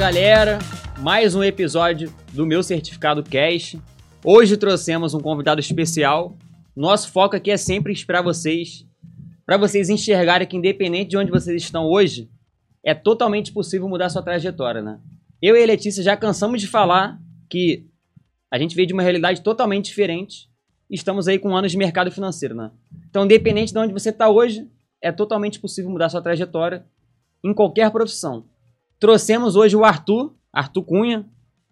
[0.00, 0.58] galera,
[1.00, 3.76] mais um episódio do meu certificado cash.
[4.24, 6.38] Hoje trouxemos um convidado especial.
[6.74, 8.86] Nosso foco aqui é sempre inspirar vocês,
[9.44, 12.30] para vocês enxergarem que independente de onde vocês estão hoje,
[12.82, 14.98] é totalmente possível mudar sua trajetória, né?
[15.42, 17.86] Eu e a Letícia já cansamos de falar que
[18.50, 20.48] a gente veio de uma realidade totalmente diferente.
[20.88, 22.70] E estamos aí com anos de mercado financeiro, né?
[23.10, 24.66] Então, independente de onde você está hoje,
[25.02, 26.86] é totalmente possível mudar sua trajetória
[27.44, 28.46] em qualquer profissão.
[29.00, 31.26] Trouxemos hoje o Arthur, Arthur Cunha,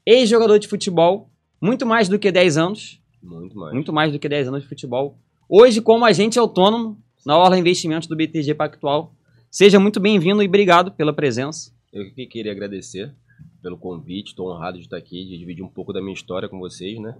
[0.04, 3.00] ex-jogador de futebol, muito mais do que 10 anos.
[3.22, 3.74] Muito mais.
[3.74, 5.18] Muito mais do que 10 anos de futebol.
[5.48, 6.96] Hoje, como agente autônomo
[7.28, 9.14] na Orla Investimentos do BTG Pactual.
[9.50, 11.70] Seja muito bem-vindo e obrigado pela presença.
[11.92, 13.14] Eu que queria agradecer
[13.62, 16.58] pelo convite, estou honrado de estar aqui, de dividir um pouco da minha história com
[16.58, 17.14] vocês, né?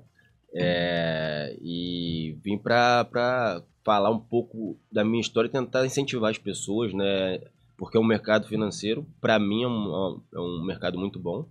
[0.55, 6.95] É, e vim para falar um pouco da minha história e tentar incentivar as pessoas,
[6.95, 7.41] né?
[7.79, 11.49] Porque é um mercado financeiro, para mim, é um, é um mercado muito bom.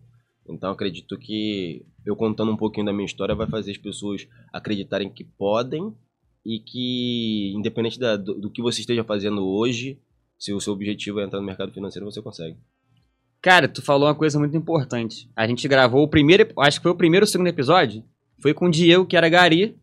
[0.48, 5.10] Então acredito que eu contando um pouquinho da minha história vai fazer as pessoas acreditarem
[5.10, 5.94] que podem
[6.46, 10.00] e que, independente da, do, do, que você esteja fazendo hoje,
[10.38, 12.58] se o seu objetivo é entrar no mercado financeiro, você consegue.
[13.42, 15.30] Cara, tu falou uma coisa muito importante.
[15.36, 18.04] A gente gravou o primeiro, acho que foi o primeiro ou segundo episódio,
[18.42, 19.78] foi com o Diego, que era Gari,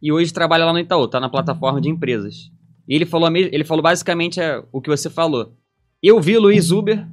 [0.00, 2.50] e hoje trabalha lá no Itaú, tá na plataforma de empresas.
[2.88, 5.56] E ele falou, ele falou basicamente é, o que você falou.
[6.02, 7.06] Eu vi o Luiz Uber,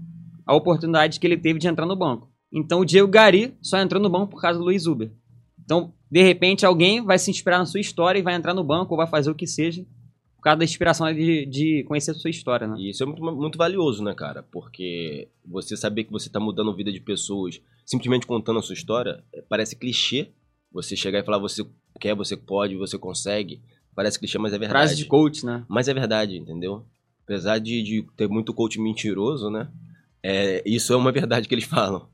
[0.46, 2.30] a oportunidade que ele teve de entrar no banco.
[2.54, 5.12] Então o Diego Gari só entrou no banco por causa do Luiz Uber.
[5.64, 8.94] Então, de repente, alguém vai se inspirar na sua história e vai entrar no banco
[8.94, 9.84] ou vai fazer o que seja
[10.36, 12.76] por causa da inspiração de, de conhecer a sua história, né?
[12.78, 14.44] E isso é muito, muito valioso, né, cara?
[14.44, 18.74] Porque você saber que você está mudando a vida de pessoas simplesmente contando a sua
[18.74, 20.30] história é, parece clichê.
[20.72, 21.66] Você chegar e falar você
[22.00, 23.60] quer, você pode, você consegue.
[23.96, 24.88] Parece clichê, mas é verdade.
[24.88, 25.66] Frase de coach, né?
[25.68, 26.86] Mas é verdade, entendeu?
[27.26, 29.70] Apesar de, de ter muito coach mentiroso, né?
[30.24, 32.08] É, isso é uma verdade que eles falam.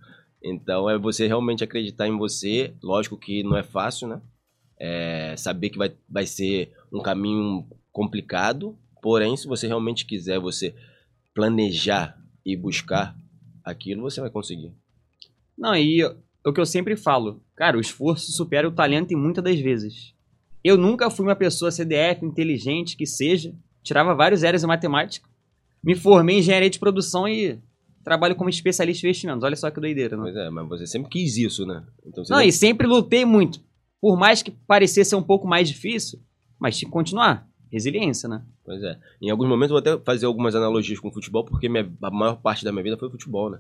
[0.44, 2.74] Então é você realmente acreditar em você.
[2.81, 4.22] Lógico que não é fácil, né?
[4.80, 8.75] É saber que vai, vai ser um caminho complicado.
[9.02, 10.74] Porém, se você realmente quiser, você
[11.34, 13.16] planejar e buscar
[13.64, 14.74] aquilo, você vai conseguir.
[15.58, 16.03] Não, e
[16.46, 20.14] o que eu sempre falo, cara, o esforço supera o talento em muitas das vezes.
[20.64, 23.53] Eu nunca fui uma pessoa CDF, inteligente, que seja.
[23.84, 25.28] Tirava vários zeros em matemática.
[25.84, 27.59] Me formei em engenharia de produção e
[28.03, 29.44] trabalho como especialista em investimentos.
[29.44, 30.24] Olha só que doideira, né?
[30.24, 31.84] Pois é, mas você sempre quis isso, né?
[32.06, 33.59] Então, não, e sempre lutei muito.
[34.00, 36.20] Por mais que parecesse ser um pouco mais difícil,
[36.59, 37.47] mas tinha que continuar.
[37.72, 38.44] Resiliência, né?
[38.66, 39.00] Pois é.
[39.22, 42.12] Em alguns momentos eu vou até fazer algumas analogias com o futebol, porque minha, a
[42.12, 43.59] maior parte da minha vida foi futebol, né?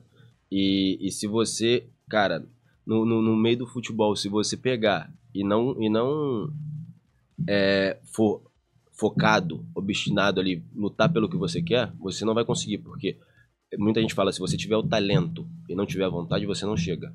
[0.51, 2.45] E, e se você, cara,
[2.85, 6.51] no, no, no, meio do futebol, se você pegar e não, e não
[7.47, 8.41] é, for
[9.01, 13.17] focado, obstinado ali, lutar pelo que você quer, você não vai conseguir, porque
[13.79, 16.77] muita gente fala, se você tiver o talento e não tiver a vontade, você não
[16.77, 17.11] chega.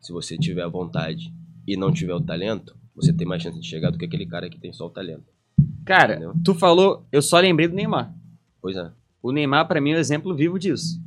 [0.00, 1.30] Se você tiver a vontade
[1.66, 4.48] e não tiver o talento, você tem mais chance de chegar do que aquele cara
[4.48, 5.26] que tem só o talento.
[5.84, 6.34] Cara, Entendeu?
[6.42, 8.14] tu falou, eu só lembrei do Neymar.
[8.62, 8.90] Pois é.
[9.22, 10.98] O Neymar, para mim, é um exemplo vivo disso.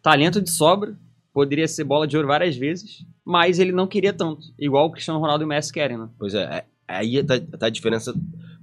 [0.00, 0.96] Talento de sobra,
[1.32, 4.46] poderia ser bola de ouro várias vezes, mas ele não queria tanto.
[4.56, 6.08] Igual o Cristiano Ronaldo e o Messi querem, né?
[6.16, 8.14] Pois é, é aí tá, tá a diferença.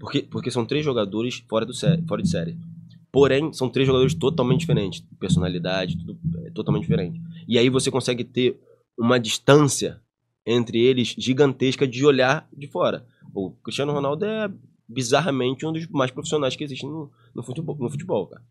[0.04, 1.74] Porque, porque são três jogadores fora, do
[2.06, 2.58] fora de série.
[3.10, 5.02] Porém, são três jogadores totalmente diferentes.
[5.18, 7.22] Personalidade, tudo é totalmente diferente.
[7.48, 8.60] E aí você consegue ter
[8.98, 10.02] uma distância
[10.46, 13.06] entre eles gigantesca de olhar de fora.
[13.34, 14.52] O Cristiano Ronaldo é
[14.90, 18.44] bizarramente um dos mais profissionais que existe no, no, futebol, no futebol, cara.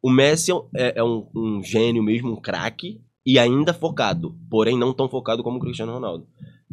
[0.00, 4.94] O Messi é, é um, um, gênio mesmo, um craque, e ainda focado, porém não
[4.94, 6.28] tão focado como o Cristiano Ronaldo.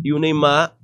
[0.05, 0.77] E o Neymar,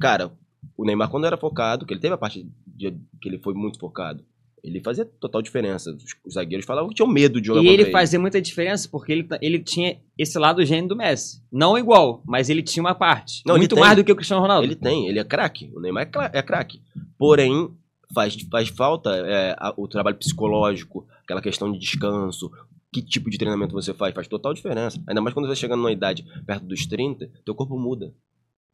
[0.00, 0.32] cara,
[0.76, 2.50] o Neymar quando era focado, que ele teve a parte
[2.80, 4.24] de, que ele foi muito focado,
[4.62, 5.96] ele fazia total diferença.
[6.24, 9.12] Os zagueiros falavam que tinham medo de jogar E ele, ele fazia muita diferença porque
[9.12, 11.42] ele, ele tinha esse lado gênio do Messi.
[11.50, 13.42] Não igual, mas ele tinha uma parte.
[13.46, 14.66] Não, muito mais do que o Cristiano Ronaldo.
[14.66, 15.70] Ele tem, ele é craque.
[15.74, 16.82] O Neymar é, é craque.
[17.18, 17.70] Porém,
[18.14, 22.50] faz, faz falta é, o trabalho psicológico, aquela questão de descanso,
[22.92, 25.02] que tipo de treinamento você faz, faz total diferença.
[25.06, 28.12] Ainda mais quando você chega numa idade perto dos 30, teu corpo muda.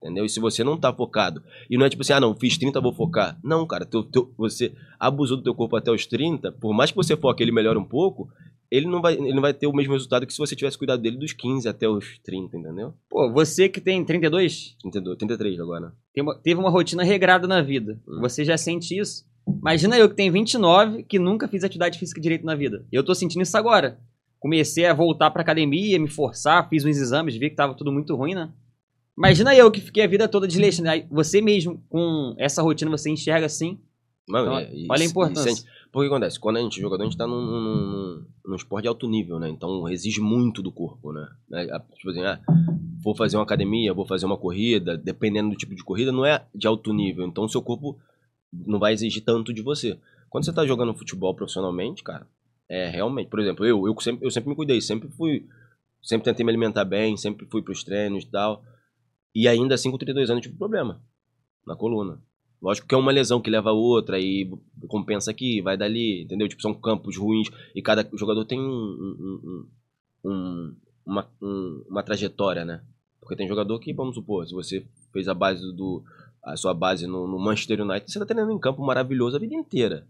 [0.02, 0.25] Entendeu?
[0.25, 2.81] E se você não tá focado, e não é tipo assim, ah, não, fiz 30,
[2.81, 3.38] vou focar.
[3.43, 6.96] Não, cara, teu, teu, você abusou do teu corpo até os 30, por mais que
[6.96, 8.28] você foque ele melhora um pouco,
[8.70, 11.00] ele não, vai, ele não vai ter o mesmo resultado que se você tivesse cuidado
[11.00, 12.94] dele dos 15 até os 30, entendeu?
[13.08, 14.76] Pô, você que tem 32?
[14.81, 15.93] 32, 33 agora.
[16.12, 18.00] Tem uma, teve uma rotina regrada na vida.
[18.08, 18.20] Hum.
[18.20, 19.25] Você já sente isso?
[19.48, 22.84] Imagina eu que tenho 29, que nunca fiz atividade física direito na vida.
[22.90, 23.98] Eu tô sentindo isso agora.
[24.40, 28.14] Comecei a voltar pra academia, me forçar, fiz uns exames, vi que tava tudo muito
[28.16, 28.52] ruim, né?
[29.17, 30.89] Imagina eu que fiquei a vida toda desleixando.
[31.11, 33.81] Você mesmo, com essa rotina, você enxerga assim.
[34.29, 35.55] Mano, Então, é, e- olha a e importância.
[35.55, 36.39] sente- Porque acontece?
[36.39, 39.39] Quando a gente é jogador, a gente tá num, num, num, esporte de alto nível,
[39.39, 39.49] né?
[39.49, 41.27] Então exige muito do corpo, né?
[41.53, 41.65] É,
[41.97, 42.39] Tipo assim, ah,
[43.03, 46.45] vou fazer uma academia, vou fazer uma corrida, dependendo do tipo de corrida, não é
[46.55, 47.25] de alto nível.
[47.27, 47.99] Então o seu corpo
[48.53, 49.99] não vai exigir tanto de você.
[50.29, 52.27] Quando você tá jogando futebol profissionalmente, cara,
[52.69, 53.29] é realmente.
[53.31, 55.47] Por exemplo, eu, eu, sempre, eu sempre me cuidei, sempre fui.
[56.03, 58.63] Sempre tentei me alimentar bem, sempre fui pros treinos e tal.
[59.38, 60.99] E ainda assim, com 32 anos, eu tive problema
[61.67, 62.23] na coluna.
[62.62, 64.50] Lógico que é uma lesão que leva a outra e
[64.88, 66.49] compensa aqui, vai dali, entendeu?
[66.49, 72.03] Tipo, são campos ruins e cada jogador tem um, um- um- um- uma, um- uma
[72.03, 72.83] trajetória, né?
[73.21, 76.03] Porque tem jogador que, vamos supor, se você fez a base do
[76.43, 79.55] a sua base no, no Manchester United, você tá treinando em campo maravilhoso a vida
[79.55, 80.09] inteira.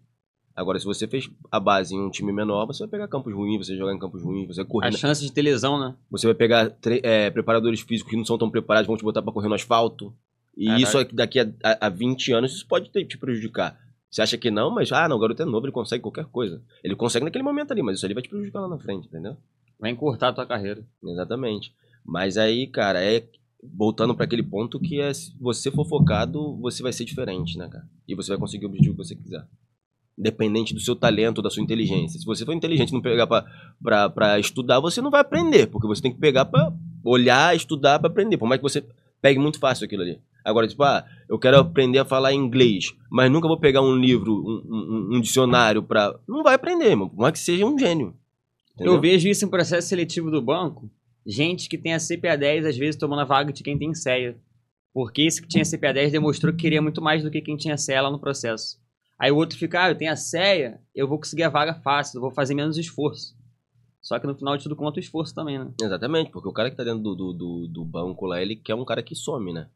[0.56, 3.58] Agora, se você fez a base em um time menor, você vai pegar campos ruins,
[3.66, 5.94] você vai jogar em campos ruins, você vai correr A chance de ter lesão, né?
[6.10, 9.32] você vai pegar é, preparadores físicos que não são tão preparados, vão te botar pra
[9.32, 10.14] correr no asfalto.
[10.56, 10.82] E Caraca.
[10.82, 13.78] isso aqui- daqui a, a, a 20 anos isso pode te, te prejudicar.
[14.10, 16.62] Você acha que não, mas ah, não, o garoto é novo, ele consegue qualquer coisa.
[16.82, 19.36] Ele consegue naquele momento ali, mas isso ali vai te prejudicar lá na frente, entendeu?
[19.78, 20.82] Vai encurtar a tua carreira.
[21.04, 21.74] Exatamente.
[22.02, 23.28] Mas aí, cara, é
[23.62, 27.68] voltando pra aquele ponto que é se você for focado, você vai ser diferente, né,
[27.68, 27.84] cara?
[28.08, 29.44] E você vai conseguir o objetivo que você quiser.
[30.18, 32.18] Independente do seu talento, da sua inteligência.
[32.18, 36.00] Se você for inteligente e não pegar pra estudar, você não vai aprender, porque você
[36.02, 36.72] tem que pegar pra
[37.04, 38.36] olhar, estudar pra aprender.
[38.38, 38.84] Por mais que você
[39.20, 40.18] pegue muito fácil aquilo ali.
[40.44, 44.32] Agora, tipo, ah, eu quero aprender a falar inglês, mas nunca vou pegar um livro,
[44.32, 44.62] um,
[45.12, 46.14] um- um dicionário pra.
[46.26, 47.10] Não vai aprender, mano.
[47.10, 48.14] Por mais que seja um gênio.
[48.78, 49.00] Eu Entendeu?
[49.00, 50.88] vejo isso em processo seletivo do banco.
[51.26, 54.36] Gente que tem a CPA 10, às vezes, tomando a vaga de quem tem CEA.
[54.94, 57.76] Porque esse que tinha CPA 10 demonstrou que queria muito mais do que quem tinha
[57.76, 58.78] CEA lá no processo.
[59.18, 62.18] Aí o outro fica, ah, eu tenho a CEA, eu vou conseguir a vaga fácil,
[62.18, 63.34] eu vou fazer menos esforço.
[64.02, 65.72] Só que no final de tudo conta o esforço também, né?
[65.82, 68.84] Exatamente, porque o cara que tá dentro do, do, do, banco lá, ele quer um
[68.84, 69.68] cara que some, né?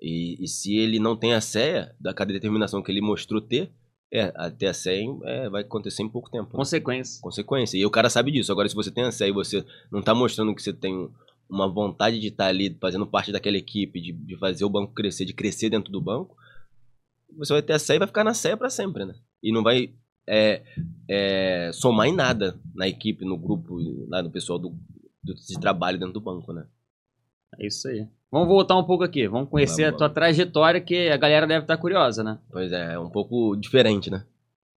[0.00, 3.72] E, e se ele não tem a CEA, da cada determinação que ele mostrou ter,
[4.12, 6.44] é, até a CEA é, vai acontecer em pouco tempo.
[6.44, 6.56] né?
[6.56, 7.20] Consequência.
[7.20, 7.76] Consequência.
[7.76, 8.52] E o cara sabe disso.
[8.52, 11.10] Agora, se você tem a CEA e você não tá mostrando que você tem
[11.48, 15.24] uma vontade de estar ali fazendo parte daquela equipe, de, de fazer o banco crescer,
[15.24, 16.36] de crescer dentro do banco,
[17.36, 19.14] você vai ter a CEA e vai ficar na CEA pra sempre, né?
[19.42, 19.90] E não vai
[20.28, 20.62] é,
[21.08, 23.78] é, somar em nada na equipe, no grupo,
[24.08, 24.70] lá no pessoal do,
[25.22, 26.66] do, de trabalho dentro do banco, né?
[27.58, 28.06] É isso aí.
[28.30, 29.28] Vamos voltar um pouco aqui.
[29.28, 32.38] Vamos conhecer Vamos, a tua trajetória, que a galera deve estar curiosa, né?
[32.50, 34.24] Pois é, é um pouco diferente, né?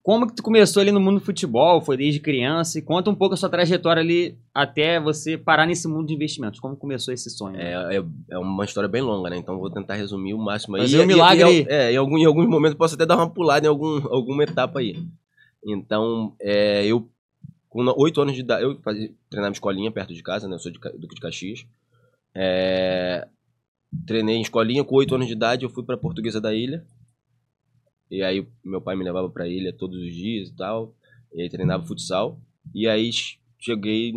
[0.02, 1.80] Como que tu começou ali no mundo do futebol?
[1.82, 2.78] Foi desde criança?
[2.78, 6.58] E conta um pouco a sua trajetória ali até você parar nesse mundo de investimentos.
[6.58, 7.56] Como começou esse sonho?
[7.58, 7.72] né?
[7.92, 9.36] É, é, é uma história bem longa, né?
[9.36, 10.82] Então vou tentar resumir o máximo aí.
[10.82, 11.66] Fazer E- um e- milagre e- aí.
[11.68, 14.42] É, em, algum, em alguns momentos eu posso até dar uma pulada em algum, alguma
[14.42, 14.96] etapa aí.
[15.64, 17.06] Então, é, eu,
[17.68, 20.54] com oito anos de idade, eu fazia, treinava em escolinha perto de casa, né?
[20.54, 21.66] Eu sou de, Duque de Caxias.
[22.34, 23.28] É,
[24.06, 26.84] treinei em escolinha, com oito anos de idade eu fui pra Portuguesa da Ilha.
[28.10, 30.94] E aí meu pai me levava pra ilha todos os dias e tal.
[31.32, 32.40] E aí treinava futsal.
[32.74, 33.10] E aí
[33.58, 34.12] cheguei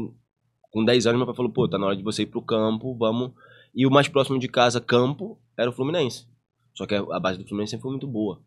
[0.71, 2.95] com 10 anos, meu pai falou, pô, tá na hora de você ir pro campo,
[2.95, 3.31] vamos.
[3.75, 6.27] E o mais próximo de casa, campo, era o Fluminense.
[6.73, 8.41] Só que a base do Fluminense sempre foi muito boa.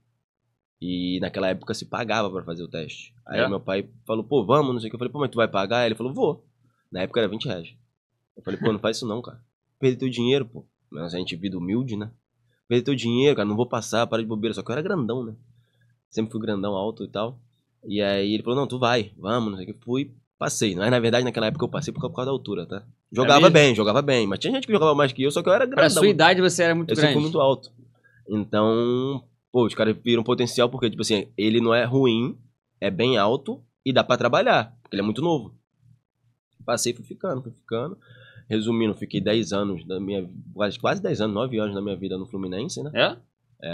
[0.81, 3.15] E naquela época se pagava pra fazer o teste.
[3.27, 3.49] Aí É?
[3.49, 4.97] meu pai falou, pô, vamos, não sei o que.
[4.97, 5.81] Eu falei, pô, mas tu vai pagar?
[5.81, 6.45] Aí ele falou, vou.
[6.91, 7.75] Na época era 20 reais.
[8.37, 9.41] Eu falei, pô, não faz isso não, cara.
[9.79, 10.67] Perder teu dinheiro, pô.
[10.91, 12.11] Mas a gente vida humilde, né?
[12.69, 14.55] Perder teu dinheiro, cara, não vou passar, para de bobeira.
[14.55, 15.35] Só que eu era grandão, né?
[16.11, 17.39] Sempre fui grandão, alto e tal.
[17.85, 19.85] E aí ele falou, não, tu vai, vamos, não sei o que.
[19.85, 20.75] Fui, passei.
[20.75, 22.83] Mas na verdade naquela época eu passei por causa da altura, tá?
[23.13, 23.53] Jogava mesmo?
[23.55, 24.27] bem, jogava bem.
[24.27, 25.91] Mas tinha gente que jogava mais que eu, só que eu era Pra grandão.
[26.03, 27.13] sua idade você era muito Eu grande.
[27.13, 27.71] fui muito alto.
[28.29, 32.37] Então, pô, os caras viram potencial porque, tipo assim, ele não é ruim,
[32.81, 35.55] é bem alto e dá pra trabalhar, porque ele é muito novo.
[36.65, 37.97] Passei, fui ficando, fui ficando.
[38.49, 40.29] Resumindo, fiquei 10 anos da minha.
[40.55, 42.91] Quase, quase 10 anos, 9 anos da minha vida no Fluminense, né?
[42.95, 43.17] É?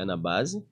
[0.01, 0.65] É, na base.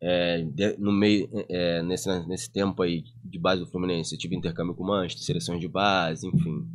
[0.00, 4.36] É, de- no meio, é, nesse, nesse tempo aí de base do Fluminense, eu tive
[4.36, 6.66] intercâmbio com Manchester, seleções de base, enfim.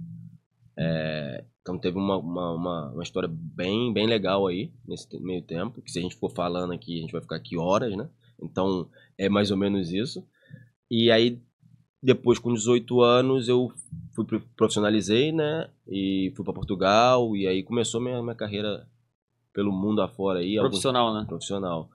[0.78, 5.82] É, então teve uma, uma, uma, uma história bem, bem legal aí, nesse meio tempo,
[5.82, 8.10] que se a gente for falando aqui, a gente vai ficar aqui horas, né?
[8.42, 10.26] Então é mais ou menos isso.
[10.90, 11.40] E aí,
[12.02, 13.72] depois com 18 anos, eu
[14.20, 15.70] fui pro- profissionalizei, né?
[15.88, 18.88] E fui para Portugal, e aí começou minha, minha carreira
[19.54, 20.58] pelo mundo afora aí.
[20.58, 21.26] alguns- Profissional, né?
[21.28, 21.90] profissional.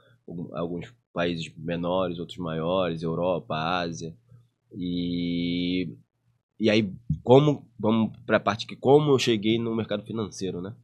[0.55, 4.15] Alguns países menores, outros maiores, Europa, Ásia.
[4.73, 5.97] E,
[6.59, 6.91] e aí,
[7.23, 10.75] como, vamos para a parte que como eu cheguei no mercado financeiro, né?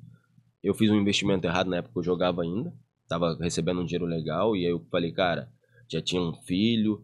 [0.62, 2.72] Eu fiz um investimento errado na época eu jogava ainda,
[3.08, 5.50] tava recebendo um dinheiro legal, e aí eu falei, cara,
[5.88, 7.02] já tinha um filho,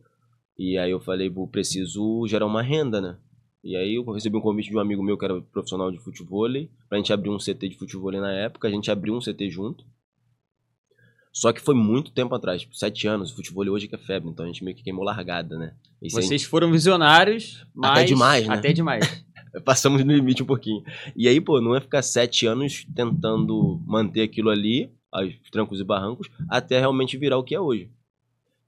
[0.58, 3.16] e aí eu falei, "Pô, preciso gerar uma renda, né?
[3.66, 6.48] E aí eu recebi um convite de um amigo meu que era profissional de futebol,
[6.88, 9.84] pra gente abrir um CT de futebol na época, a gente abriu um CT junto.
[11.32, 14.30] Só que foi muito tempo atrás, tipo, sete anos, o futebol hoje que é febre,
[14.30, 15.74] então a gente meio que queimou largada, né?
[16.00, 17.90] E Vocês foram visionários, mas...
[17.90, 18.54] Até demais, né?
[18.54, 19.24] Até demais.
[19.64, 20.84] Passamos no limite um pouquinho.
[21.16, 25.84] E aí, pô, não é ficar sete anos tentando manter aquilo ali, aos trancos e
[25.84, 27.90] barrancos, até realmente virar o que é hoje.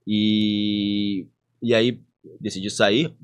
[0.04, 1.28] E,
[1.62, 2.00] e aí,
[2.40, 3.14] decidi sair.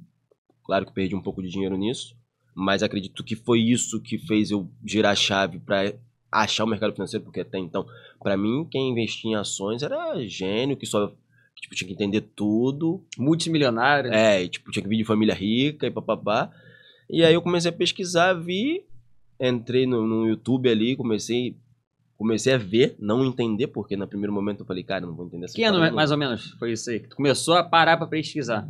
[0.64, 2.16] Claro que perdi um pouco de dinheiro nisso,
[2.54, 5.94] mas acredito que foi isso que fez eu girar a chave para
[6.30, 7.87] achar o mercado financeiro, porque até então,
[8.21, 11.12] para mim, quem investia em ações era gênio, que só
[11.61, 14.12] tipo, tinha que entender tudo, Multimilionário.
[14.12, 16.50] é, e, tipo, tinha que vir de família rica e papapá.
[17.09, 18.85] E aí eu comecei a pesquisar, vi,
[19.40, 21.56] entrei no, no YouTube ali, comecei,
[22.16, 25.47] comecei a ver, não entender, porque no primeiro momento eu falei, cara, não vou entender
[25.47, 27.00] essa Que ano parada mais ou menos foi isso aí?
[27.00, 28.66] Tu começou a parar pra pesquisar.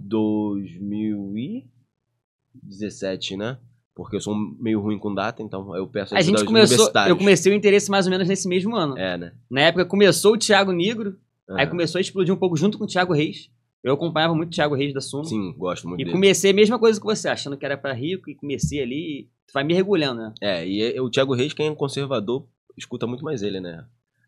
[2.63, 3.59] 2017, né?
[3.95, 7.53] Porque eu sou meio ruim com data, então eu peço A gente começou, eu comecei
[7.53, 8.99] o interesse mais ou menos nesse mesmo ano.
[8.99, 9.33] É, né?
[9.49, 11.17] Na época começou o Thiago Negro,
[11.51, 13.49] aí Ah, começou a explodir um pouco junto com o Thiago Reis.
[13.85, 15.25] Eu acompanhava muito o Thiago Reis da Sumo.
[15.27, 16.13] Sim, gosto muito E dele.
[16.17, 19.53] comecei a mesma coisa que você, achando que era pra rico, e comecei ali, tu
[19.53, 20.35] vai mergulhando, né?
[20.41, 23.85] É, e é- o Thiago Reis, quem é conservador, escuta muito mais ele, né?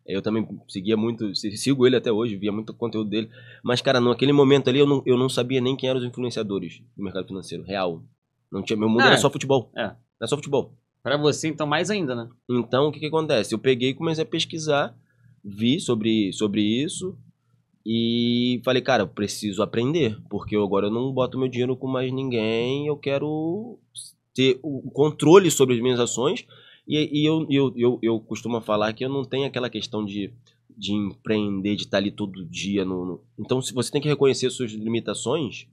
[0.06, 3.28] Eu também seguia muito, sigo ele até hoje, via muito conteúdo dele.
[3.64, 6.80] Mas, cara, naquele momento ali eu não, eu não sabia nem quem eram os influenciadores
[6.96, 8.04] do mercado financeiro, real.
[8.50, 9.70] Não tinha, meu mundo Ah, era só futebol.
[9.76, 9.82] é.
[10.18, 10.72] Era só futebol.
[11.02, 12.28] Pra você, então, mais ainda, né?
[12.48, 13.54] Então, o que que acontece?
[13.54, 14.96] Eu peguei e comecei a pesquisar,
[15.44, 17.16] vi sobre, sobre isso
[17.84, 22.12] e falei, cara, eu preciso aprender, porque agora eu não boto meu dinheiro com mais
[22.12, 23.78] ninguém, eu quero
[24.34, 26.44] ter o controle sobre as minhas ações
[26.88, 30.32] e, e eu, eu, eu, eu costumo falar que eu não tenho aquela questão de,
[30.76, 32.84] de empreender, de estar ali todo dia.
[32.84, 35.66] No, no- Então, se você tem que reconhecer suas limitações,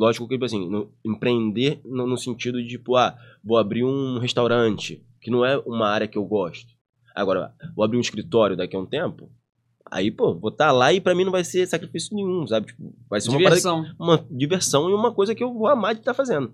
[0.00, 4.18] lógico que, tipo assim, no- empreender no, no sentido de, tipo, ah, vou abrir um
[4.18, 6.72] restaurante, que não é uma área que eu gosto.
[7.14, 9.30] Agora, vou abrir um escritório daqui a um tempo,
[9.90, 12.68] aí, pô, vou estar lá e pra mim não vai ser sacrifício nenhum, sabe?
[12.68, 13.84] Tipo, vai ser uma parada Diversão.
[13.98, 16.52] uma diversão e uma coisa que eu vou amar de estar fazendo.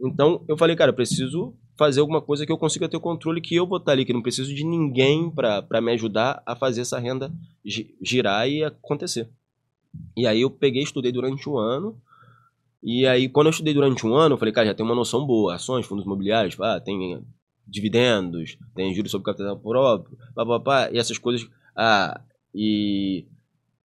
[0.00, 3.40] Então eu falei, cara, eu preciso fazer alguma coisa que eu consiga ter o controle,
[3.40, 6.54] que eu vou estar ali, que não preciso de ninguém pra pra me ajudar a
[6.56, 7.32] fazer essa renda
[7.64, 9.28] gi- girar e acontecer.
[10.16, 12.00] E aí eu peguei, estudei durante um ano.
[12.82, 15.26] E aí, quando eu estudei durante um ano, eu falei, cara, já tem uma noção
[15.26, 15.54] boa.
[15.54, 17.20] Ações, fundos imobiliários, ah, tem
[17.66, 21.48] dividendos, tem juros sobre capital próprio, papapá, e essas coisas.
[21.76, 22.20] Ah,
[22.54, 23.26] e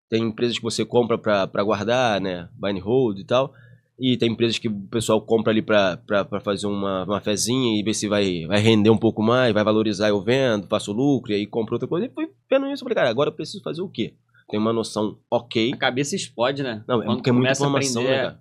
[0.09, 2.49] tem empresas que você compra pra pra guardar, né?
[2.55, 3.53] Buy and hold e tal.
[3.99, 5.99] E tem empresas que o pessoal compra ali pra
[6.43, 10.09] fazer uma, uma fezinha e ver se vai, vai render um pouco mais, vai valorizar,
[10.09, 12.07] eu vendo, faço lucro, e aí compro outra coisa.
[12.07, 14.15] E fui vendo isso, eu falei, cara, agora eu preciso fazer o quê?
[14.49, 15.73] Tem uma noção ok.
[15.73, 16.83] A cabeça explode, né?
[16.89, 18.41] Não, é Quando porque é muita informação, né, cara?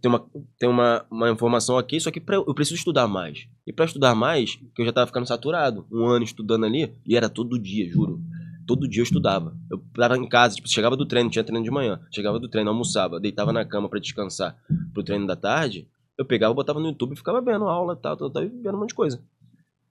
[0.00, 0.26] Tem uma,
[0.58, 3.46] tem uma, uma informação aqui, só que pra, eu preciso estudar mais.
[3.66, 7.16] E pra estudar mais, que eu já tava ficando saturado, um ano estudando ali, e
[7.16, 8.20] era todo dia, juro.
[8.66, 9.54] Todo dia eu estudava.
[9.70, 12.70] Eu tava em casa, tipo, chegava do treino, tinha treino de manhã, chegava do treino,
[12.70, 14.56] almoçava, deitava na cama pra descansar
[14.94, 18.30] pro treino da tarde, eu pegava, botava no YouTube e ficava vendo aula, tal, tal,
[18.30, 19.22] tal, e vendo um monte de coisa.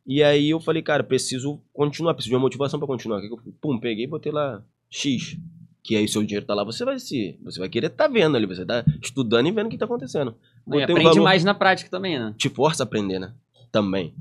[0.05, 3.21] E aí eu falei, cara, preciso continuar, preciso de uma motivação pra continuar.
[3.61, 5.37] Pum, peguei e botei lá X.
[5.83, 7.37] Que aí o seu dinheiro tá lá, você vai se.
[7.43, 10.35] Você vai querer tá vendo ali, você tá estudando e vendo o que tá acontecendo.
[10.67, 12.35] E Botei um aprende valor- mais na prática também, né?
[12.37, 13.33] te força a aprender, né?
[13.71, 14.13] Também.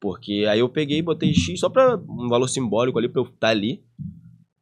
[0.00, 3.26] Porque aí eu peguei e botei X só pra um valor simbólico ali pra eu
[3.26, 3.82] estar ali.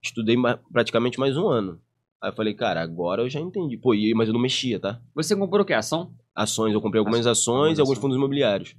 [0.03, 0.37] Estudei
[0.73, 1.79] praticamente mais um ano.
[2.23, 3.77] Aí eu falei, cara, agora eu já entendi.
[3.77, 4.99] Pô, e- mas eu não mexia, tá?
[5.15, 5.75] Você comprou o quê?
[5.75, 6.11] Ação?
[6.35, 8.01] Ações, eu comprei algumas ações algumas e alguns ações.
[8.03, 8.75] fundos imobiliários.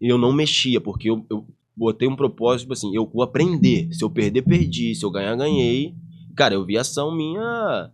[0.00, 3.88] E eu não mexia, porque eu, eu botei um propósito, tipo assim, eu vou aprender.
[3.92, 4.94] Se eu perder, perdi.
[4.94, 5.94] Se eu ganhar, ganhei.
[6.36, 7.90] Cara, eu vi ação minha,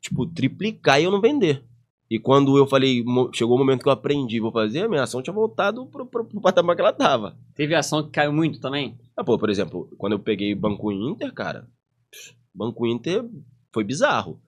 [0.00, 1.64] tipo, triplicar e eu não vender.
[2.08, 5.20] E quando eu falei, chegou o momento que eu aprendi, vou fazer, a minha ação
[5.20, 7.36] tinha voltado pro, pro, pro patamar que ela tava.
[7.54, 8.96] Teve ação que caiu muito também?
[9.16, 11.68] Ah, pô, por exemplo, quando eu peguei Banco Inter, cara,
[12.54, 13.24] Banco Inter
[13.72, 14.40] foi bizarro.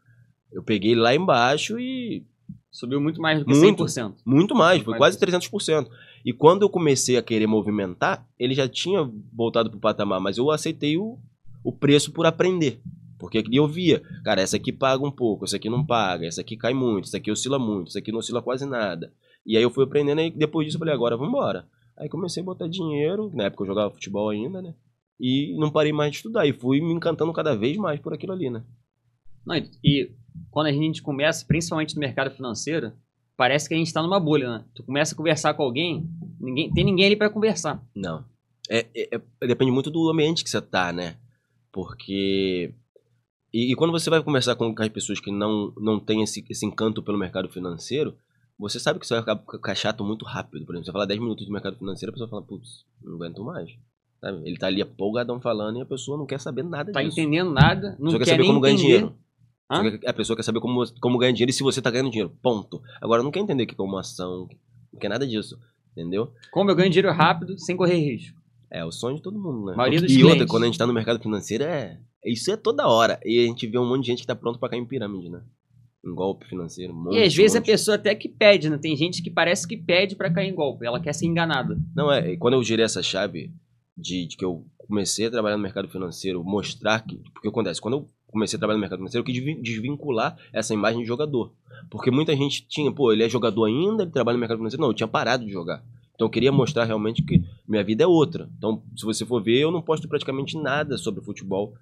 [0.52, 2.24] Eu peguei lá embaixo e
[2.70, 3.84] Subiu muito mais do que Muito.
[3.84, 4.14] 100%.
[4.24, 5.88] muito mais, foi quase 300%.
[6.24, 10.50] E quando eu comecei a querer movimentar, ele já tinha voltado pro patamar, mas eu
[10.50, 11.18] aceitei o,
[11.64, 12.80] o preço por aprender.
[13.18, 16.40] Porque aqui eu via, cara, essa aqui paga um pouco, essa aqui não paga, essa
[16.40, 19.12] aqui cai muito, essa aqui oscila muito, essa aqui não oscila quase nada.
[19.44, 21.66] E aí eu fui aprendendo e depois disso eu falei, agora vambora.
[21.98, 24.74] Aí comecei a botar dinheiro, na época eu jogava futebol ainda, né?
[25.20, 26.46] E não parei mais de estudar.
[26.46, 28.62] E fui me encantando cada vez mais por aquilo ali, né?
[29.44, 30.12] Não, e,
[30.50, 32.92] quando a gente começa, principalmente no mercado financeiro,
[33.36, 34.64] parece que a gente tá numa bolha, né?
[34.74, 36.08] Tu começa a conversar com alguém,
[36.38, 37.82] ninguém, tem ninguém ali pra conversar.
[37.96, 38.24] Não.
[38.70, 41.16] É, é- é- depende muito do ambiente que você tá, né?
[41.72, 42.74] Porque.
[43.52, 46.66] E, e quando você vai conversar com as pessoas que não, não têm esse, esse
[46.66, 48.14] encanto pelo mercado financeiro,
[48.58, 50.66] você sabe que você vai ficar, chato muito rápido.
[50.66, 53.42] Por exemplo, você fala 10 minutos do mercado financeiro, a pessoa fala, putz, não aguento
[53.44, 53.70] mais.
[54.20, 54.42] Sabe?
[54.44, 57.18] Ele tá ali empolgadão falando e a pessoa não quer saber nada Tá disso.
[57.20, 59.14] entendendo nada, não Só quer quer saber como ganhar dinheiro.
[59.70, 59.82] Hã?
[60.06, 62.32] A pessoa quer saber como, como ganhar dinheiro e se você tá ganhando dinheiro.
[62.42, 62.82] Ponto.
[63.00, 64.48] Agora não quer entender que é uma ação,
[64.92, 65.58] não quer nada disso.
[65.92, 66.32] Entendeu?
[66.50, 68.37] Como eu ganho dinheiro rápido, sem correr risco.
[68.70, 69.76] É o sonho de todo mundo, né?
[69.76, 71.98] Maioria dos e outra, quando a gente tá no mercado financeiro, é.
[72.24, 73.18] Isso é toda hora.
[73.24, 75.30] E a gente vê um monte de gente que tá pronto pra cair em pirâmide,
[75.30, 75.40] né?
[76.04, 76.92] Em golpe financeiro.
[76.92, 78.76] Um monte, e às vezes a pessoa até que pede, né?
[78.78, 80.84] Tem gente que parece que pede pra cair em golpe.
[80.86, 81.78] Ela quer ser enganada.
[81.94, 82.36] Não, é.
[82.36, 83.50] Quando eu girei essa chave
[83.96, 87.16] de, de que eu comecei a trabalhar no mercado financeiro, mostrar que.
[87.32, 90.74] Porque acontece, quando eu comecei a trabalhar no mercado financeiro, eu quis desvin- desvincular essa
[90.74, 91.52] imagem de jogador.
[91.90, 94.82] Porque muita gente tinha, pô, ele é jogador ainda, ele trabalha no mercado financeiro.
[94.82, 95.82] Não, eu tinha parado de jogar.
[96.18, 98.50] Então eu queria mostrar realmente que minha vida é outra.
[98.58, 101.74] Então, se você for ver, eu não posto praticamente nada sobre futebol,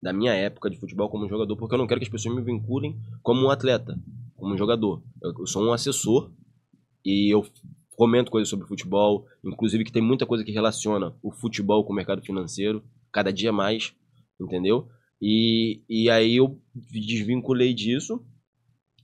[0.00, 2.40] da minha época de futebol como jogador, porque eu não quero que as pessoas me
[2.40, 3.98] vinculem como um atleta,
[4.36, 5.02] como um jogador.
[5.20, 6.30] Eu, sou um assessor
[7.04, 7.44] e eu
[7.96, 11.96] comento coisas sobre futebol, inclusive que tem muita coisa que relaciona o futebol com o
[11.96, 13.92] mercado financeiro, cada dia mais,
[14.40, 14.88] entendeu?
[15.20, 18.24] E, e aí eu desvinculei disso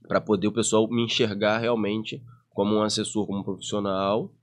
[0.07, 4.33] para poder o pessoal me enxergar realmente como um assessor, como um profissional,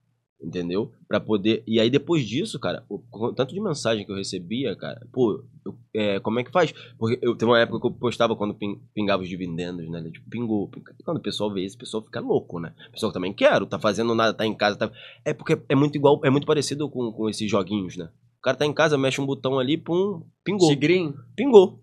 [0.40, 0.92] entendeu?
[1.08, 1.62] Para poder.
[1.66, 2.98] E aí depois disso, cara, o
[3.32, 6.72] tanto de mensagem que eu recebia, cara, pô, eu- é, como é que faz?
[6.98, 10.02] Porque eu teve uma época que eu postava quando pin- pingava os dividendos, né?
[10.10, 10.70] Tipo, pingou.
[10.98, 12.74] E quando o pessoal vê isso, o pessoal fica louco, né?
[12.88, 14.90] O pessoal também quero, tá fazendo nada, tá em casa, tá.
[15.24, 18.08] É porque é muito igual, é muito parecido com, com esses joguinhos, né?
[18.38, 21.14] O cara tá em casa, mexe um botão ali, pum, pingou Tigrinho.
[21.34, 21.80] pingou.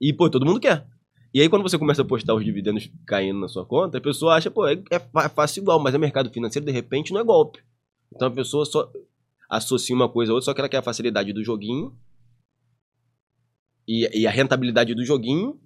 [0.00, 0.84] E, pô, todo mundo quer.
[1.32, 4.34] E aí, quando você começa a postar os dividendos caindo na sua conta, a pessoa
[4.34, 7.24] acha, pô, é, é fa- fácil igual, mas é mercado financeiro, de repente, não é
[7.24, 7.60] golpe.
[8.14, 8.90] Então a pessoa só
[9.48, 11.96] associa uma coisa a outra, só que ela quer a facilidade do joguinho
[13.86, 15.60] e, e a rentabilidade do joguinho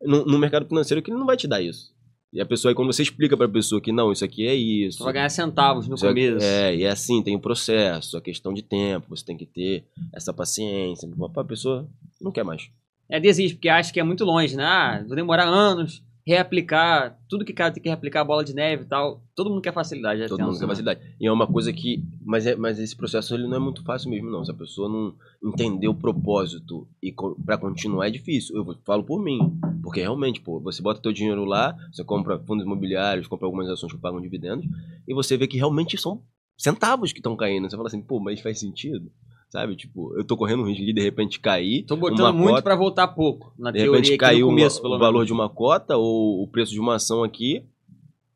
[0.00, 1.96] no, no mercado financeiro que ele não vai te dar isso.
[2.32, 4.98] E a pessoa, aí quando você explica pra pessoa que não, isso aqui é isso.
[4.98, 6.46] Você vai ganhar centavos no é- começo.
[6.46, 9.84] É, e é assim, tem o processo, a questão de tempo, você tem que ter
[10.12, 11.08] essa paciência.
[11.36, 11.88] A pessoa
[12.20, 12.70] não quer mais.
[13.08, 14.64] É, desiste, porque acha que é muito longe, né?
[14.64, 18.86] Ah, vou demorar anos, reaplicar, tudo que cara tem que reaplicar, bola de neve e
[18.86, 19.22] tal.
[19.34, 20.20] Todo mundo quer facilidade.
[20.20, 20.68] é Todo mundo quer né?
[20.68, 21.00] facilidade.
[21.18, 22.04] E é uma coisa que.
[22.22, 24.44] Mas, é, mas esse processo ele não é muito fácil mesmo, não.
[24.44, 28.56] Se a pessoa não entender o propósito e co pra continuar é difícil.
[28.56, 29.38] Eu falo por mim.
[29.82, 33.90] Porque realmente, pô, você bota teu dinheiro lá, você compra fundos imobiliários, compra algumas ações
[33.90, 34.66] que pagam dividendos,
[35.06, 36.22] e você vê que realmente são
[36.58, 37.70] centavos que estão caindo.
[37.70, 39.10] Você fala assim, pô, mas faz sentido?
[39.50, 39.76] Sabe?
[39.76, 41.82] Tipo, eu tô correndo um risco de de repente cair.
[41.84, 43.52] Tô botando uma muito pra voltar pouco.
[43.58, 46.72] Na de teoria repente caiu uma- pelo o valor de uma cota ou o preço
[46.72, 47.64] de uma ação aqui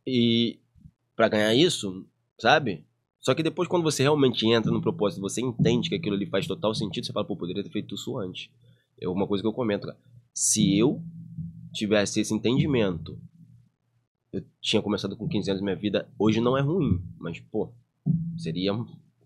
[0.06, 0.58] e
[1.14, 2.06] para ganhar isso,
[2.40, 2.84] sabe?
[3.20, 6.46] Só que depois quando você realmente entra no propósito, você entende que aquilo ali faz
[6.46, 8.48] total sentido, você fala, pô, poderia ter feito isso antes.
[9.00, 9.98] É uma coisa que eu comento, cara.
[10.34, 11.00] Se eu
[11.74, 13.18] tivesse esse entendimento,
[14.32, 17.68] eu tinha começado com 15 anos minha vida, hoje não é ruim, mas pô,
[18.36, 18.72] seria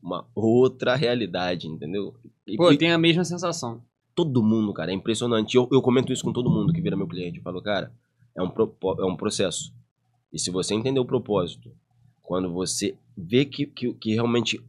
[0.06, 2.14] uma outra realidade, entendeu?
[2.46, 3.82] E- Pô, e- eu tenho a mesma sensação.
[4.14, 4.92] todo mundo, cara.
[4.92, 5.56] É impressionante.
[5.56, 7.38] Eu, eu comento isso com todo mundo que vira meu cliente.
[7.38, 7.92] Eu falo, cara,
[8.34, 8.46] é um,
[9.00, 9.74] é um processo.
[10.32, 11.70] E se você entender o propósito,
[12.22, 14.60] quando você vê que, que, que realmente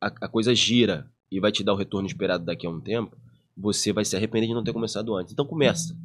[0.00, 3.16] a, a coisa gira e vai te dar o retorno esperado daqui a um tempo,
[3.56, 5.32] você vai se arrepender de não ter começado antes.
[5.32, 5.96] Então começa.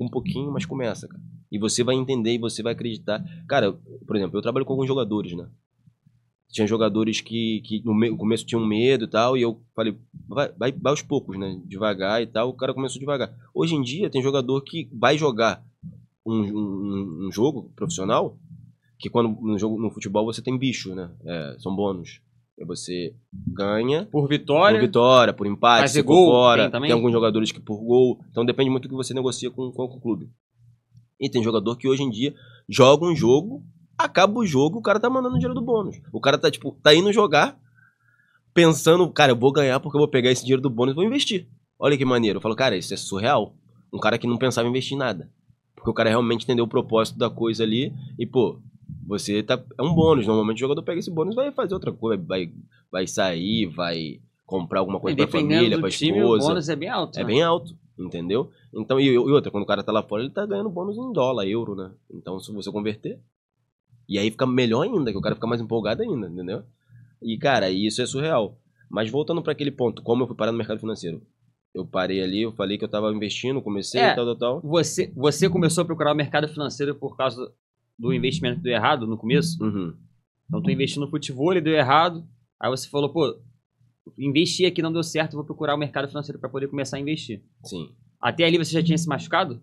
[0.00, 1.22] Um pouquinho, mas começa, cara.
[1.50, 3.24] E você vai entender e você vai acreditar.
[3.48, 3.72] Cara,
[4.06, 5.46] por exemplo, eu trabalho com alguns jogadores, né?
[6.54, 9.98] Tinha jogadores que, que no me- no começo tinham medo e tal, e eu falei,
[10.28, 11.60] vai, vai, vai aos poucos, né?
[11.66, 12.48] Devagar e tal.
[12.48, 13.34] O cara começou devagar.
[13.52, 15.64] Hoje em dia, tem jogador que vai jogar
[16.24, 18.38] um, um, um jogo profissional,
[19.00, 21.10] que quando no, jogo, no futebol você tem bicho, né?
[21.26, 22.20] É, são bônus.
[22.56, 26.70] Aí você ganha Por vitória, por vitória, por empate, Fazer for gol, fora.
[26.70, 26.80] tem?
[26.82, 28.20] Tem alguns jogadores que por gol.
[28.30, 30.30] Então depende muito do que você negocia com, com o clube.
[31.20, 32.32] E tem jogador que hoje em dia
[32.68, 33.64] joga um jogo,
[33.98, 36.00] acaba o jogo, o cara tá mandando dinheiro do bônus.
[36.12, 37.58] O cara tá, tipo, tá indo jogar,
[38.52, 41.04] pensando, cara, eu vou ganhar porque eu vou pegar esse dinheiro do bônus e vou
[41.04, 41.48] investir.
[41.78, 42.38] Olha que maneiro.
[42.38, 43.54] Eu falo, cara, isso é surreal.
[43.92, 45.30] Um cara que não pensava em investir em nada.
[45.74, 48.58] Porque o cara realmente entendeu o propósito da coisa ali e, pô,
[49.06, 49.62] você tá.
[49.78, 50.26] É um bônus.
[50.26, 52.22] Normalmente o jogador pega esse bônus e vai fazer outra coisa.
[52.26, 52.50] Vai,
[52.90, 56.48] vai sair, vai comprar alguma coisa pra família, pra time, o esposa.
[56.48, 57.18] bônus é bem alto.
[57.18, 57.26] É né?
[57.26, 58.50] bem alto, entendeu?
[58.72, 61.12] Então, e, e outra, quando o cara tá lá fora, ele tá ganhando bônus em
[61.12, 61.90] dólar, euro, né?
[62.10, 63.18] Então, se você converter.
[64.08, 66.62] E aí fica melhor ainda, que o cara fica mais empolgado ainda, entendeu?
[67.22, 68.58] E, cara, isso é surreal.
[68.90, 71.22] Mas voltando para aquele ponto, como eu fui parar no mercado financeiro?
[71.74, 74.12] Eu parei ali, eu falei que eu tava investindo, comecei É.
[74.12, 74.60] e tal, tal, tal.
[74.62, 77.52] Você, você começou a procurar o mercado financeiro por causa
[77.98, 79.62] do investimento que deu errado no começo?
[79.62, 79.94] Uhum.
[80.46, 82.24] Então tu investiu no futebol e deu errado.
[82.60, 83.36] Aí você falou, pô,
[84.18, 87.42] investi aqui não deu certo, vou procurar o mercado financeiro para poder começar a investir.
[87.64, 87.88] Sim.
[88.20, 89.60] Até ali você já tinha se machucado?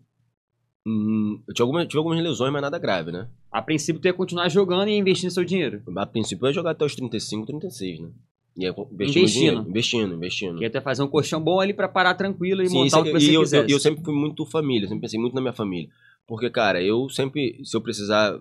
[0.85, 3.27] Hum, eu tinha alguma, tive algumas lesões, mas nada grave, né?
[3.51, 5.83] A princípio tu ia continuar jogando e investindo seu dinheiro.
[5.95, 8.09] A princípio eu ia jogar até os 35, 36, né?
[8.57, 9.69] E aí, investindo, Investindo.
[9.69, 10.57] investindo, investindo.
[10.57, 13.11] Que até fazer um colchão bom ali pra parar tranquilo e Sim, montar o que
[13.11, 15.89] você e eu, eu, eu sempre fui muito família, sempre pensei muito na minha família.
[16.27, 18.39] Porque, cara, eu sempre, se eu precisar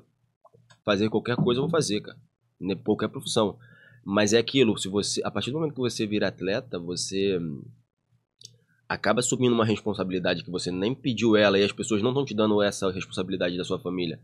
[0.84, 2.18] fazer qualquer coisa, eu vou fazer, cara.
[2.60, 3.56] Né, Qualquer profissão.
[4.04, 7.38] Mas é aquilo, se você, a partir do momento que você vira atleta, você
[8.90, 12.34] acaba assumindo uma responsabilidade que você nem pediu ela e as pessoas não estão te
[12.34, 14.18] dando essa responsabilidade da sua família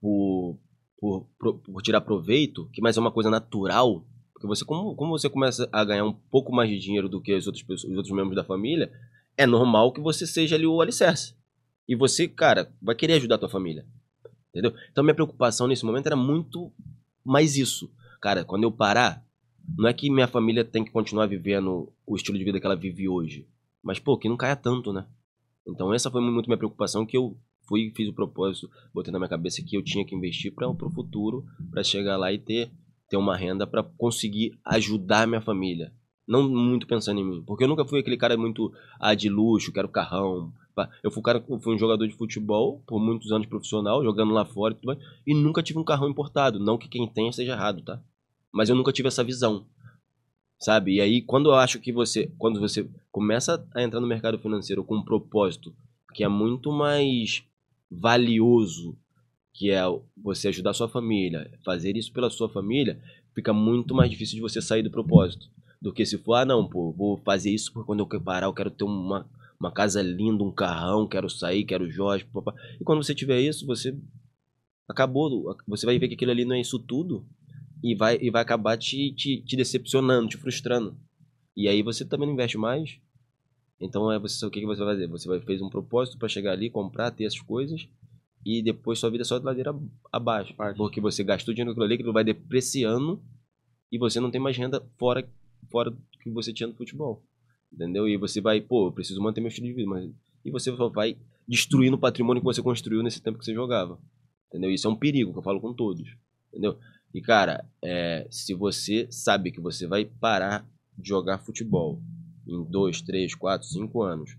[0.00, 0.60] por,
[0.96, 1.26] por,
[1.58, 5.68] por, tirar proveito, que mais é uma coisa natural, porque você como, como você começa
[5.72, 8.36] a ganhar um pouco mais de dinheiro do que as outras pessoas, os outros membros
[8.36, 8.92] da família,
[9.36, 11.34] é normal que você seja ali o alicerce.
[11.88, 13.84] E você, cara, vai querer ajudar a tua família.
[14.50, 14.72] Entendeu?
[14.92, 16.72] Então minha preocupação nesse momento era muito
[17.24, 17.90] mais isso.
[18.20, 19.26] Cara, quando eu parar,
[19.76, 22.76] não é que minha família tem que continuar vivendo o estilo de vida que ela
[22.76, 23.48] vive hoje.
[23.86, 25.06] Mas, pô, que não caia tanto, né?
[25.64, 29.28] Então essa foi muito minha preocupação, que eu fui fiz o propósito, botei na minha
[29.28, 32.68] cabeça que eu tinha que investir para o futuro, para chegar lá e ter,
[33.08, 35.92] ter uma renda para conseguir ajudar minha família.
[36.26, 37.44] Não muito pensando em mim.
[37.46, 40.52] Porque eu nunca fui aquele cara muito ah, de luxo, quero carrão.
[41.00, 44.44] Eu fui, um cara, fui um jogador de futebol por muitos anos profissional, jogando lá
[44.44, 46.58] fora e tudo mais, e nunca tive um carrão importado.
[46.58, 48.02] Não que quem tenha esteja errado, tá?
[48.52, 49.64] Mas eu nunca tive essa visão.
[50.58, 50.94] Sabe?
[50.94, 52.32] E aí, quando eu acho que você.
[52.38, 55.74] Quando você começa a entrar no mercado financeiro com um propósito
[56.14, 57.44] que é muito mais
[57.90, 58.96] valioso,
[59.52, 59.82] que é
[60.16, 63.00] você ajudar sua família, fazer isso pela sua família,
[63.34, 65.50] fica muito mais difícil de você sair do propósito.
[65.80, 68.54] Do que se for, ah, não, pô, vou fazer isso porque quando eu parar eu
[68.54, 69.28] quero ter uma,
[69.60, 72.54] uma casa linda, um carrão, quero sair, quero joias, papá.
[72.80, 73.94] E quando você tiver isso, você
[74.88, 77.26] acabou, você vai ver que aquilo ali não é isso tudo
[77.82, 80.96] e vai, e vai acabar te, te, te decepcionando, te frustrando.
[81.56, 82.98] E aí você também não investe mais.
[83.80, 85.06] Então é você o que, que você vai fazer?
[85.08, 87.88] Você vai fez um propósito para chegar ali, comprar, ter essas coisas
[88.44, 89.74] e depois sua vida é só de ladeira
[90.12, 93.20] abaixo, porque você gastou dinheiro naquilo ali, aquilo vai depreciando
[93.90, 95.28] e você não tem mais renda fora
[95.68, 97.22] fora do que você tinha no futebol.
[97.72, 98.08] Entendeu?
[98.08, 100.10] E você vai, pô, eu preciso manter meu estilo de vida, mas
[100.44, 103.98] e você vai destruindo o patrimônio que você construiu nesse tempo que você jogava.
[104.48, 104.70] Entendeu?
[104.70, 106.08] Isso é um perigo que eu falo com todos.
[106.48, 106.78] Entendeu?
[107.14, 112.02] E cara, é, se você sabe que você vai parar de jogar futebol
[112.46, 114.36] em 2, 3, 4, 5 anos,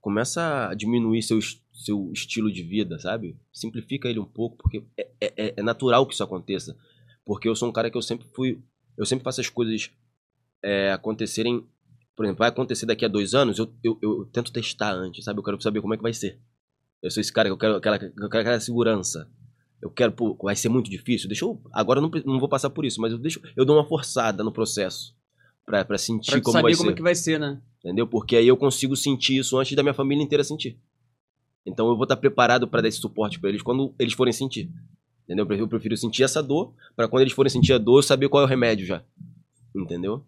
[0.00, 1.40] começa a diminuir seu,
[1.72, 3.36] seu estilo de vida, sabe?
[3.52, 6.76] Simplifica ele um pouco, porque é, é, é natural que isso aconteça.
[7.24, 8.62] Porque eu sou um cara que eu sempre fui.
[8.96, 9.90] Eu sempre faço as coisas
[10.62, 11.66] é, acontecerem.
[12.14, 15.40] Por exemplo, vai acontecer daqui a dois anos, eu, eu, eu, tento testar antes, sabe?
[15.40, 16.40] Eu quero saber como é que vai ser.
[17.02, 19.28] Eu sou esse cara que eu quero aquela, eu quero aquela segurança.
[19.80, 21.28] Eu quero, pô, vai ser muito difícil.
[21.28, 21.60] Deixa eu.
[21.72, 23.40] Agora eu não, não vou passar por isso, mas eu deixo.
[23.56, 25.14] Eu dou uma forçada no processo.
[25.64, 26.92] Pra, pra sentir pra como saber vai como ser.
[26.92, 27.60] é que vai ser, né?
[27.80, 28.06] Entendeu?
[28.06, 30.78] Porque aí eu consigo sentir isso antes da minha família inteira sentir.
[31.66, 34.70] Então eu vou estar preparado para dar esse suporte para eles quando eles forem sentir.
[35.24, 35.44] Entendeu?
[35.58, 38.42] Eu prefiro sentir essa dor para quando eles forem sentir a dor, eu saber qual
[38.44, 39.02] é o remédio já.
[39.74, 40.24] Entendeu?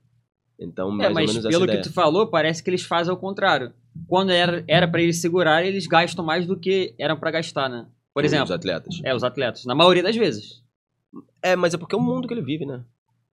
[0.58, 1.82] Então, mais É, mas ou menos pelo que ideia.
[1.84, 3.72] tu falou, parece que eles fazem ao contrário.
[4.08, 7.86] Quando era era para eles segurarem, eles gastam mais do que eram para gastar, né?
[8.18, 9.00] Por Os exemplo, atletas.
[9.04, 10.60] é, os atletas, na maioria das vezes.
[11.42, 12.84] É, mas é porque é o mundo que ele vive, né?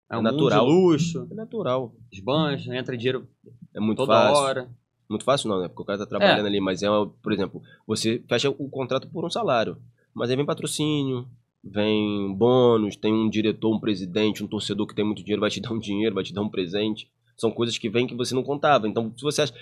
[0.09, 0.65] É, É um natural.
[0.65, 1.93] mundo de luxo, É natural.
[2.11, 3.27] esbanja, entra dinheiro
[3.75, 4.43] É muito toda fácil.
[4.43, 4.69] hora.
[5.09, 5.67] Muito fácil não, né?
[5.67, 6.49] Porque o cara tá trabalhando É.
[6.49, 6.87] ali, mas é,
[7.21, 9.75] por exemplo, você fecha o contrato por um salário,
[10.13, 11.27] mas aí vem patrocínio,
[11.63, 15.59] vem bônus, tem um diretor, um presidente, um torcedor que tem muito dinheiro, vai te
[15.61, 17.11] dar um dinheiro, vai te dar um presente.
[17.35, 18.87] São coisas que vêm que você não contava.
[18.87, 19.53] Então, se você acha,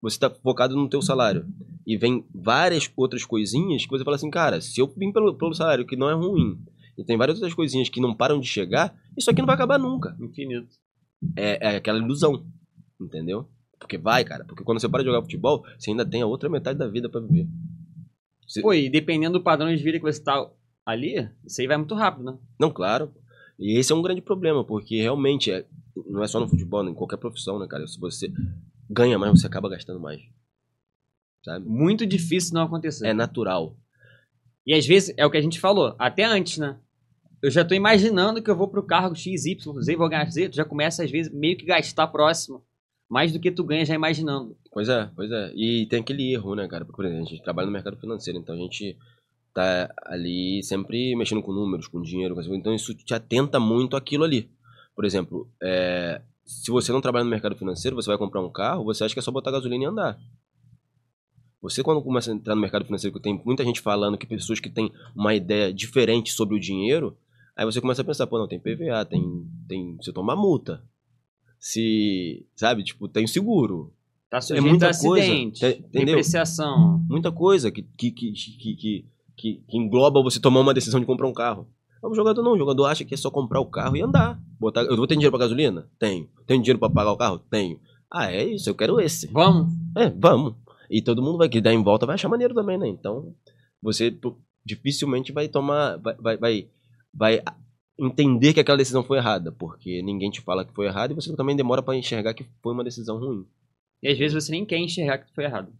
[0.00, 1.46] você tá focado no teu salário
[1.86, 5.54] e vem várias outras coisinhas que você fala assim, cara, se eu vim pelo, pelo
[5.54, 6.58] salário, que não é ruim,
[6.96, 9.78] e tem várias outras coisinhas que não param de chegar, isso aqui não vai acabar
[9.78, 10.68] nunca Infinito.
[11.36, 12.44] é, é aquela ilusão,
[13.00, 13.48] entendeu?
[13.78, 14.44] Porque vai, cara.
[14.44, 17.08] Porque quando você para de jogar futebol, você ainda tem a outra metade da vida
[17.08, 17.48] pra viver.
[18.46, 20.46] Você- Pô, e dependendo do padrão de vida que você tá
[20.84, 22.38] ali, isso aí vai muito rápido, né?
[22.58, 23.10] Não, claro.
[23.58, 25.66] E esse é um grande problema, porque realmente é,
[26.06, 26.90] não é só no futebol, né?
[26.90, 27.86] em qualquer profissão, né, cara?
[27.86, 28.30] Se você
[28.90, 30.20] ganha mais, você acaba gastando mais.
[31.44, 31.66] Sabe?
[31.66, 33.06] Muito difícil não acontecer.
[33.06, 33.76] É natural.
[34.66, 36.78] E às vezes é o que a gente falou, até antes, né?
[37.42, 40.50] Eu já tô imaginando que eu vou pro cargo X, Y, Z, vou ganhar Z,
[40.50, 42.62] tu já começa às vezes meio que gastar próximo.
[43.08, 44.56] Mais do que tu ganha já imaginando.
[44.70, 45.52] Pois é, pois é.
[45.56, 46.84] E tem aquele erro, né, cara?
[46.84, 48.96] Por exemplo, a gente trabalha no mercado financeiro, então a gente
[49.52, 54.22] tá ali sempre mexendo com números, com dinheiro, com então isso te atenta muito àquilo
[54.22, 54.48] ali.
[54.94, 58.84] Por exemplo, é, se você não trabalha no mercado financeiro, você vai comprar um carro,
[58.84, 60.18] você acha que é só botar gasolina e andar.
[61.62, 64.58] Você quando começa a entrar no mercado financeiro, que tem muita gente falando que pessoas
[64.60, 67.16] que têm uma ideia diferente sobre o dinheiro,
[67.54, 70.82] aí você começa a pensar, pô, não, tem PVA, tem, tem você toma multa.
[71.58, 73.92] Se, sabe, tipo, tem seguro,
[74.30, 76.06] Tá sujeito muita a coisa, acidente, te- entendeu?
[76.16, 76.98] depreciação.
[77.08, 79.04] muita coisa que, que, que, que,
[79.36, 81.68] que engloba você tomar uma decisão de comprar um carro.
[82.02, 84.40] O jogador não, o jogador acha que é só comprar o carro e andar.
[84.58, 85.88] Botar, eu vou ter dinheiro pra gasolina?
[85.98, 86.28] Tenho.
[86.46, 87.38] Tenho dinheiro pra pagar o carro?
[87.50, 87.78] Tenho.
[88.10, 89.26] Ah, é isso, eu quero esse.
[89.28, 89.72] Vamos?
[89.96, 90.54] É, vamos.
[90.90, 92.88] E todo mundo vai que dar em volta vai achar maneiro também, né?
[92.88, 93.34] Então,
[93.82, 94.12] você
[94.64, 95.98] dificilmente vai tomar.
[95.98, 96.68] Vai, vai, vai,
[97.14, 97.42] vai
[97.98, 101.34] entender que aquela decisão foi errada, porque ninguém te fala que foi errado e você
[101.36, 103.46] também demora pra enxergar que foi uma decisão ruim.
[104.02, 105.70] E às vezes você nem quer enxergar que foi errado.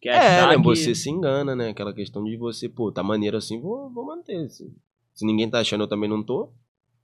[0.00, 0.56] Quer É, né?
[0.56, 1.70] que- Você se engana, né?
[1.70, 4.48] Aquela questão de você, pô, tá maneiro assim, vou, vou manter.
[4.50, 4.70] Se,
[5.14, 6.52] se ninguém tá achando, eu também não tô.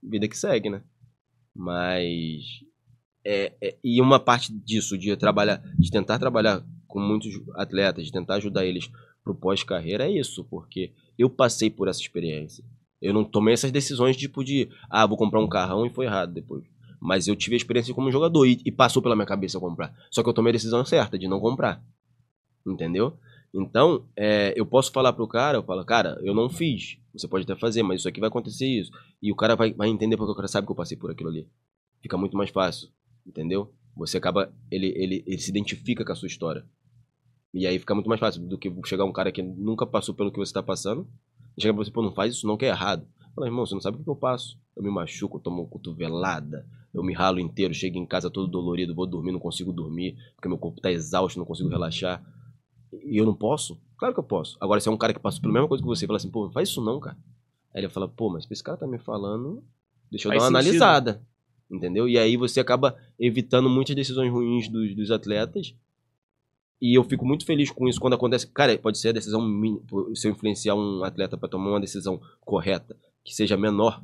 [0.03, 0.83] Vida que segue, né?
[1.55, 2.43] Mas.
[3.23, 8.11] É, é- e uma parte disso, de trabalhar, de tentar trabalhar com muitos atletas, de
[8.11, 8.89] tentar ajudar eles
[9.23, 12.63] pro pós-carreira, é isso, porque eu passei por essa experiência.
[13.01, 16.33] Eu não tomei essas decisões tipo de, ah, vou comprar um carrão e foi errado
[16.33, 16.63] depois.
[16.99, 19.95] Mas eu tive a experiência como jogador e, e passou pela minha cabeça comprar.
[20.11, 21.83] Só que eu tomei a decisão certa de não comprar.
[22.65, 23.17] Entendeu?
[23.53, 26.97] Então, é, eu posso falar pro cara, eu falo, cara, eu não fiz.
[27.13, 28.91] Você pode até fazer, mas isso aqui vai acontecer isso.
[29.21, 31.29] E o cara vai, vai entender porque o cara sabe que eu passei por aquilo
[31.29, 31.47] ali.
[32.01, 32.89] Fica muito mais fácil,
[33.25, 33.71] entendeu?
[33.95, 36.65] Você acaba, ele, ele, ele se identifica com a sua história.
[37.53, 40.31] E aí fica muito mais fácil do que chegar um cara que nunca passou pelo
[40.31, 41.07] que você tá passando.
[41.59, 43.05] Chega pra você, pô, não faz isso não, que é errado.
[43.35, 44.57] Fala, irmão, você não sabe o que eu passo.
[44.75, 48.95] Eu me machuco, eu tomo cotovelada, eu me ralo inteiro, chego em casa todo dolorido,
[48.95, 52.23] vou dormir, não consigo dormir, porque meu corpo tá exausto, não consigo relaxar.
[53.05, 53.79] E eu não posso?
[54.01, 54.57] Claro que eu posso.
[54.59, 56.31] Agora, se é um cara que passou pela mesma coisa que você e fala assim,
[56.31, 57.15] pô, não faz isso não, cara.
[57.71, 59.63] Aí ele fala, pô, mas se esse cara tá me falando,
[60.09, 60.81] deixa eu Faz dar uma sentido.
[60.81, 61.27] analisada.
[61.69, 62.09] Entendeu?
[62.09, 65.75] E aí você acaba evitando muitas decisões ruins dos, dos atletas.
[66.81, 68.47] E eu fico muito feliz com isso quando acontece.
[68.47, 69.83] Cara, pode ser a decisão mínima.
[70.15, 74.03] Se eu influenciar um atleta para tomar uma decisão correta, que seja menor,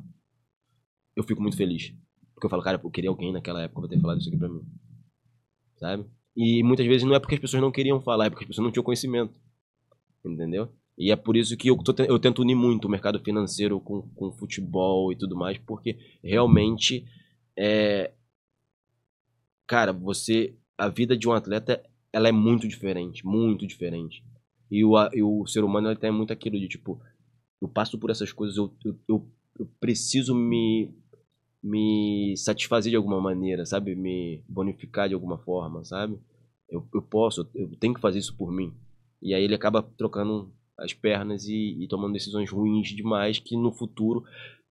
[1.16, 1.92] eu fico muito feliz.
[2.34, 4.48] Porque eu falo, cara, eu queria alguém naquela época pra ter falado isso aqui pra
[4.48, 4.62] mim.
[5.74, 6.06] Sabe?
[6.36, 8.64] E muitas vezes não é porque as pessoas não queriam falar, é porque as pessoas
[8.64, 9.40] não tinham conhecimento.
[10.28, 10.68] Entendeu?
[10.96, 14.02] E é por isso que eu, tô eu tento unir muito o mercado financeiro com,
[14.14, 17.06] com futebol e tudo mais, porque realmente
[17.56, 18.12] é.
[19.66, 20.56] Cara, você.
[20.76, 24.24] A vida de um atleta ela é muito diferente, muito diferente.
[24.70, 27.00] E o, e o ser humano ele tem muito aquilo de tipo,
[27.60, 30.94] eu passo por essas coisas, eu, eu, eu, eu preciso me,
[31.62, 33.94] me satisfazer de alguma maneira, sabe?
[33.94, 36.18] Me bonificar de alguma forma, sabe?
[36.68, 38.74] Eu, eu posso, eu tenho que fazer isso por mim.
[39.20, 43.72] E aí ele acaba trocando as pernas e, e tomando decisões ruins demais que no
[43.72, 44.24] futuro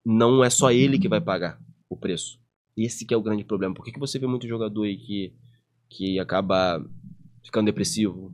[0.06, 2.40] não é só ele que vai pagar o preço.
[2.76, 3.74] Esse que é o grande problema.
[3.74, 5.34] Por que, que você vê muito jogador aí que,
[5.90, 6.86] que acaba
[7.44, 8.34] ficando depressivo,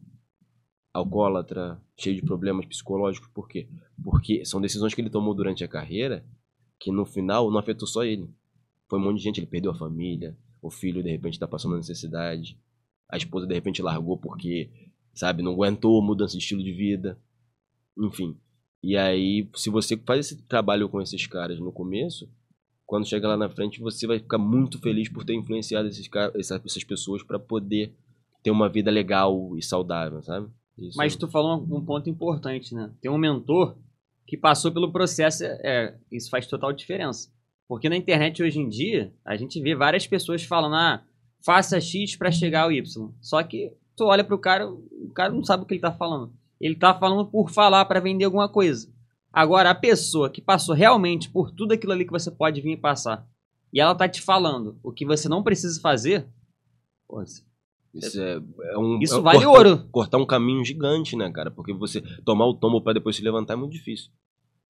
[0.93, 3.30] alcoólatra, cheio de problemas psicológicos?
[3.30, 3.67] Por quê?
[4.04, 6.26] Porque são decisões que ele tomou durante a carreira
[6.80, 8.30] que no final não afetou só ele.
[8.89, 11.78] Foi um monte de gente, ele perdeu a família, o filho de repente tá passando
[11.78, 12.60] necessidade,
[13.10, 14.69] a esposa de repente largou porque,
[15.13, 17.17] sabe, não aguentou mudança de estilo de vida.
[17.97, 18.38] Enfim.
[18.82, 22.30] E aí, se você faz esse trabalho com esses caras no começo,
[22.86, 26.36] quando chega lá na frente, você vai ficar muito feliz por ter influenciado esses caras,
[26.36, 27.93] essas, pessoas para poder
[28.43, 30.49] ter uma vida legal e saudável, sabe?
[30.78, 32.91] Isso Mas tu falou um ponto importante, né?
[33.02, 33.78] Tem um mentor
[34.28, 37.32] que passou pelo processo, é, isso faz total diferença.
[37.67, 41.04] Porque na internet hoje em dia, a gente vê várias pessoas falando, ah,
[41.43, 43.12] faça X pra chegar ao Y.
[43.21, 46.32] Só que tu olha pro cara, o cara não sabe o que ele tá falando.
[46.60, 48.91] Ele tá falando por falar pra vender alguma coisa.
[49.32, 52.77] Agora, a pessoa que passou realmente por tudo aquilo ali que você pode vir e
[52.77, 53.27] passar,
[53.73, 56.27] e ela tá te falando o que você não precisa fazer,
[57.08, 57.23] pô,
[57.93, 59.88] Isso, é, é um, Isso é vale cortar, ouro.
[59.91, 61.49] Cortar um caminho gigante, né, cara?
[61.49, 64.12] Porque você tomar o tombo para depois se levantar é muito difícil.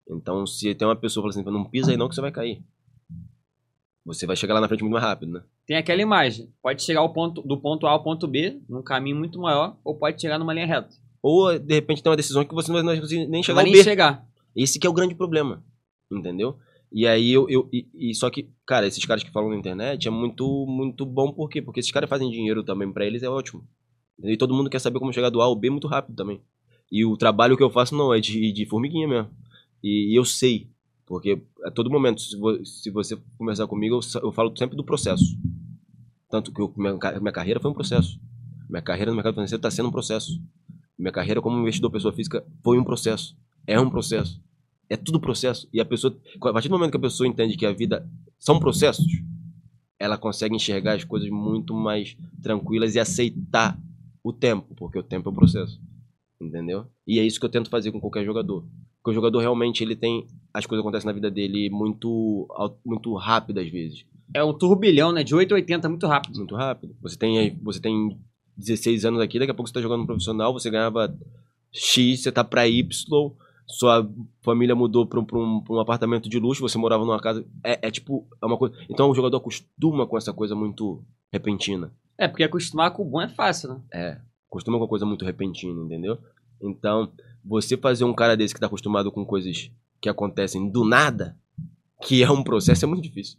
[0.09, 2.63] Então, se tem uma pessoa falando assim, não pisa aí não que você vai cair.
[4.06, 5.44] Você vai chegar lá na frente muito mais rápido, né?
[5.66, 6.52] Tem aquela imagem.
[6.62, 9.96] Pode chegar ao ponto, do ponto A ao ponto B, num caminho muito maior, ou
[9.96, 10.89] pode chegar numa linha reta.
[11.22, 13.74] Ou, de repente, tem uma decisão que você não vai nem chegar vai ao nem
[13.74, 13.84] B.
[13.84, 14.28] chegar.
[14.56, 15.63] Esse que é o grande problema,
[16.12, 16.58] entendeu?
[16.92, 20.08] E aí eu, eu e, e só que, cara, esses caras que falam na internet
[20.08, 21.60] é muito muito bom por quê?
[21.60, 23.68] Porque esses caras fazem dinheiro também pra eles é ótimo.
[24.24, 26.39] E todo mundo quer saber como chegar do A ao B muito rápido também.
[26.92, 29.32] E o trabalho que eu faço não é de, de formiguinha mesmo.
[29.84, 30.70] E, e eu sei,
[31.06, 35.38] porque a todo momento se, vo- se você conversar comigo eu, falo sempre do processo.
[36.30, 38.20] Tanto que eu, minha, minha carreira foi um processo.
[38.70, 40.42] Minha carreira no mercado financeiro está sendo um processo.
[40.98, 43.36] Minha carreira como investidor pessoa física foi um processo.
[43.68, 44.42] É um processo.
[44.89, 45.68] É tudo processo.
[45.72, 48.08] E a pessoa, a partir do momento que a pessoa entende que a vida
[48.39, 49.06] são processos,
[50.00, 53.80] ela consegue enxergar as coisas muito mais tranquilas e aceitar
[54.24, 55.80] o tempo, porque o tempo é o processo.
[56.42, 56.88] Entendeu?
[57.08, 58.66] E é isso que eu tento fazer com qualquer jogador.
[59.04, 62.48] Porque o jogador realmente ele tem as coisas acontecem na vida dele muito
[62.86, 65.24] muito rápido às vezes, É um turbilhão, né?
[65.24, 66.38] De 8 a 80, muito rápido.
[66.38, 66.96] muito rápido.
[67.02, 68.18] Você tem você tem
[68.56, 71.13] 16 anos aqui, daqui a pouco você tá jogando no profissional, você ganhava
[71.72, 72.88] X, você tá pra Y,
[73.68, 74.10] sua
[74.42, 77.46] família mudou pra um, um, um apartamento de luxo, você morava numa casa.
[77.63, 78.74] É, é tipo, é uma coisa.
[78.89, 81.92] Então o jogador acostuma com essa coisa muito repentina.
[82.18, 83.82] É, porque acostumar com o bom é fácil, né?
[83.94, 84.18] É,
[84.50, 86.18] costuma com uma coisa muito repentina, entendeu?
[86.62, 87.12] Então,
[87.43, 91.38] você fazer um cara desse que tá acostumado com coisas que acontecem do nada,
[92.03, 93.38] que é um processo, é muito difícil.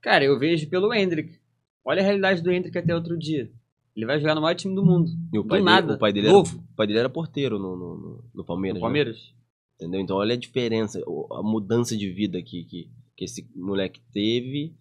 [0.00, 1.38] Cara, eu vejo pelo Hendrick.
[1.84, 3.50] Olha a realidade do Hendrick até outro dia.
[3.96, 5.10] Ele vai jogar no maior time do mundo.
[5.32, 5.86] E o do pai, nada.
[5.86, 6.56] dele, o pai dele novo.
[6.56, 8.74] era, o pai dele era porteiro no, no, no- no Palmeiras.
[8.74, 8.86] No né?
[8.86, 9.34] Palmeiras.
[9.76, 10.00] Entendeu?
[10.00, 11.00] Então olha a diferença,
[11.32, 14.74] a mudança de vida que, que, que esse moleque teve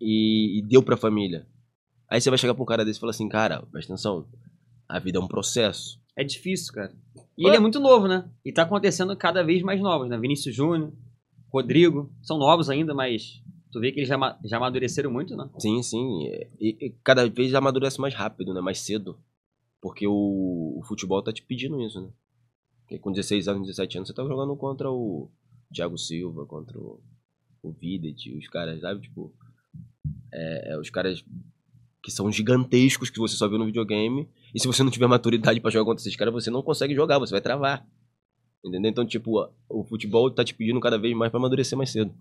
[0.00, 1.46] e, e deu pra família.
[2.08, 4.26] Aí você vai chegar pra um cara desse e falar assim, cara, presta atenção,
[4.88, 6.00] a vida é um processo.
[6.16, 6.92] É difícil, cara.
[7.36, 8.30] E ele é muito novo, né?
[8.44, 10.18] E tá acontecendo cada vez mais novos, né?
[10.18, 10.92] Vinícius Júnior,
[11.52, 15.48] Rodrigo, são novos ainda, mas tu vê que eles já, já amadureceram muito, né?
[15.58, 16.24] Sim, sim.
[16.58, 18.60] E, e cada vez amadurece mais rápido, né?
[18.60, 19.18] Mais cedo.
[19.80, 22.08] Porque o, o futebol tá te pedindo isso, né?
[22.80, 25.30] Porque com 16 anos, 17 anos, você tá jogando contra o
[25.74, 27.00] Thiago Silva, contra o,
[27.62, 29.02] o Videt, os caras, sabe?
[29.02, 29.34] Tipo,
[30.32, 31.24] é, é, os caras
[32.02, 34.28] que são gigantescos que você só viu no videogame.
[34.56, 37.18] E se você não tiver maturidade pra jogar contra esses caras, você não consegue jogar,
[37.18, 37.86] você vai travar.
[38.64, 38.90] Entendeu?
[38.90, 42.14] Então, tipo, o futebol tá te pedindo cada vez mais pra amadurecer mais cedo.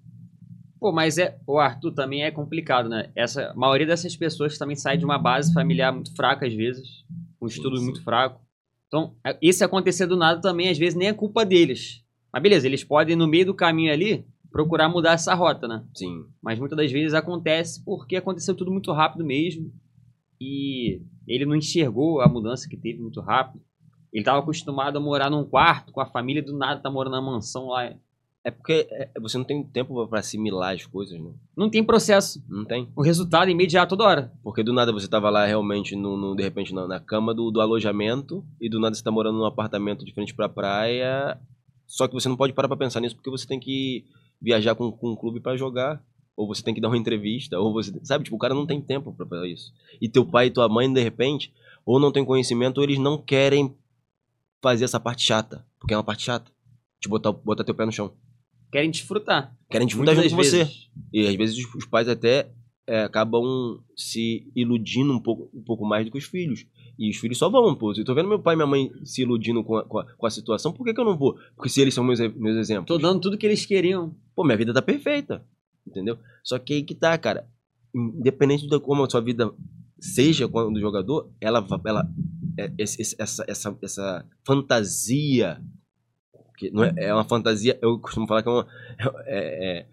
[0.77, 3.09] Pô, mas é, o Arthur também é complicado, né?
[3.15, 7.05] Essa, a maioria dessas pessoas também sai de uma base familiar muito fraca às vezes,
[7.41, 8.41] um estudo muito fraco.
[8.89, 12.03] Então, é- esse acontecer do nada também às vezes nem é culpa deles.
[12.33, 15.85] Mas beleza, eles podem no meio do caminho ali procurar mudar essa rota, né?
[15.95, 16.25] Sim.
[16.43, 19.71] Mas muitas das vezes acontece porque aconteceu tudo muito rápido mesmo.
[20.39, 23.63] E ele não enxergou a mudança que teve muito rápido.
[24.13, 27.21] Ele estava acostumado a morar num quarto com a família, do nada tá morando na
[27.21, 27.91] mansão lá.
[28.43, 31.31] É porque é, você não tem tempo pra assimilar as coisas, né?
[31.57, 32.43] Não tem processo.
[32.47, 32.87] Não tem.
[32.95, 34.31] O resultado é imediato toda hora.
[34.43, 37.49] Porque do nada você tava lá realmente, no, no- de repente, na, na cama do,
[37.49, 41.37] do alojamento, e do nada você tá morando num apartamento de frente pra praia.
[41.87, 44.05] Só que você não pode parar pra pensar nisso porque você tem que
[44.39, 46.01] viajar com, com um clube pra jogar.
[46.37, 47.93] Ou você tem que dar uma entrevista, ou você.
[48.03, 49.73] Sabe, tipo, o cara não tem tempo pra fazer isso.
[50.01, 51.53] E teu pai e tua mãe, de repente,
[51.85, 53.73] ou não tem conhecimento, ou eles não querem
[54.61, 55.65] fazer essa parte chata.
[55.79, 56.51] Porque é uma parte chata.
[56.99, 58.11] Te botar, botar teu pé no chão.
[58.71, 59.55] Querem desfrutar.
[59.69, 60.69] Querem disfrutar Muitas junto com você.
[61.13, 62.49] E às vezes os- pais até
[62.87, 66.65] é, acabam se iludindo um pouco, um pouco mais do que os filhos.
[66.99, 67.93] E os filhos só vão, pô.
[67.93, 70.25] Eu tô vendo meu pai e minha mãe se iludindo com a, com a, com
[70.25, 71.37] a situação, por que, que eu não vou?
[71.55, 72.87] Porque se eles são meus, meus exemplos.
[72.87, 74.15] Tô dando tudo que eles queriam.
[74.35, 75.45] Pô, minha vida tá perfeita.
[75.87, 76.17] Entendeu?
[76.43, 77.47] Só que aí que tá, cara.
[77.93, 79.51] Independente de como a sua vida
[79.99, 82.07] seja quando jogador, ela, ela
[82.57, 85.61] é- essa, essa, essa fantasia.
[86.57, 87.77] Que não é, é uma fantasia.
[87.81, 88.67] Eu costumo falar que é uma,
[89.25, 89.87] é, é,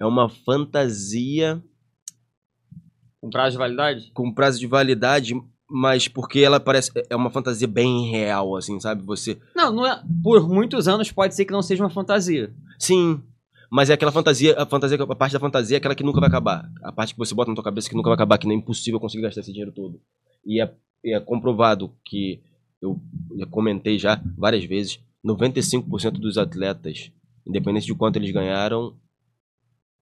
[0.00, 1.62] é uma fantasia
[3.20, 4.10] Com prazo de validade?
[4.14, 5.34] com prazo de validade,
[5.68, 6.90] mas porque ela parece.
[7.10, 9.02] É uma fantasia bem real, assim, sabe?
[9.04, 9.38] Você.
[9.54, 10.00] Não, não é.
[10.22, 12.52] Por muitos anos pode ser que não seja uma fantasia.
[12.78, 13.20] Sim.
[13.70, 16.28] Mas é aquela fantasia, a fantasia, a parte da fantasia é aquela que nunca vai
[16.28, 16.70] acabar.
[16.82, 18.56] A parte que você bota na tua cabeça que nunca vai acabar, que não é
[18.56, 20.00] impossível conseguir gastar esse dinheiro todo.
[20.44, 20.72] E é,
[21.04, 22.42] é comprovado que
[22.80, 23.00] eu
[23.50, 27.10] comentei já várias vezes, 95% dos atletas,
[27.46, 28.96] independente de quanto eles ganharam,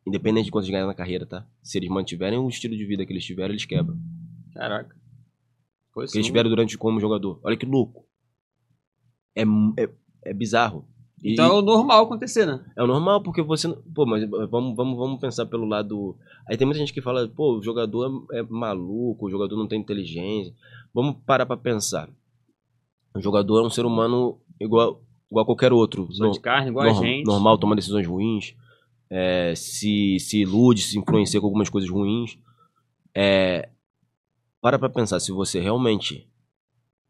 [0.07, 1.47] independente de quanto eles ganharam na carreira, tá?
[1.63, 3.99] Se eles mantiverem o estilo de vida que eles tiveram, eles quebram.
[4.53, 4.95] Caraca.
[5.93, 6.33] Foi que eles sim.
[6.33, 7.41] tiveram durante como jogador.
[7.43, 8.07] Olha que louco.
[9.35, 9.89] É, é,
[10.25, 10.87] é bizarro.
[11.25, 12.63] E Então é o normal acontecer, né?
[12.77, 13.67] é o normal, porque você.
[13.95, 16.15] Pô, mas vamos, vamos, vamos pensar pelo lado.
[16.47, 19.81] Aí tem muita gente que fala, pô, o jogador é maluco, o jogador não tem
[19.81, 20.55] inteligência.
[20.93, 22.11] Vamos parar pra pensar.
[23.17, 26.07] O jogador é um ser humano igual, igual a qualquer outro.
[26.13, 27.25] Só de carne, igual a gente.
[27.27, 28.55] Normal, toma decisões ruins.
[29.09, 32.37] é, se, se ilude, se influencia com algumas coisas ruins.
[33.17, 33.69] É,
[34.61, 36.29] para pra pensar, se você realmente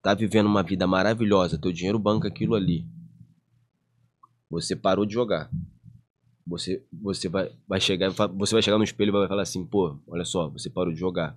[0.02, 2.86] tá vivendo uma vida maravilhosa, teu dinheiro banca aquilo ali.
[4.50, 5.50] Você parou de jogar.
[6.46, 9.98] Você, você vai, vai chegar, você vai chegar no espelho e vai falar assim, pô,
[10.06, 11.36] olha só, você parou de jogar.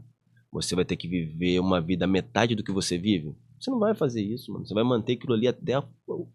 [0.52, 3.36] Você vai ter que viver uma vida metade do que você vive.
[3.60, 4.66] Você não vai fazer isso, mano.
[4.66, 5.84] Você vai manter aquilo ali até a,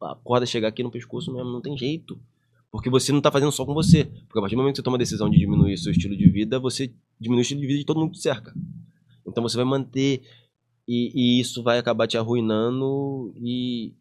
[0.02, 1.52] a corda chegar aqui no pescoço mesmo.
[1.52, 2.18] Não tem jeito.
[2.70, 4.04] Porque você não tá fazendo só com você.
[4.04, 6.28] Porque a partir do momento que você toma a decisão de diminuir seu estilo de
[6.28, 8.54] vida, você diminui o estilo de vida de todo mundo que te cerca.
[9.26, 10.22] Então você vai manter.
[10.88, 13.32] E, e isso vai acabar te arruinando.
[13.40, 13.94] E,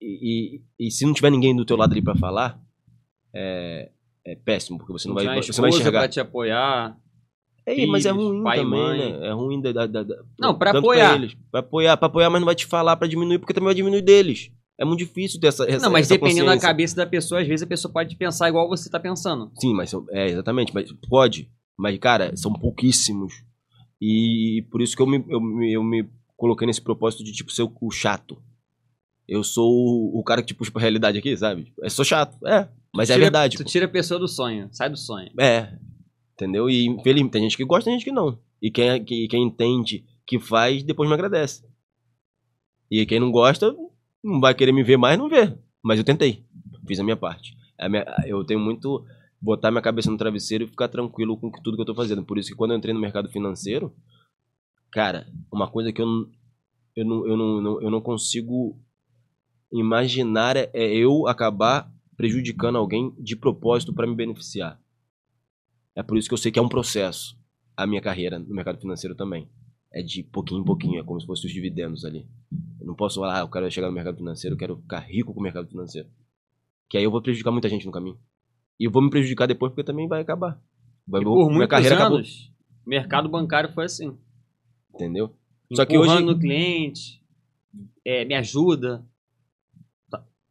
[0.00, 2.60] e, e, e se não tiver ninguém do teu lado ali pra falar,
[3.34, 3.90] é,
[4.24, 4.78] é péssimo.
[4.78, 6.00] Porque você não vai, Tinha uma você vai enxergar.
[6.00, 6.96] pra te apoiar.
[7.66, 8.98] É, mas é filhos, ruim pai e também, mãe.
[9.20, 9.26] né?
[9.28, 11.14] É ruim da, da, da- Não, pra tanto apoiar.
[11.16, 11.36] eles.
[11.50, 14.00] Pra apoiar, pra apoiar, mas não vai te falar pra diminuir, porque também vai diminuir
[14.02, 14.50] deles.
[14.80, 17.48] É muito difícil ter essa, essa não, mas essa dependendo da cabeça da pessoa, às
[17.48, 19.50] vezes a pessoa pode pensar igual você tá pensando.
[19.60, 21.50] Sim, mas é exatamente, mas pode.
[21.76, 23.42] Mas, cara, são pouquíssimos.
[24.00, 25.40] E por isso que eu me, eu,
[25.70, 28.40] eu me coloquei nesse propósito de, tipo, ser o, o chato.
[29.28, 31.72] Eu sou o, o cara que te puxa pra realidade aqui, sabe?
[31.78, 32.36] Eu sou chato.
[32.46, 33.56] É, mas é Tira- verdade.
[33.58, 33.68] Tu pô.
[33.68, 35.30] tira a pessoa do sonho, sai do sonho.
[35.38, 35.78] É.
[36.34, 36.70] Entendeu?
[36.70, 38.38] E infelizmente tem gente que gosta, tem gente que não.
[38.62, 41.64] E quem, é, que, quem entende que faz, depois me agradece.
[42.90, 43.74] E quem não gosta,
[44.24, 45.54] não vai querer me ver mais, não vê.
[45.82, 46.44] Mas eu tentei.
[46.86, 47.54] Fiz a minha parte.
[47.78, 49.04] A minha- eu tenho muito
[49.40, 52.24] botar minha cabeça no travesseiro e ficar tranquilo com tudo que eu tô fazendo.
[52.24, 53.94] Por isso que quando eu entrei no mercado financeiro,
[54.90, 56.06] cara, uma coisa que eu
[56.96, 58.76] eu não, eu não- eu não consigo
[59.72, 64.80] imaginar é, é eu acabar prejudicando alguém de propósito para me beneficiar.
[65.94, 67.36] É por isso que eu sei que é um processo
[67.76, 69.48] a minha carreira no mercado financeiro também.
[69.92, 72.26] É de pouquinho em pouquinho, é como se fosse os dividendos ali.
[72.80, 75.32] Eu não posso falar, ah, eu quero chegar no mercado financeiro, eu quero ficar rico
[75.32, 76.08] com o mercado financeiro.
[76.90, 78.18] Que aí eu vou prejudicar muita gente no caminho.
[78.78, 80.60] E eu vou me prejudicar depois porque também vai acabar.
[81.06, 82.52] Vai, por minha muitos carreira acabou, anos,
[82.84, 84.16] o mercado bancário foi assim.
[84.94, 85.34] entendeu?
[85.72, 87.22] Só que hoje- Empurrando o cliente,
[88.04, 89.06] é, me ajuda.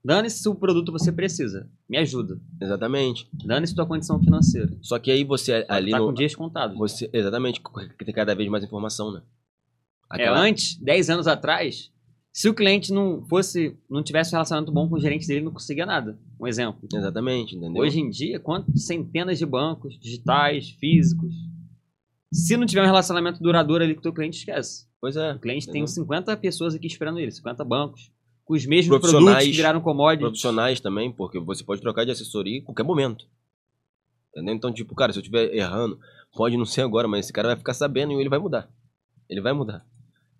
[0.07, 0.13] Tá.
[0.15, 2.39] Dane-se se o produto você precisa, me ajuda.
[2.61, 3.27] Exatamente.
[3.45, 4.77] Dane-se tua condição financeira.
[4.81, 6.77] Só que aí você ali tá no, com dias contados.
[6.77, 7.61] você exatamente,
[8.05, 9.21] tem cada vez mais informação, né?
[10.13, 11.91] É, antes, 10 anos atrás,
[12.31, 15.45] se o cliente não fosse, não tivesse um relacionamento bom com o gerente dele, ele
[15.45, 16.17] não conseguia nada.
[16.39, 16.87] Um exemplo.
[16.93, 17.81] Exatamente, entendeu?
[17.81, 21.33] Hoje em dia, quantas centenas de bancos digitais, físicos.
[22.31, 24.87] Se não tiver um relacionamento duradouro ali com o teu cliente, esquece.
[25.01, 25.33] Pois é.
[25.33, 25.87] O cliente tem Entendeu?
[25.87, 28.11] 50 pessoas aqui esperando ele, 50 bancos,
[28.47, 30.21] com os mesmos Profissionais- produtos que viraram commodities.
[30.29, 33.25] profissionais também, porque você pode trocar de assessoria em qualquer momento.
[34.31, 34.55] Entendeu?
[34.55, 35.99] Então, tipo, cara, se eu estiver errando,
[36.33, 38.69] pode não ser agora, mas esse cara vai ficar sabendo e ele vai mudar.
[39.29, 39.85] Ele vai mudar.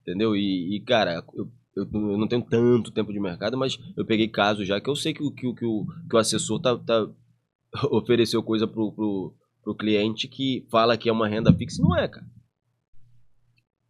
[0.04, 0.36] Entendeu?
[0.38, 4.30] E, e, cara, eu, eu, eu não tenho tanto tempo de mercado, mas eu peguei
[4.30, 6.78] casos já que eu sei que, o- que, o- que, o, que o assessor tá,
[6.78, 7.10] tá-
[7.92, 11.94] ofereceu coisa pro, pro, pro cliente que fala que é uma renda fixa e não
[11.98, 12.26] é, cara.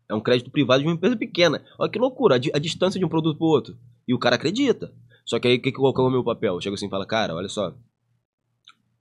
[0.09, 1.63] É um crédito privado de uma empresa pequena.
[1.78, 3.78] Olha que loucura, a, a distância de um produto pro outro.
[4.07, 4.93] E o cara acredita.
[5.25, 6.55] Só que aí, o que, que qual é o meu papel?
[6.55, 7.75] Eu chego assim e falo, cara, olha só.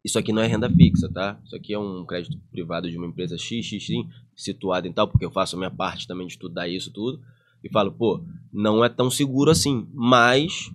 [0.04, 1.40] Isso aqui não é renda fixa, tá?
[1.44, 5.30] Isso aqui é um crédito privado de uma empresa XXX, situada em tal, porque eu
[5.30, 7.20] faço a minha parte também de estudar isso tudo.
[7.62, 10.70] E falo, pô, não é tão seguro assim, mas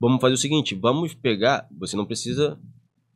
[0.00, 2.58] vamos fazer o seguinte, vamos pegar, você não precisa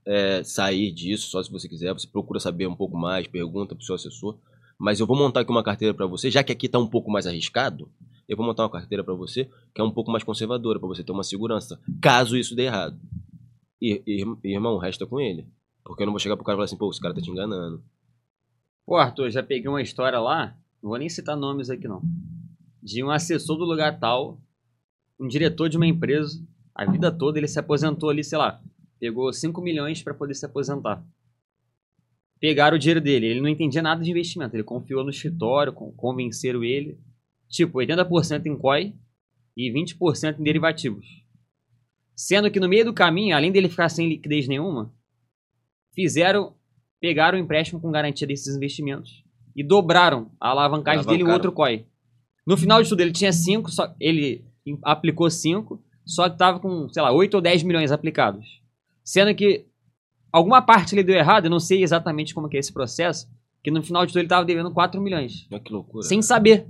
[0.07, 3.85] é, sair disso só se você quiser, você procura saber um pouco mais, pergunta pro
[3.85, 4.39] seu assessor,
[4.79, 7.11] mas eu vou montar aqui uma carteira para você, já que aqui tá um pouco
[7.11, 7.89] mais arriscado,
[8.33, 11.03] eu vou montar uma carteira para você que é um pouco mais conservadora, para você
[11.05, 12.99] ter uma segurança, caso isso dê errado.
[13.81, 15.47] E, e, irmão, resta com ele.
[15.85, 17.31] Porque eu não vou chegar pro cara e falar assim, pô, esse cara tá te
[17.31, 17.83] enganando.
[18.87, 22.03] Pô, Arthur, já peguei uma história lá, não vou nem citar nomes aqui não,
[22.83, 24.41] de um assessor do lugar tal,
[25.19, 28.61] um diretor de uma empresa, a vida toda ele se aposentou ali, sei lá,
[28.99, 31.05] pegou 5 milhões para poder se aposentar.
[32.41, 35.93] Pegaram o dinheiro dele, ele não entendia nada de investimento, ele confiou no escritório, con-
[35.93, 36.99] convenceram ele,
[37.53, 38.95] tipo, 80% em COI
[39.57, 41.07] e 20% em derivativos.
[42.17, 44.93] Sendo que no meio do caminho, além dele ficar sem liquidez nenhuma,
[45.95, 46.55] fizeram
[47.01, 49.25] pegaram o empréstimo com garantia desses investimentos
[49.57, 51.85] e dobraram a alavancagem dele em outro COI.
[52.47, 54.45] No final de tudo, ele tinha 5, só ele
[54.85, 58.63] aplicou 5, só que tava com, sei lá, 8 ou 10 milhões aplicados.
[59.05, 59.67] Sendo que
[60.33, 63.29] alguma parte ele deu errado, eu não sei exatamente como que é esse processo,
[63.65, 65.49] que no final de tudo ele tava devendo 4 milhões.
[65.65, 66.07] Que loucura.
[66.07, 66.69] Sem saber.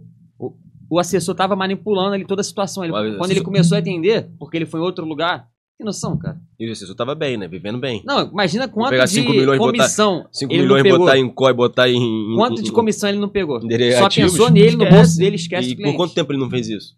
[0.95, 2.85] O, assessor tava manipulando ali toda a situação.
[2.85, 6.39] Ele- quando ele começou a entender, porque ele foi em outro lugar, que noção, cara.
[6.61, 7.49] E o assessor tava bem, né?
[7.49, 8.03] Vivendo bem.
[8.05, 11.89] Não, imagina quanto pegar de cinco milhões comissão 5 ele milhões botar em COI, botar
[11.89, 12.35] em.
[12.37, 13.61] Quanto em- de comissão ele não pegou?
[13.99, 14.95] Só pensou nele, no esquece.
[14.97, 16.95] bolso dele, esquece E por quanto tempo ele não fez isso?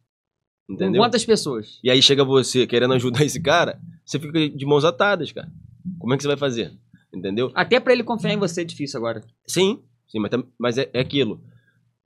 [0.66, 1.00] Com Entendeu?
[1.02, 1.78] quantas pessoas?
[1.84, 5.48] E aí chega você querendo ajudar esse cara, você fica de mãos atadas, cara.
[5.98, 6.72] Como é que você vai fazer?
[7.14, 7.52] Entendeu?
[7.54, 9.22] Até pra ele confiar em você é difícil agora.
[9.46, 11.40] Sim, sim, mas, mas é, é aquilo.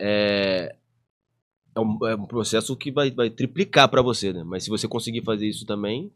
[0.01, 0.75] É,
[1.79, 4.43] é, um, é um processo que vai, vai triplicar pra você, né?
[4.45, 6.11] Mas se você conseguir fazer isso também,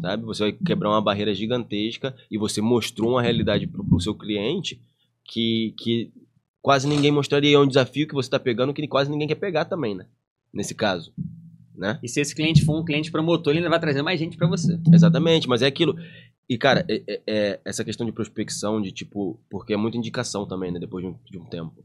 [0.00, 0.24] sabe?
[0.24, 4.80] Você vai quebrar uma barreira gigantesca e você mostrou uma realidade pro, pro seu cliente
[5.24, 6.10] que, que
[6.62, 7.56] quase ninguém mostraria.
[7.56, 10.06] É um desafio que você tá pegando que quase ninguém quer pegar também, né?
[10.52, 11.12] Nesse caso,
[11.74, 11.98] né?
[12.02, 14.46] E se esse cliente for um cliente promotor, ele ainda vai trazer mais gente pra
[14.46, 14.78] você.
[14.92, 15.96] Exatamente, mas é aquilo.
[16.48, 19.40] E, cara, é, é- é essa questão de prospecção, de tipo.
[19.50, 20.78] Porque é muita indicação também, né?
[20.78, 21.84] Depois de um, de um tempo.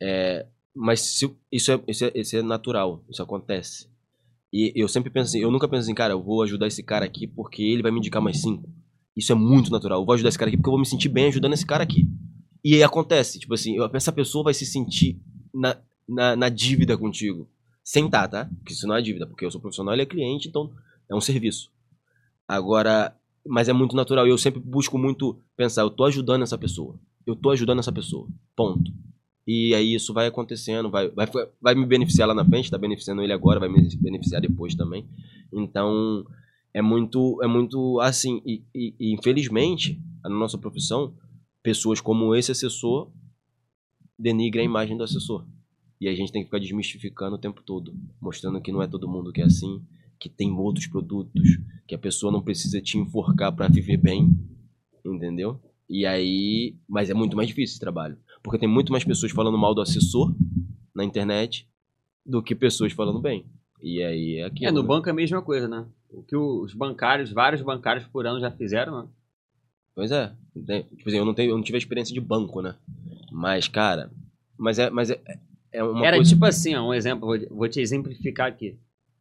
[0.00, 3.88] É, mas se- isso, é, isso, é, isso é natural, isso acontece.
[4.52, 7.04] E eu sempre penso assim, eu nunca penso assim, cara, eu vou ajudar esse cara
[7.06, 8.68] aqui porque ele vai me indicar mais cinco.
[9.16, 10.00] Isso é muito natural.
[10.00, 11.84] Eu vou ajudar esse cara aqui porque eu vou me sentir bem ajudando esse cara
[11.84, 12.08] aqui.
[12.64, 15.20] E aí acontece, tipo assim, essa pessoa vai se sentir
[15.54, 15.76] na,
[16.08, 17.48] na, na dívida contigo.
[17.84, 18.28] Sem tá?
[18.28, 20.70] Porque isso não é dívida, porque eu sou profissional, ele é cliente, então
[21.08, 21.70] é um serviço.
[22.48, 23.14] Agora,
[23.46, 24.26] mas é muito natural.
[24.26, 26.98] E eu sempre busco muito pensar, eu tô ajudando essa pessoa.
[27.26, 28.28] Eu tô ajudando essa pessoa.
[28.56, 28.92] Ponto.
[29.46, 31.26] E aí isso vai acontecendo, vai, vai,
[31.60, 35.06] vai me beneficiar lá na frente, está beneficiando ele agora, vai me beneficiar depois também.
[35.52, 36.24] Então,
[36.72, 38.40] é muito, é muito assim.
[38.44, 41.14] E, e, e infelizmente, na nossa profissão,
[41.62, 43.10] pessoas como esse assessor
[44.18, 45.46] denigram a imagem do assessor.
[46.00, 49.08] E a gente tem que ficar desmistificando o tempo todo, mostrando que não é todo
[49.08, 49.82] mundo que é assim,
[50.18, 54.30] que tem outros produtos, que a pessoa não precisa te enforcar para viver bem,
[55.04, 55.60] entendeu?
[55.88, 59.58] E aí, mas é muito mais difícil esse trabalho, porque tem muito mais pessoas falando
[59.58, 60.34] mal do assessor
[60.94, 61.68] na internet
[62.24, 63.44] do que pessoas falando bem.
[63.82, 64.68] E aí é aquilo.
[64.68, 64.88] É, no né?
[64.88, 65.86] banco é a mesma coisa, né?
[66.10, 69.08] O que os bancários, vários bancários por ano já fizeram, né?
[69.94, 70.32] Pois é.
[70.96, 72.74] Tipo assim, eu não, tenho, eu não tive a experiência de banco, né?
[73.32, 74.10] Mas, cara,
[74.58, 75.20] mas é, mas é,
[75.72, 76.30] é uma Era coisa...
[76.30, 78.78] tipo assim, ó, um exemplo, vou, te exemplificar aqui.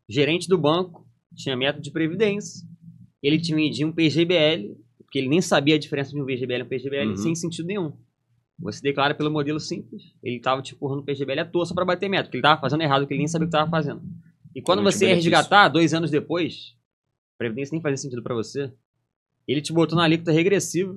[0.07, 2.67] Gerente do banco tinha método de previdência,
[3.21, 6.63] ele te vendia um PGBL, porque ele nem sabia a diferença de um VGBL e
[6.63, 7.15] um PGBL, Uhum.
[7.17, 7.93] sem sentido nenhum.
[8.61, 11.85] Você declara pelo modelo simples, ele tava te empurrando o PGBL à toa só pra
[11.85, 14.01] bater meta, porque ele tava fazendo errado, porque ele nem sabia o que tava fazendo.
[14.53, 16.75] E quando te você ia resgatar, dois anos depois,
[17.35, 18.71] a previdência nem fazia sentido pra você,
[19.47, 20.95] ele te botou na alíquota regressiva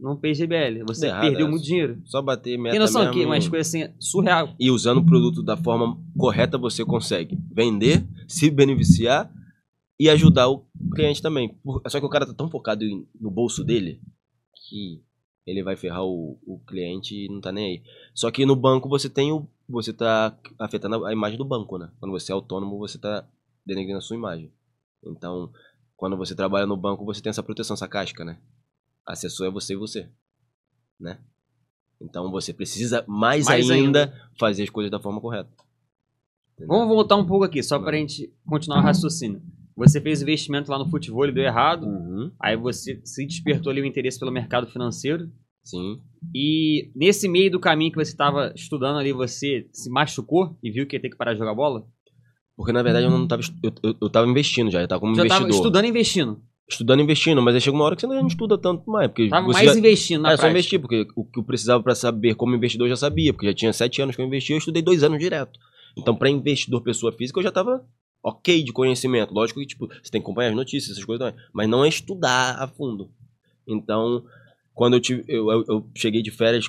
[0.00, 0.84] num PGBL.
[0.88, 1.50] Você Errado perdeu essa.
[1.50, 2.00] muito dinheiro.
[2.04, 3.14] Só bater meta Tem noção mesmo.
[3.14, 4.54] que umas coisas assim, surreal.
[4.58, 9.30] E usando o produto da forma correta, você consegue vender, se beneficiar
[10.00, 11.56] e ajudar o cliente também.
[11.86, 12.84] Só que o cara tá tão focado
[13.20, 14.00] no bolso dele
[14.68, 15.00] que
[15.46, 17.82] ele vai ferrar o, o cliente e não tá nem aí.
[18.14, 19.46] Só que no banco você tem o.
[19.68, 21.90] Você tá afetando a imagem do banco, né?
[21.98, 23.26] Quando você é autônomo, você tá
[23.64, 24.52] denegrindo a sua imagem.
[25.04, 25.50] Então,
[25.96, 28.38] quando você trabalha no banco, você tem essa proteção, essa casca, né?
[29.06, 30.08] Assessor é você e você.
[31.00, 31.18] Né?
[32.00, 35.50] Então você precisa mais, Mais ainda, fazer as coisas da forma correta.
[36.54, 36.76] Entendeu?
[36.76, 38.12] Vamos voltar um pouco aqui, só pra Vamos.
[38.12, 39.42] gente continuar o raciocínio.
[39.88, 43.80] Você fez investimento lá no futebol e deu errado, Uhum, aí você se despertou ali
[43.80, 45.30] o interesse pelo mercado financeiro,
[45.64, 45.98] sim.
[46.34, 50.86] e nesse meio do caminho que você estava estudando ali, você se machucou e viu
[50.86, 51.84] que ia ter que parar de jogar bola?
[52.56, 53.42] Porque na verdade eu não tava.
[53.62, 55.66] Eu, eu, eu tava investindo já, eu tava como Já estava investidor.
[55.66, 56.42] estudando e investindo.
[56.70, 59.08] Estudando e investindo, mas aí chega uma hora que você não estuda tanto mais.
[59.08, 59.78] Porque Tava você mais já...
[59.78, 60.58] investindo na É, só prática.
[60.58, 63.52] investir, porque o que eu precisava pra saber como investidor eu já sabia, porque já
[63.54, 65.58] tinha sete anos que eu investi, eu estudei dois anos direto.
[65.98, 67.84] Então, pra investidor pessoa física, eu já tava
[68.22, 69.34] ok de conhecimento.
[69.34, 71.44] Lógico que, tipo, você tem que acompanhar as notícias, essas coisas também.
[71.52, 73.10] Mas não é estudar a fundo.
[73.66, 74.24] Então,
[74.74, 76.68] quando eu, tive, eu, eu, eu cheguei de férias,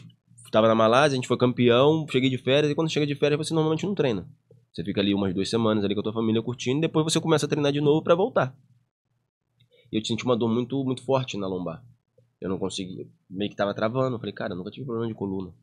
[0.52, 3.38] tava na Malásia, a gente foi campeão, cheguei de férias, e quando chega de férias,
[3.48, 4.28] você normalmente não treina.
[4.72, 7.20] Você fica ali umas duas semanas ali com a tua família curtindo, e depois você
[7.20, 8.56] começa a treinar de novo pra voltar.
[9.92, 11.84] E eu senti uma dor muito, muito forte na lombar.
[12.42, 14.16] Eu não consegui, meio que tava travando.
[14.16, 15.54] Eu falei, cara, eu nunca tive problema de coluna.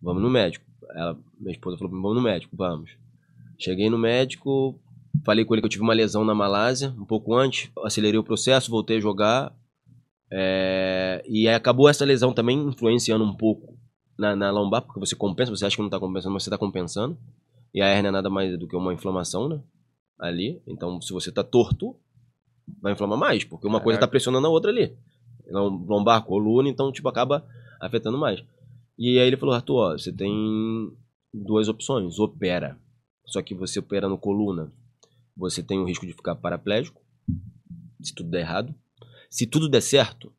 [0.00, 0.64] Vamos no médico.
[0.94, 2.96] Ela, minha esposa falou, vamos no médico, vamos.
[3.60, 4.80] Cheguei no médico,
[5.24, 8.24] falei com ele que eu tive uma lesão na Malásia, um pouco antes, acelerei o
[8.24, 9.54] processo, voltei a jogar.
[10.32, 13.76] É, e acabou essa lesão também influenciando um pouco
[14.18, 16.58] na, na lombar, porque você compensa, você acha que não tá compensando, mas você tá
[16.58, 17.18] compensando.
[17.74, 19.60] E a hernia é nada mais do que uma inflamação, né?
[20.18, 20.60] Ali.
[20.66, 21.94] Então, se você tá torto,
[22.80, 24.10] vai inflamar mais, porque uma coisa tá Caraca.
[24.10, 24.92] pressionando a outra ali.
[25.48, 27.44] Lom- Lombar, coluna, então, tipo, acaba
[27.80, 28.42] afetando mais.
[28.98, 30.92] E aí ele falou, Arthur, ó, você tem
[31.32, 32.18] duas opções.
[32.18, 32.76] Opera.
[33.30, 34.72] Só que você opera no coluna,
[35.36, 37.00] você tem o risco de ficar paraplégico,
[38.02, 38.74] se tudo der errado.
[39.30, 40.32] Se tudo der certo,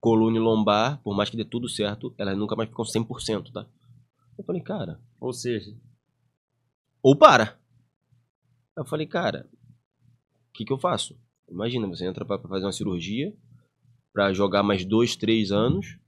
[0.00, 3.66] coluna e lombar, por mais que dê tudo certo, elas nunca mais ficam 100%, tá?
[4.38, 5.76] Eu falei, cara, Ou seja,
[7.02, 7.58] ou para.
[8.76, 11.20] Eu falei, cara, o que, que eu faço?
[11.50, 13.36] Imagina, você entra pra pra fazer uma cirurgia,
[14.12, 15.98] pra jogar mais dois, três anos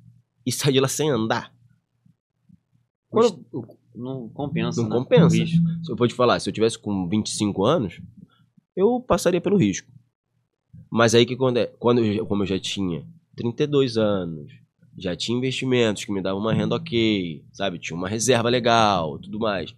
[0.47, 1.55] e sair de lá sem andar.
[3.09, 4.97] Quando- o- não compensa, Não né?
[4.97, 5.37] compensa.
[5.37, 8.01] Se eu vou te falar, se eu tivesse com 25 anos,
[8.77, 9.89] eu passaria pelo risco.
[10.91, 13.05] Mas aí que quando, é, quando eu, como eu já tinha
[13.37, 14.53] 32 anos,
[14.99, 17.79] já tinha investimentos que me davam uma renda ok, sabe?
[17.79, 19.75] Tinha uma reserva legal, tudo mais.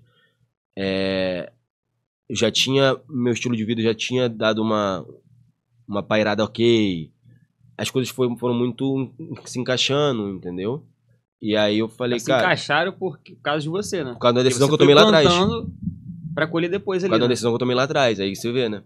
[0.76, 1.52] É,
[2.28, 5.06] eu já tinha, meu estilo de vida já tinha dado uma,
[5.86, 7.10] uma pairada ok.
[7.76, 9.10] As coisas foram, foram muito
[9.44, 10.84] se encaixando, entendeu?
[11.42, 14.12] E aí eu falei, se cara, encaixaram por causa de você, né?
[14.12, 15.28] por causa da decisão que eu tomei lá atrás.
[16.32, 17.10] Pra colher depois Por ali.
[17.10, 17.32] causa da né?
[17.32, 18.84] decisão que eu tomei lá atrás, aí você vê, né?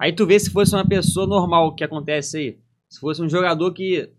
[0.00, 2.58] Aí tu vê se fosse uma pessoa normal o que acontece aí.
[2.88, 4.10] Se fosse um jogador que.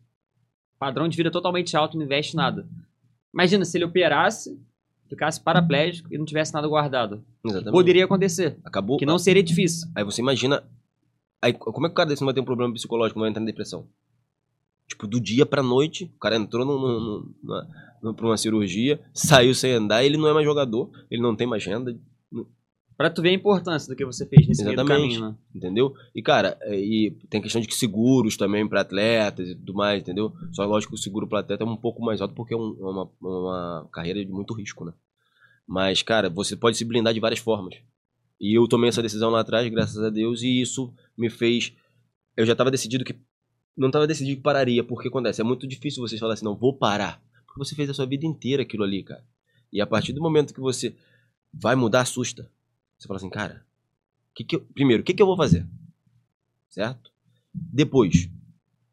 [0.78, 2.67] Padrão de vida totalmente alto, não investe nada.
[3.34, 4.57] Imagina se ele operasse,
[5.09, 7.24] ficasse paraplégico e não tivesse nada guardado.
[7.43, 7.71] Exatamente.
[7.71, 8.57] Poderia acontecer.
[8.63, 8.97] Acabou.
[8.97, 9.89] Que não seria difícil.
[9.95, 10.63] Aí você imagina.
[11.41, 13.32] Aí, como é que o cara desse não vai ter um problema psicológico, não vai
[13.32, 13.88] entrar em depressão?
[14.88, 17.65] Tipo, do dia pra noite, o cara entrou na-
[18.01, 21.47] no- pra uma cirurgia, saiu sem andar, ele não é mais jogador, ele não tem
[21.47, 21.97] mais renda.
[22.95, 24.88] Pra tu ver a importância do que você fez nesse Exatamente.
[25.15, 25.36] caminho, né?
[25.55, 25.95] entendeu?
[26.13, 30.01] E, cara, é, e tem questão de que seguros também para atletas e tudo mais,
[30.01, 30.31] entendeu?
[30.51, 32.75] Só lógico que o seguro para atleta é um pouco mais alto porque é um-
[32.79, 34.93] uma, uma carreira de muito risco, né?
[35.67, 37.73] Mas, cara, você pode se blindar de várias formas.
[38.39, 41.73] E eu tomei essa decisão lá atrás, graças a Deus, e isso me fez.
[42.38, 43.15] Eu já tava decidido que.
[43.76, 46.74] Não tava decidido que pararia, porque acontece, é muito difícil vocês falarem assim, não, vou
[46.74, 47.21] parar.
[47.45, 49.24] Porque você fez a sua vida inteira aquilo ali, cara.
[49.71, 50.95] E a partir do momento que você
[51.53, 52.49] vai mudar, assusta.
[52.97, 53.65] Você fala assim, cara,
[54.36, 55.65] que que eu- primeiro, o que, que eu vou fazer?
[56.69, 57.11] Certo?
[57.53, 58.30] Depois,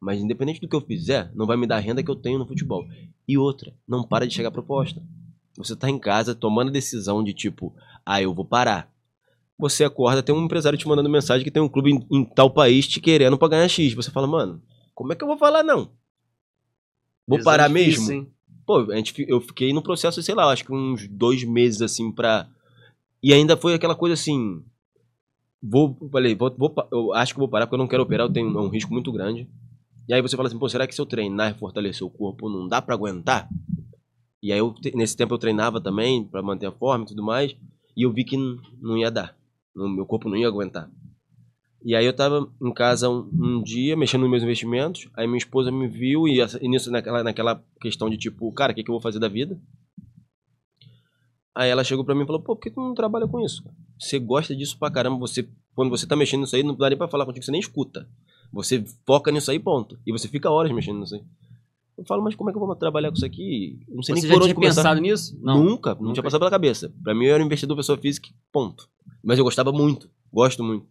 [0.00, 2.38] mas independente do que eu fizer, não vai me dar a renda que eu tenho
[2.38, 2.86] no futebol.
[3.26, 5.02] E outra, não para de chegar proposta.
[5.56, 7.74] Você tá em casa tomando a decisão de tipo,
[8.04, 8.90] ah, eu vou parar.
[9.60, 12.50] Você acorda, tem um empresário te mandando mensagem que tem um clube em, em tal
[12.50, 13.92] país te querendo pra ganhar X.
[13.92, 14.62] Você fala, mano,
[14.94, 15.90] como é que eu vou falar não?
[17.26, 18.12] Vou Decisão parar difícil, mesmo?
[18.12, 18.32] hein?
[18.66, 22.10] Pô, a gente, eu fiquei no processo, sei lá, acho que uns dois meses assim
[22.10, 22.48] pra.
[23.22, 24.64] E ainda foi aquela coisa assim.
[25.62, 28.32] Vou, falei, vou, vou eu acho que vou parar porque eu não quero operar, eu
[28.32, 29.48] tenho é um risco muito grande.
[30.08, 32.48] E aí você fala assim, pô, será que se eu treinar e fortalecer o corpo
[32.48, 33.48] não dá pra aguentar?
[34.42, 37.54] E aí eu, nesse tempo eu treinava também pra manter a forma e tudo mais,
[37.96, 38.36] e eu vi que
[38.80, 39.36] não ia dar.
[39.88, 40.90] Meu corpo não ia aguentar.
[41.82, 45.38] E aí eu tava em casa um, um dia, mexendo nos meus investimentos, aí minha
[45.38, 48.82] esposa me viu e, essa- e nisso, naquela, naquela questão de tipo, cara, o que,
[48.84, 49.58] que eu vou fazer da vida?
[51.54, 53.64] Aí ela chegou pra mim e falou, pô, por que tu não trabalha com isso?
[53.98, 56.98] Você gosta disso pra caramba, você, quando você tá mexendo nisso aí, não dá nem
[56.98, 58.08] pra falar contigo, você nem escuta.
[58.52, 59.98] Você foca nisso aí, ponto.
[60.06, 61.22] E você fica horas mexendo nisso aí.
[62.00, 63.78] Eu falo, mas como é que eu vou trabalhar com isso aqui?
[63.86, 64.82] Eu não sei Você nem por onde tinha começar.
[64.82, 65.38] pensado nisso?
[65.42, 65.62] Não.
[65.62, 66.14] Nunca, não Nunca.
[66.14, 66.90] tinha passado pela cabeça.
[67.04, 68.88] Pra mim eu era um investidor pessoa física, ponto.
[69.22, 70.86] Mas eu gostava muito, gosto muito.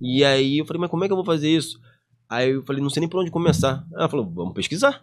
[0.00, 1.80] E aí eu falei, mas como é que eu vou fazer isso?
[2.28, 3.86] Aí eu falei, não sei nem por onde começar.
[3.94, 5.02] Ela falou, vamos pesquisar.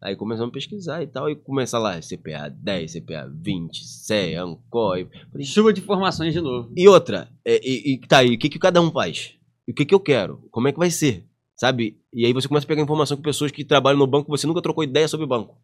[0.00, 4.98] Aí começamos a pesquisar e tal, e começa lá, CPA 10, CPA 20, CE, Ancor.
[4.98, 6.72] e- Falei, Chuva de informações de novo.
[6.76, 9.34] e outra, é, e, e tá aí, o que, que cada um faz?
[9.66, 10.40] E o que, que eu quero?
[10.52, 11.26] Como é que vai ser?
[11.58, 11.98] Sabe?
[12.14, 14.62] E aí você começa a pegar informação com pessoas que trabalham no banco você nunca
[14.62, 15.56] trocou ideia sobre banco.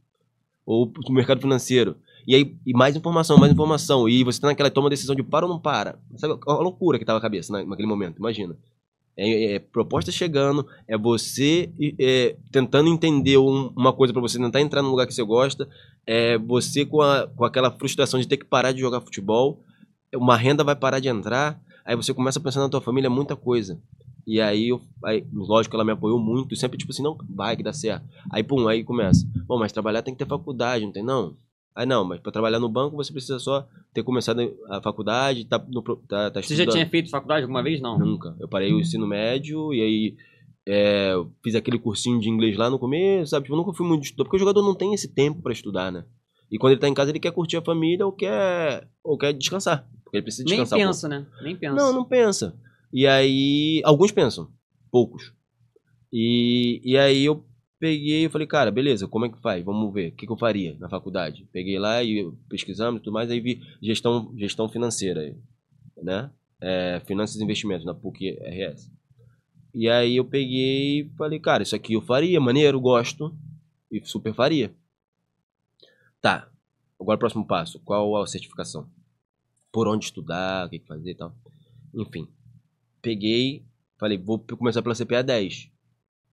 [0.67, 1.97] Ou no mercado financeiro.
[2.27, 4.09] E aí, e mais informação, mais informação.
[4.09, 5.99] E você tá naquela toma decisão de para ou não para.
[6.17, 8.57] Sabe a loucura que tava a cabeça na- naquele momento, imagina.
[9.17, 11.71] É, é- é proposta chegando, é você
[12.01, 15.69] é, tentando entender um- uma coisa pra você tentar entrar no lugar que você gosta,
[16.05, 19.61] é você com, a- com aquela frustração de ter que parar de jogar futebol,
[20.13, 23.37] uma renda vai parar de entrar, aí você começa a pensar na tua família muita
[23.37, 23.79] coisa.
[24.27, 27.63] E aí, eu, aí, lógico, ela me apoiou muito, sempre tipo assim, não, vai que
[27.63, 28.07] dá certo.
[28.31, 29.27] Aí, pum, aí começa.
[29.47, 31.37] Bom, mas trabalhar tem que ter faculdade, não tem não?
[31.75, 35.59] Aí não, mas pra trabalhar no banco você precisa só ter começado a faculdade, tá,
[35.69, 37.81] no, tá, tá Você já tinha feito faculdade alguma vez?
[37.81, 37.99] Não.
[37.99, 38.37] Nunca.
[38.39, 40.17] Eu parei o ensino médio e aí
[40.67, 43.45] é, fiz aquele cursinho de inglês lá no começo, sabe?
[43.45, 45.91] Tipo, eu nunca fui muito estudar, porque o jogador não tem esse tempo pra estudar,
[45.91, 46.05] né?
[46.51, 49.33] E quando ele tá em casa, ele quer curtir a família ou quer, ou quer
[49.33, 49.89] descansar.
[50.05, 50.79] Porque ele precisa Nem descansar.
[50.79, 50.89] pouco.
[50.89, 51.27] pensa, né?
[51.43, 51.75] Nem pensa.
[51.75, 52.55] Não, não pensa.
[52.95, 54.53] E aí, alguns pensam,
[54.89, 55.35] poucos.
[56.13, 57.45] E, e aí eu
[57.77, 59.65] peguei e falei, cara, beleza, como é que faz?
[59.65, 61.45] Vamos ver, o que, que eu faria na faculdade?
[61.51, 65.37] Peguei lá e pesquisamos e tudo mais, aí vi gestão, gestão financeira,
[66.01, 66.31] né?
[66.61, 68.89] É, finanças e investimentos na PUC RS.
[69.75, 73.37] E aí eu peguei e falei, cara, isso aqui eu faria, maneiro, gosto,
[73.91, 74.73] e super faria.
[76.21, 76.49] Tá,
[77.01, 78.89] agora o próximo passo, qual a certificação?
[79.73, 81.35] Por onde estudar, o que que fazer e tal.
[81.93, 82.29] Enfim,
[83.05, 83.63] peguei,
[84.01, 85.71] falei, vou começar pela CPA 10,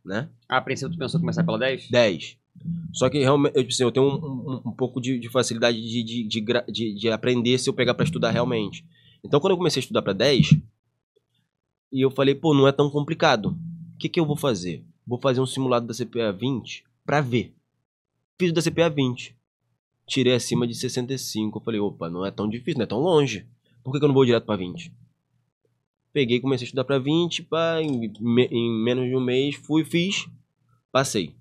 [0.06, 0.30] né?
[0.48, 1.90] Ah, a princípio tu pensou em começar pela 10?
[1.92, 2.38] 10.
[2.94, 6.04] Só que realmente, eu, assim, eu tenho um, um- um pouco de, de facilidade de,
[6.04, 6.42] de, de,
[6.72, 8.86] de- de aprender se eu pegar pra estudar realmente.
[9.24, 10.50] Então, quando eu comecei a estudar pra 10,
[11.92, 13.58] e eu falei, pô, não é tão complicado.
[13.96, 14.84] O que, que eu vou fazer?
[15.06, 17.54] Vou fazer um simulado da CPA 20 pra ver.
[18.40, 19.36] Fiz o da CPA 20.
[20.08, 21.58] Tirei acima de 65.
[21.60, 23.46] Eu falei, opa, não é tão difícil, não é tão longe.
[23.84, 24.92] Por que, que eu não vou direto pra 20?
[26.14, 28.12] Peguei, comecei a estudar pra 20, pá, em,
[28.52, 30.28] em menos de um mês, fui, fiz,
[30.92, 31.34] passei.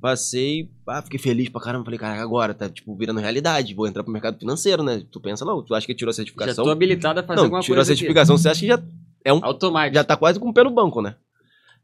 [0.00, 1.84] Passei, pá, fiquei feliz pra caramba.
[1.84, 3.74] Falei, caraca, agora tá, tipo, virando realidade.
[3.74, 5.02] Vou entrar pro mercado financeiro, né?
[5.10, 6.64] Tu pensa, não, tu acha que tirou a Já certificação?
[6.64, 7.98] tô habilitado a fazer não, alguma tirou a coisa aqui.
[7.98, 8.82] certificação, você acha que já,
[9.24, 9.94] é um, Automático.
[9.94, 11.16] já tá quase com o pé no banco, né?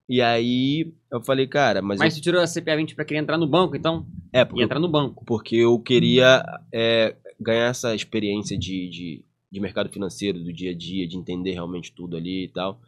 [0.08, 1.98] E aí, eu falei, cara, mas...
[1.98, 4.06] Mas eu- tu tirou a CPA 20 pra querer entrar no banco, então?
[4.32, 5.22] é, porque, E entrar no banco.
[5.26, 6.42] porque eu queria
[6.72, 11.52] é, ganhar essa experiência de, de, de mercado financeiro, do dia a dia, de entender
[11.52, 12.80] realmente tudo ali e tal.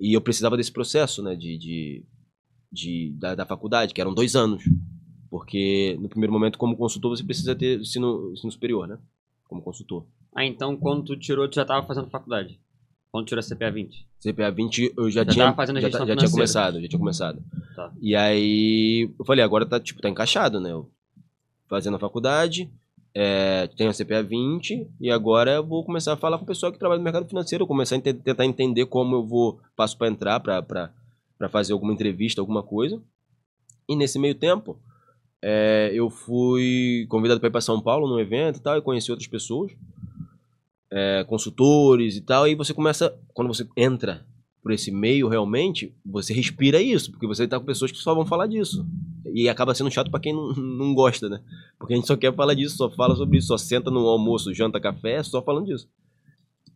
[0.00, 2.02] E eu precisava desse processo, né, de, de,
[2.72, 4.62] de- da, da faculdade, que eram dois anos.
[5.30, 8.98] Porque no primeiro momento, como consultor, você precisa ter ensino, ensino superior, né?
[9.48, 10.06] Como consultor.
[10.34, 12.58] Ah, então quando tu tirou, tu já tava fazendo faculdade.
[13.10, 14.06] Quando tirou a CPA 20.
[14.20, 17.42] CPA 20 eu já, Já tinha fazendo a já, já tinha começado, já tinha começado.
[17.74, 17.92] Tá.
[18.00, 20.70] E aí eu falei, agora tá tipo tá encaixado, né?
[20.72, 20.90] Eu
[21.68, 22.70] fazendo a faculdade,
[23.18, 26.70] é, tenho a CPA 20 e agora eu vou começar a falar com o pessoal
[26.70, 30.08] que trabalha no mercado financeiro, começar a ente- tentar entender como eu vou passo para
[30.08, 33.00] entrar, para fazer alguma entrevista, alguma coisa.
[33.88, 34.78] E nesse meio tempo,
[35.40, 39.10] é, eu fui convidado para ir para São Paulo num evento e tal, e conheci
[39.10, 39.72] outras pessoas,
[40.90, 44.26] é, consultores e tal, e você começa, quando você entra
[44.66, 48.26] por esse meio realmente, você respira isso, porque você tá com pessoas que só vão
[48.26, 48.84] falar disso.
[49.32, 51.40] E acaba sendo chato para quem não, não gosta, né?
[51.78, 54.52] Porque a gente só quer falar disso, só fala sobre isso, só senta no almoço,
[54.52, 55.88] janta, café, só falando disso.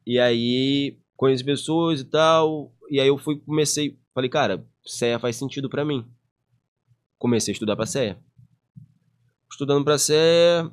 [0.06, 5.34] E aí, conheci pessoas e tal, e aí eu fui, comecei, falei, cara, CEA faz
[5.34, 6.04] sentido para mim.
[7.18, 8.16] Comecei a estudar pra CEA.
[9.50, 10.70] Estudando pra CEA,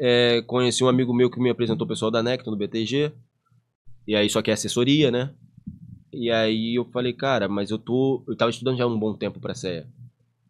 [0.00, 3.12] é, conheci um amigo meu que me apresentou o pessoal da Necton, do BTG,
[4.08, 5.32] e aí só que é assessoria, né?
[6.18, 8.24] E aí eu falei, cara, mas eu tô.
[8.26, 9.86] Eu tava estudando já há um bom tempo pra CEA.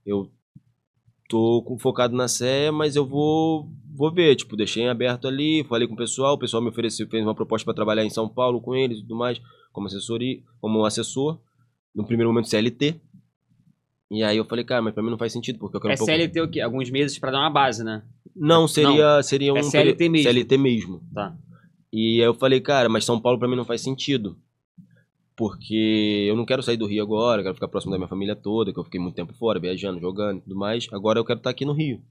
[0.06, 0.30] Eu
[1.28, 3.68] tô focado na CEA, mas eu vou.
[3.92, 7.08] Vou ver, tipo, deixei em aberto ali, falei com o pessoal, o pessoal me ofereceu,
[7.08, 9.40] fez uma proposta para trabalhar em São Paulo com eles e tudo mais,
[9.72, 11.40] como assessoria, como assessor,
[11.94, 13.00] no primeiro momento CLT.
[14.10, 15.94] E aí eu falei, cara, mas pra mim não faz sentido, porque eu quero É
[15.94, 16.12] um pouco...
[16.12, 16.60] CLT o quê?
[16.60, 18.04] Alguns meses pra dar uma base, né?
[18.36, 20.30] Não, seria, seria um É CLT mesmo.
[20.30, 21.02] CLT mesmo.
[21.12, 21.34] Tá.
[21.92, 24.38] E aí eu falei, cara, mas São Paulo pra mim não faz sentido.
[25.36, 28.72] Porque eu não quero sair do Rio agora, quero ficar próximo da minha família toda,
[28.72, 30.88] que eu fiquei muito tempo fora, viajando, jogando e tudo mais.
[30.92, 32.02] Agora eu quero estar aqui no Rio.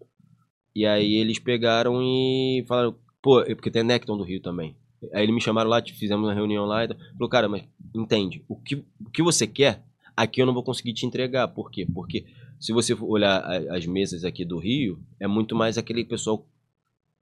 [0.76, 4.76] E aí eles pegaram e falaram, pô, é porque tem Necton do Rio também.
[5.11, 7.63] Aí eles me chamaram lá, fizemos uma reunião lá e falou, cara, mas
[7.95, 9.84] entende, o que, o que você quer,
[10.15, 11.47] aqui eu não vou conseguir te entregar.
[11.47, 11.88] Por quê?
[11.91, 12.26] Porque
[12.59, 16.45] se você olhar as mesas aqui do Rio, é muito mais aquele pessoal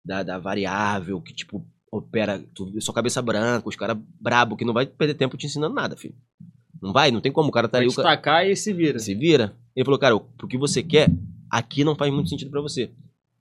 [0.03, 4.73] da, da variável, que tipo, opera tudo, só cabeça branca, os caras brabo, que não
[4.73, 6.15] vai perder tempo te ensinando nada, filho.
[6.81, 8.73] Não vai, não tem como, o cara tá Vai ali, o cara destacar e se
[8.73, 8.97] vira.
[8.97, 9.55] se vira.
[9.75, 11.09] Ele falou, cara, o que você quer,
[11.49, 12.91] aqui não faz muito sentido pra você.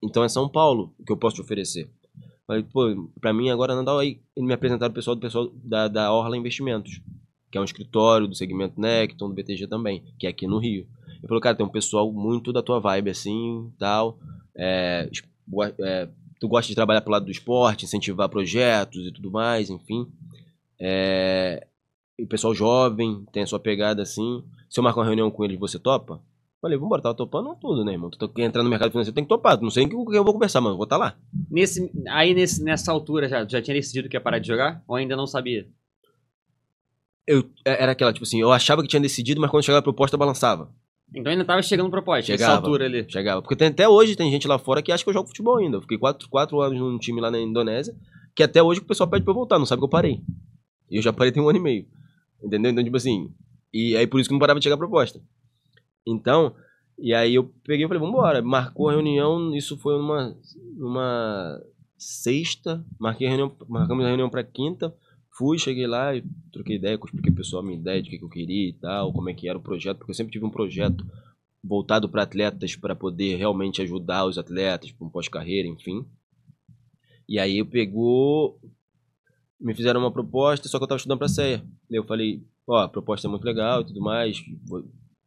[0.02, 1.88] Então é São Paulo que eu posso te oferecer.
[2.46, 3.98] Falei, pô, pra mim agora não dá.
[3.98, 7.00] Aí me apresentaram o pessoal do pessoal da, da Orla Investimentos,
[7.50, 10.86] que é um escritório do segmento Necton, do BTG também, que é aqui no Rio.
[11.18, 14.18] Ele falou, cara, tem um pessoal muito da tua vibe assim, tal.
[14.56, 15.08] É,
[15.80, 16.08] é,
[16.40, 20.08] tu gosta de trabalhar pro lado do esporte, incentivar projetos e tudo mais, enfim.
[20.80, 21.66] É,
[22.18, 24.42] o pessoal jovem, tem a sua pegada assim.
[24.68, 26.20] Se eu marcar uma reunião com eles, você topa?
[26.60, 28.10] Falei, vambora, tava topando tudo, né, irmão?
[28.10, 29.60] Tu tá quer entrar no mercado financeiro, tem que topar.
[29.60, 30.76] Não sei com quem eu vou conversar, mano.
[30.76, 31.16] Vou estar lá.
[31.50, 34.82] Nesse, aí nesse, nessa altura já, já tinha decidido que ia parar de jogar?
[34.86, 35.66] Ou ainda não sabia?
[37.26, 39.82] Eu, é- era aquela, tipo assim, eu achava que tinha decidido, mas quando chegava a
[39.82, 40.70] proposta, balançava.
[41.14, 42.56] Então ainda tava chegando proposta, nessa Chegava.
[42.66, 43.04] altura ali.
[43.08, 43.42] Chegava.
[43.42, 45.76] Porque tem- até hoje tem gente lá fora que acha que eu jogo futebol ainda.
[45.78, 47.94] Eu fiquei quatro, quatro anos num time lá na Indonésia,
[48.34, 50.22] que até hoje o pessoal pede pra eu voltar, não sabe que eu parei.
[50.90, 51.86] E eu já parei tem um ano e meio.
[52.42, 52.70] Entendeu?
[52.70, 53.32] Então, tipo assim.
[53.72, 55.20] E aí por isso que não parava de chegar a proposta.
[56.06, 56.54] Então,
[56.98, 58.40] e aí eu peguei e falei, vambora.
[58.42, 60.36] Marcou a reunião, isso foi numa,
[60.76, 61.60] numa
[61.98, 62.84] sexta.
[62.98, 64.94] Marquei a reunião, marcamos a reunião pra quinta.
[65.40, 66.10] Fui, cheguei lá
[66.52, 68.74] troquei ideia, expliquei pro pessoal a minha ideia de o que, que eu queria e
[68.74, 71.02] tal, como é que era o projeto, porque eu sempre tive um projeto
[71.64, 76.04] voltado para atletas para poder realmente ajudar os atletas para um pós-carreira, enfim.
[77.26, 78.60] E aí eu pegou,
[79.58, 81.64] me fizeram uma proposta, só que eu tava estudando para CEA.
[81.90, 84.84] Eu falei, ó, a proposta é muito legal e tudo mais, vou-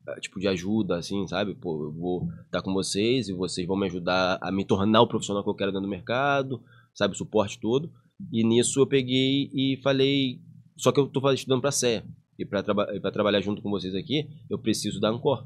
[0.07, 1.55] é, tipo de ajuda assim, sabe?
[1.55, 5.07] Pô, eu vou estar com vocês e vocês vão me ajudar a me tornar o
[5.07, 6.61] profissional que eu quero dentro do mercado,
[6.93, 7.89] sabe, o suporte todo.
[8.32, 10.39] E nisso eu peguei e falei,
[10.78, 12.03] só que eu faz- estudando para CEA.
[12.38, 15.45] E para traba pra trabalhar junto com vocês aqui, eu preciso da Ancor,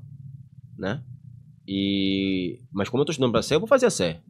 [0.78, 1.03] né?
[1.67, 4.21] E mas como eu tô estudando para CEA, eu vou fazer a CEA.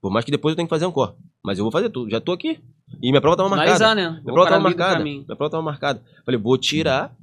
[0.00, 2.10] Por mais que depois eu tenha que fazer Ancor, mas eu vou fazer tudo.
[2.10, 2.60] Já tô aqui.
[3.00, 3.72] E minha prova tava marcada.
[3.94, 4.10] Né?
[4.10, 5.04] Minha prova parar tava no meio do marcada.
[5.24, 6.02] Minha prova tava marcada.
[6.26, 7.16] Falei, vou tirar.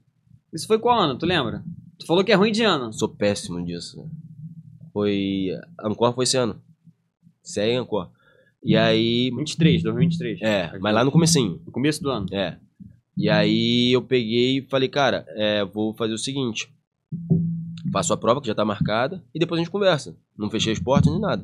[0.52, 1.64] Isso foi qual ano, tu lembra?
[2.00, 2.92] Tu falou que é ruim de ano.
[2.92, 3.98] Sou péssimo disso.
[4.02, 4.10] né?
[4.92, 5.50] Foi.
[5.84, 6.60] Ancor foi esse ano.
[7.44, 8.10] CEA e Ancor.
[8.64, 9.32] E aí.
[9.36, 10.42] 23, 2023.
[10.42, 11.62] É, mas lá no comecinho.
[11.66, 12.26] No começo do ano.
[12.32, 12.58] É.
[13.18, 16.72] E aí eu peguei e falei, cara, é, vou fazer o seguinte.
[17.92, 20.16] Faço a prova que já tá marcada e depois a gente conversa.
[20.38, 21.44] Não fechei as portas nem nada.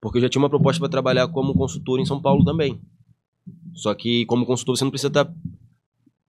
[0.00, 2.80] Porque eu já tinha uma proposta para trabalhar como consultor em São Paulo também.
[3.74, 5.32] Só que como consultor você não precisa estar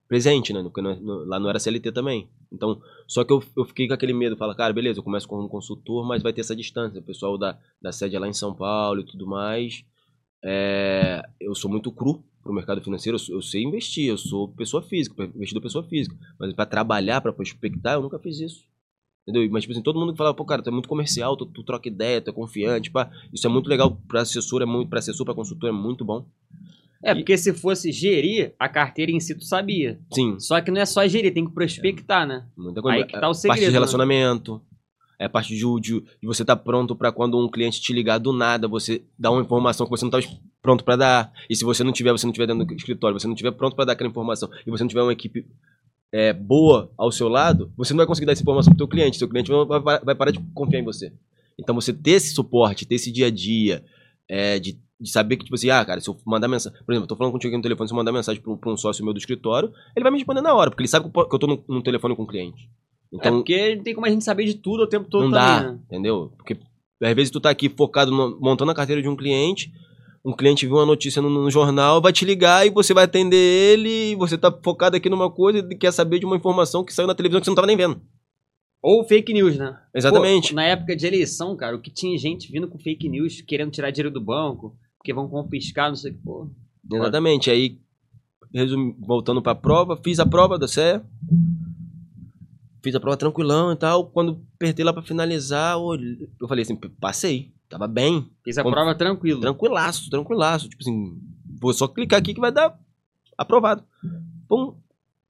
[0.08, 0.62] presente, né?
[0.64, 2.28] Porque não- lá não era CLT também.
[2.56, 4.36] Então, só que eu, eu fiquei com aquele medo.
[4.38, 6.99] Fala, cara, beleza, eu começo como consultor, mas vai ter essa distância.
[6.99, 9.84] O pessoal da, da sede é lá em São Paulo e tudo mais.
[10.43, 14.84] É, eu sou muito cru pro mercado financeiro, eu, eu sei investir, eu sou pessoa
[14.84, 16.16] física, investidor pessoa física.
[16.39, 18.64] Mas para trabalhar, para prospectar, eu nunca fiz isso.
[19.28, 19.49] Entendeu?
[19.51, 21.64] Mas, tipo assim, todo mundo que fala, pô, cara, tu é muito comercial, tu, tu
[21.64, 23.10] troca ideia, tu é confiante, pá.
[23.34, 26.28] Isso é muito legal pra assessor, é muito, pra assessor, pra consultor, é muito bom.
[27.06, 29.99] É, porque se fosse gerir, a carteira em si tu sabia.
[30.12, 32.45] Sim, Só que não é só gerir, tem que prospectar, né?
[32.58, 32.97] muita coisa.
[32.97, 33.74] Aí que tá o Parte segredo, de né?
[33.74, 34.62] relacionamento.
[35.20, 38.18] É parte de, de, de você estar tá pronto para quando um cliente te ligar
[38.18, 41.32] do nada, você dar uma informação que você não está pronto para dar.
[41.47, 43.76] E se você não tiver, você não tiver dentro do escritório, você não tiver pronto
[43.76, 45.45] para dar aquela informação e você não tiver uma equipe
[46.12, 48.88] é, boa ao seu lado, você não vai conseguir dar essa informação para o seu
[48.88, 49.18] cliente.
[49.18, 51.14] Seu cliente vai, vai, vai, parar de confiar em você.
[51.58, 53.86] Então você ter esse suporte, ter esse dia a dia,
[54.28, 56.78] é, de, de, saber que, tipo assim, ah, cara, se eu mandar mensagem.
[56.86, 58.78] Por exemplo, eu tô falando contigo aqui no telefone, se eu mandar mensagem para um
[58.78, 61.39] sócio meu do escritório, ele vai me responder na hora, porque ele sabe que eu
[61.39, 62.70] tô no, no telefone com o cliente.
[63.12, 65.32] Então, é porque não tem como a gente saber de tudo o tempo todo não
[65.32, 65.80] também, dá, né?
[65.86, 66.34] entendeu?
[66.38, 66.58] Porque
[67.02, 69.72] às vezes tu tá aqui focado no, montando a carteira de um cliente,
[70.24, 73.38] um cliente viu uma notícia no, no, jornal, vai te ligar e você vai atender
[73.38, 76.93] ele, e você tá focado aqui numa coisa e quer saber de uma informação que
[76.93, 78.02] saiu na televisão que você não tava nem vendo.
[78.82, 79.78] Ou fake news, né?
[79.93, 80.50] Exatamente.
[80.50, 83.72] Pô, na época de eleição, cara, o que tinha gente vindo com fake news, querendo
[83.72, 84.76] tirar dinheiro do banco,
[85.06, 86.49] porque vão confiscar, não sei o que, pô.
[86.91, 87.51] Exatamente.
[87.51, 87.80] Aí,
[88.51, 88.95] resum...
[88.99, 90.99] voltando pra prova, fiz a prova da CE,
[92.82, 94.08] Fiz a prova tranquilão e tal.
[94.08, 97.51] Quando apertei lá pra finalizar, eu falei assim, passei.
[97.68, 98.30] Tava bem.
[98.43, 99.41] Fiz a prova tranquilo.
[99.41, 100.70] Tranquilaço, tranquilaço.
[100.70, 101.20] Tipo assim,
[101.60, 102.80] vou só clicar aqui que vai dar
[103.36, 103.84] aprovado.
[104.47, 104.76] Pum,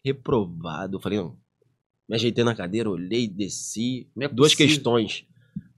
[0.03, 0.97] reprovado.
[0.97, 1.37] Eu falei, não.
[2.09, 4.09] Me ajeitei na cadeira, olhei, desci.
[4.19, 5.25] É duas questões.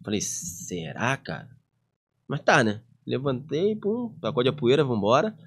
[0.01, 1.49] Falei, será, cara?
[2.25, 2.81] Mas tá, né?
[3.05, 5.37] Levantei, pum, pacote de poeira, vambora.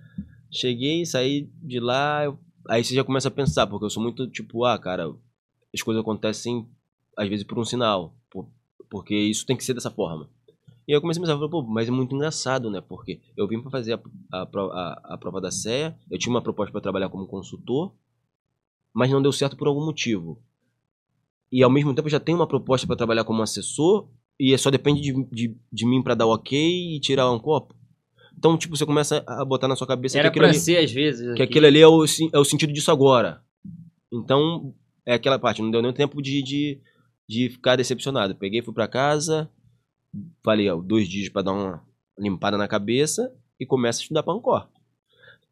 [0.50, 2.24] Cheguei, saí de lá.
[2.24, 2.38] Eu...
[2.68, 5.12] Aí você já começa a pensar, porque eu sou muito tipo, ah, cara,
[5.74, 6.68] as coisas acontecem,
[7.16, 8.14] às vezes, por um sinal.
[8.30, 8.48] Por,
[8.88, 10.28] porque isso tem que ser dessa forma.
[10.86, 12.80] E eu comecei a pensar, pô, mas é muito engraçado, né?
[12.80, 14.00] Porque eu vim para fazer a,
[14.32, 17.92] a, a, a, prova da CEA, eu tinha uma proposta para trabalhar como consultor,
[18.94, 20.42] mas não deu certo por algum motivo.
[21.52, 24.08] E ao mesmo tempo já tenho uma proposta para trabalhar como assessor,
[24.38, 27.74] e só depende de, de, de mim para dar o ok e tirar um copo.
[28.36, 30.92] Então, tipo, você começa a botar na sua cabeça Era que aquilo ali, ser, às
[30.92, 31.26] vezes.
[31.34, 31.42] Que aqui.
[31.42, 33.42] aquilo ali é o, é o sentido disso agora.
[34.12, 34.72] Então,
[35.04, 36.80] é aquela parte, não deu nem tempo de, de,
[37.28, 38.36] de ficar decepcionado.
[38.36, 39.50] Peguei, fui para casa,
[40.44, 41.82] falei, ó, dois dias para dar uma
[42.16, 44.68] limpada na cabeça e começo a estudar Pancor.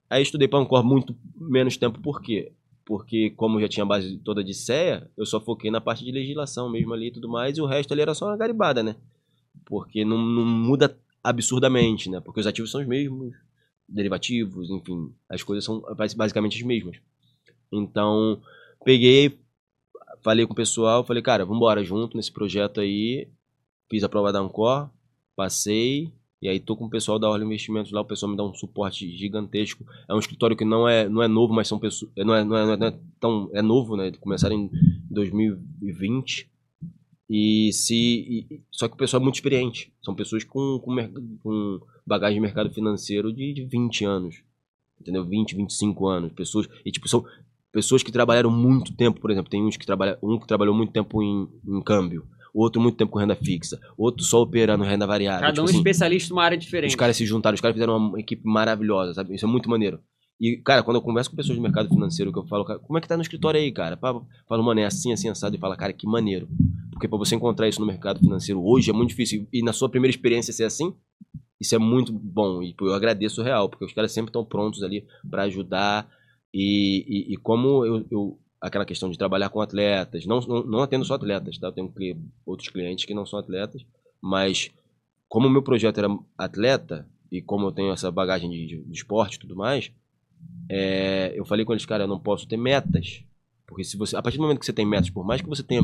[0.08, 2.52] Aí estudei Pancor muito menos tempo, por quê?
[2.86, 6.12] Porque como já tinha a base toda de CEA, eu só foquei na parte de
[6.12, 8.94] legislação mesmo ali e tudo mais, e o resto ali era só uma garibada, né?
[9.64, 12.20] Porque não, não muda absurdamente, né?
[12.20, 13.34] Porque os ativos são os mesmos,
[13.88, 15.82] derivativos, enfim, as coisas são
[16.16, 16.96] basicamente as mesmas.
[17.72, 18.40] Então,
[18.84, 19.36] peguei,
[20.22, 23.28] falei com o pessoal, falei, cara, vamos embora junto nesse projeto aí.
[23.90, 24.88] Fiz a prova da Ancor,
[25.34, 28.44] passei, e aí tô com o pessoal da Orla Investimentos lá, o pessoal me dá
[28.44, 29.84] um suporte gigantesco.
[30.08, 32.12] É um escritório que não é, não é novo, mas são pessoas.
[32.16, 33.50] Não é, não é, não é tão.
[33.54, 34.12] É novo, né?
[34.20, 34.70] Começaram em
[35.10, 36.50] 2020.
[37.28, 37.96] E se.
[37.96, 39.92] E, só que o pessoal é muito experiente.
[40.02, 40.94] São pessoas com, com,
[41.42, 44.42] com bagagem de mercado financeiro de, de 20 anos.
[45.00, 45.24] Entendeu?
[45.26, 46.32] 20, 25 anos.
[46.32, 46.68] Pessoas.
[46.84, 47.24] E tipo, são,
[47.72, 50.92] pessoas que trabalharam muito tempo, por exemplo, tem uns que trabalham, um que trabalhou muito
[50.92, 52.26] tempo em, em câmbio,
[52.60, 55.40] outro muito tempo com renda fixa, outro só operando renda variável.
[55.40, 56.90] Cada tipo um assim, especialista numa área diferente.
[56.90, 59.34] Os caras se juntaram, os caras fizeram uma equipe maravilhosa, sabe?
[59.34, 60.00] Isso é muito maneiro.
[60.40, 62.98] E, cara, quando eu converso com pessoas do mercado financeiro, que eu falo, cara, como
[62.98, 63.96] é que tá no escritório aí, cara?
[63.96, 66.46] Falo, mano, é assim, assim, assado, e fala, cara, que maneiro.
[66.92, 69.46] Porque para você encontrar isso no mercado financeiro hoje é muito difícil.
[69.52, 70.94] E na sua primeira experiência ser assim,
[71.60, 72.62] isso é muito bom.
[72.62, 76.06] E eu agradeço o real, porque os caras sempre estão prontos ali para ajudar.
[76.52, 80.26] E, e, e como eu, eu, aquela questão de trabalhar com atletas.
[80.26, 81.68] Não, não, não atendo só atletas, tá?
[81.68, 81.92] Eu tenho
[82.44, 83.84] outros clientes que não são atletas,
[84.20, 84.70] mas
[85.28, 88.92] como o meu projeto era atleta e como eu tenho essa bagagem de, de, de
[88.92, 89.90] esporte e tudo mais,
[90.68, 93.22] é, eu falei com eles, cara, eu não posso ter metas.
[93.66, 95.62] Porque se você, a partir do momento que você tem metas, por mais que você
[95.62, 95.82] tenha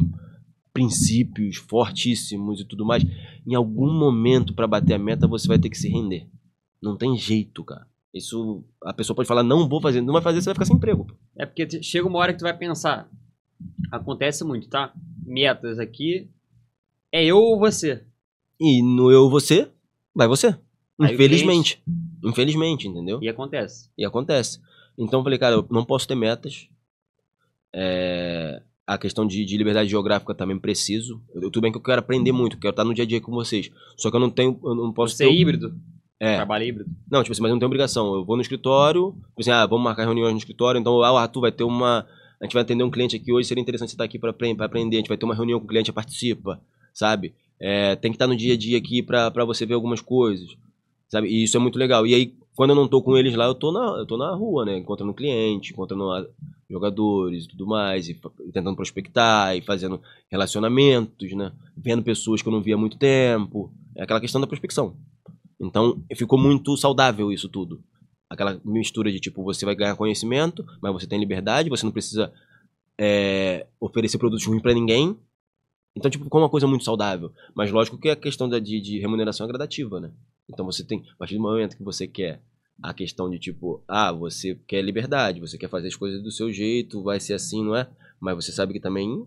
[0.73, 3.05] princípios fortíssimos e tudo mais,
[3.47, 6.29] em algum momento para bater a meta você vai ter que se render.
[6.81, 7.87] Não tem jeito, cara.
[8.13, 10.77] Isso a pessoa pode falar, não vou fazer, não vai fazer, você vai ficar sem
[10.77, 11.07] emprego.
[11.37, 13.09] É porque chega uma hora que tu vai pensar.
[13.91, 14.93] Acontece muito, tá?
[15.25, 16.29] Metas aqui.
[17.11, 18.05] É eu ou você?
[18.61, 19.69] E no eu ou você,
[20.15, 20.57] vai você.
[21.01, 21.83] Aí Infelizmente.
[22.23, 23.19] Infelizmente, entendeu?
[23.23, 23.91] E acontece.
[23.97, 24.61] E acontece.
[24.97, 26.69] Então eu falei, cara, eu não posso ter metas.
[27.75, 28.63] É...
[28.87, 31.23] A questão de, de, liberdade geográfica também preciso.
[31.35, 33.33] Eu, tudo bem que eu quero aprender muito, quero estar no dia a dia com
[33.33, 33.71] vocês.
[33.97, 34.59] Só que eu não tenho.
[34.63, 35.31] Eu não posso Você ter.
[35.31, 35.75] é híbrido?
[36.23, 36.37] É.
[36.37, 36.89] Trabalho híbrido.
[37.11, 38.15] Não, tipo assim, mas não tem obrigação.
[38.15, 41.41] Eu vou no escritório, tipo assim, ah, vamos marcar reuniões no escritório, então, ah, Arthur
[41.41, 42.07] vai ter uma.
[42.41, 44.97] A gente vai atender um cliente aqui hoje, seria interessante você estar aqui para aprender.
[44.97, 46.61] A gente vai ter uma reunião com o cliente, participa,
[46.95, 47.35] sabe?
[47.59, 50.49] É, tem que estar no dia a dia aqui para você ver algumas coisas,
[51.09, 51.27] sabe?
[51.27, 52.07] E isso é muito legal.
[52.07, 54.33] E aí, quando eu não tô com eles lá, eu tô na, eu tô na
[54.33, 54.79] rua, né?
[54.79, 56.05] Encontrando cliente, encontrando
[56.71, 58.13] jogadores e tudo mais, e,
[58.47, 60.01] e tentando prospectar, e fazendo
[60.31, 61.51] relacionamentos, né?
[61.77, 63.73] Vendo pessoas que eu não via há muito tempo.
[63.97, 64.95] É aquela questão da prospecção.
[65.63, 67.83] Então, ficou muito saudável isso tudo.
[68.29, 72.33] Aquela mistura de tipo, você vai ganhar conhecimento, mas você tem liberdade, você não precisa
[72.99, 75.17] é, oferecer produtos ruins para ninguém.
[75.95, 77.33] Então, tipo, como uma coisa muito saudável.
[77.55, 80.11] Mas lógico que a questão da, de, de remuneração é gradativa, né?
[80.49, 82.41] Então você tem, a partir do momento que você quer
[82.83, 86.53] a questão de tipo, ah, você quer liberdade, você quer fazer as coisas do seu
[86.53, 87.87] jeito, vai ser assim, não é?
[88.19, 89.27] Mas você sabe que também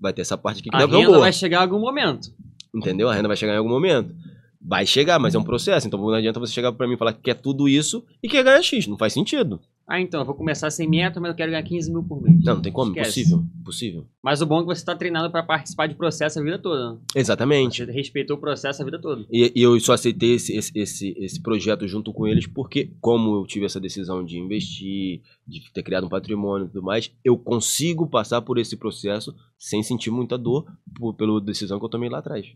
[0.00, 1.80] vai ter essa parte aqui que A não é tão renda vai chegar em algum
[1.80, 2.32] momento.
[2.74, 3.08] Entendeu?
[3.08, 4.14] A renda vai chegar em algum momento.
[4.60, 5.86] Vai chegar, mas é um processo.
[5.86, 8.42] Então não adianta você chegar pra mim e falar que quer tudo isso e quer
[8.42, 8.86] ganhar X.
[8.86, 9.60] Não faz sentido.
[9.90, 12.44] Ah, então, eu vou começar sem meta, mas eu quero ganhar 15 mil por mês.
[12.44, 12.90] Não, não tem como.
[12.90, 13.20] Esquece.
[13.20, 13.46] Impossível.
[13.58, 14.06] Impossível.
[14.22, 16.92] Mas o bom é que você tá treinado pra participar de processo a vida toda.
[16.92, 16.98] né?
[17.16, 17.86] Exatamente.
[17.86, 19.24] Você respeitou o processo a vida toda.
[19.32, 23.36] E, e eu só aceitei esse, esse, esse, esse projeto junto com eles porque, como
[23.36, 27.38] eu tive essa decisão de investir, de ter criado um patrimônio e tudo mais, eu
[27.38, 30.66] consigo passar por esse processo sem sentir muita dor
[30.98, 32.46] por, pela decisão que eu tomei lá atrás.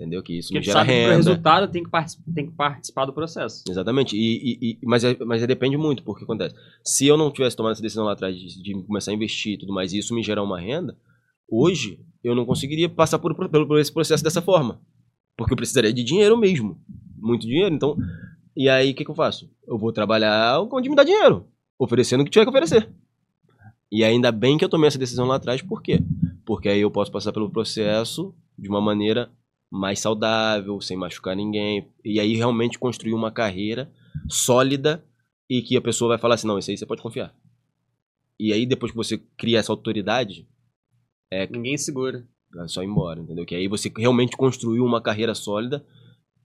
[0.00, 0.22] Entendeu?
[0.22, 1.16] Que isso me gera sabe que renda.
[1.16, 1.90] resultado tem que,
[2.34, 3.62] tem que participar do processo.
[3.68, 4.16] Exatamente.
[4.16, 6.54] E, e- e- mas, é, mas é- depende muito, porque acontece.
[6.82, 9.58] Se eu não tivesse tomado essa decisão lá atrás de, de começar a investir e
[9.58, 10.96] tudo mais, e isso me gerar uma renda,
[11.46, 14.80] hoje eu não conseguiria passar por, pelo- por esse processo dessa forma.
[15.36, 16.80] Porque eu precisaria de dinheiro mesmo.
[17.18, 17.74] Muito dinheiro.
[17.74, 17.94] Então,
[18.56, 19.50] e aí o que, que eu faço?
[19.68, 21.46] Eu vou trabalhar onde me dá dinheiro.
[21.78, 22.88] Oferecendo o que tiver que oferecer.
[23.92, 26.00] E ainda bem que eu tomei essa decisão lá atrás, por quê?
[26.46, 29.30] Porque aí eu posso passar pelo processo de uma maneira
[29.70, 31.88] mais saudável, sem machucar ninguém.
[32.04, 33.90] E aí realmente construir uma carreira
[34.28, 35.04] sólida
[35.48, 37.34] e que a pessoa vai falar assim, não, isso aí você pode confiar.
[38.38, 40.48] E aí depois que você cria essa autoridade,
[41.50, 42.26] Ninguém segura.
[42.58, 43.46] é só ir embora, entendeu?
[43.46, 45.86] Que aí você realmente construiu uma carreira sólida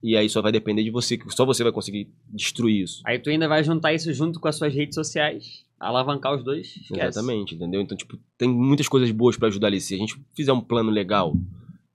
[0.02, 3.02] e aí só vai depender de você, que só você vai conseguir destruir isso.
[3.04, 6.68] Aí tu ainda vai juntar isso junto com as suas redes sociais, alavancar os dois.
[6.76, 7.00] Esquece.
[7.00, 7.80] Exatamente, entendeu?
[7.80, 9.80] Então, tipo, tem muitas coisas boas pra ajudar ali.
[9.80, 11.34] Se a gente fizer um plano legal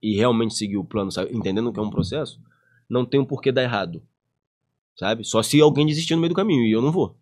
[0.01, 2.39] e realmente seguir o plano, sabe, entendendo que é um processo,
[2.89, 4.01] não tem um porquê dar errado.
[4.97, 5.23] Sabe?
[5.23, 7.15] Só se alguém desistir no meio do caminho e eu não vou.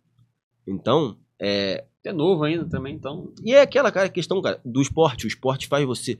[0.66, 3.32] Então, é, É novo ainda também, então.
[3.44, 5.26] E é aquela cara, questão, cara, do esporte.
[5.26, 6.18] O esporte faz você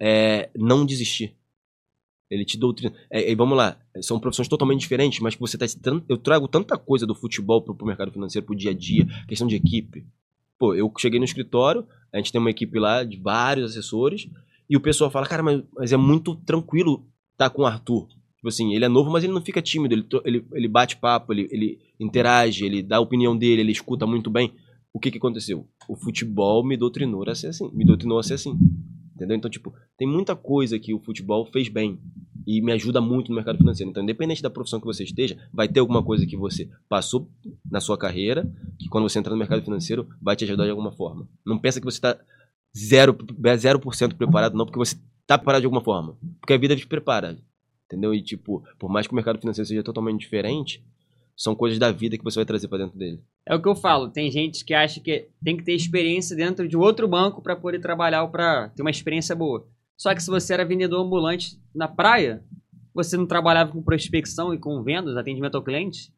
[0.00, 1.36] é, não desistir.
[2.28, 2.92] Ele te doutrina.
[3.10, 5.66] É, e vamos lá, são profissões totalmente diferentes, mas que você tá.
[6.08, 9.46] Eu trago tanta coisa do futebol pro, pro mercado financeiro, pro dia a dia, questão
[9.46, 10.04] de equipe.
[10.58, 14.28] Pô, eu cheguei no escritório, a gente tem uma equipe lá de vários assessores,
[14.72, 18.08] e o pessoal fala, cara, mas, mas é muito tranquilo estar com o Arthur.
[18.36, 21.30] Tipo assim, ele é novo, mas ele não fica tímido, ele, ele, ele bate papo,
[21.30, 24.50] ele, ele interage, ele dá a opinião dele, ele escuta muito bem.
[24.90, 25.68] O que que aconteceu?
[25.86, 28.58] O futebol me doutrinou a ser assim, me doutrinou a ser assim.
[29.14, 29.36] Entendeu?
[29.36, 32.00] Então, tipo, tem muita coisa que o futebol fez bem
[32.46, 33.90] e me ajuda muito no mercado financeiro.
[33.90, 37.30] Então, independente da profissão que você esteja, vai ter alguma coisa que você passou
[37.70, 40.92] na sua carreira, que quando você entrar no mercado financeiro, vai te ajudar de alguma
[40.92, 41.28] forma.
[41.44, 42.18] Não pensa que você está
[42.76, 46.16] zero, 0% preparado, não, porque você está preparado de alguma forma.
[46.40, 47.38] Porque a vida te prepara.
[47.86, 48.14] Entendeu?
[48.14, 50.82] E, tipo, por mais que o mercado financeiro seja totalmente diferente,
[51.36, 53.20] são coisas da vida que você vai trazer para dentro dele.
[53.46, 54.08] É o que eu falo.
[54.08, 57.80] Tem gente que acha que tem que ter experiência dentro de outro banco para poder
[57.80, 59.66] trabalhar ou para ter uma experiência boa.
[59.96, 62.42] Só que se você era vendedor ambulante na praia,
[62.94, 66.12] você não trabalhava com prospecção e com vendas, atendimento ao cliente,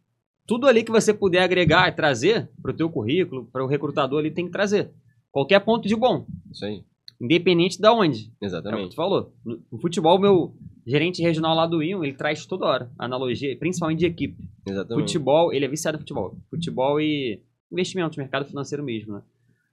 [0.46, 4.18] tudo ali que você puder agregar e trazer para o teu currículo, para o recrutador
[4.18, 4.90] ali tem que trazer.
[5.34, 6.84] Qualquer ponto de bom, Isso aí.
[7.20, 8.32] independente de onde.
[8.40, 8.90] É Exatamente.
[8.90, 9.34] tu falou.
[9.44, 10.54] No, no futebol, meu
[10.86, 14.48] gerente regional lá do Ion, ele traz toda hora analogia, principalmente de equipe.
[14.64, 15.08] Exatamente.
[15.08, 16.36] Futebol, ele é viciado em futebol.
[16.48, 19.22] Futebol e investimentos, mercado financeiro mesmo, né?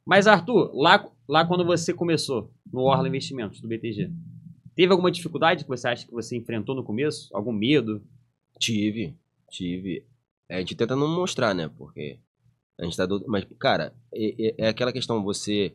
[0.04, 4.12] Mas, Arthur, lá, lá quando você começou no Orla Investimentos, do BTG,
[4.76, 7.30] teve alguma dificuldade que você acha que você enfrentou no começo?
[7.36, 8.02] Algum medo?
[8.58, 9.16] Tive,
[9.52, 10.08] tive.
[10.50, 11.70] A gente tenta não mostrar, né?
[11.78, 12.18] Porque
[12.82, 13.06] a gente tá.
[13.06, 13.24] Do...
[13.28, 15.74] Mas, cara, é, é- é aquela questão, você.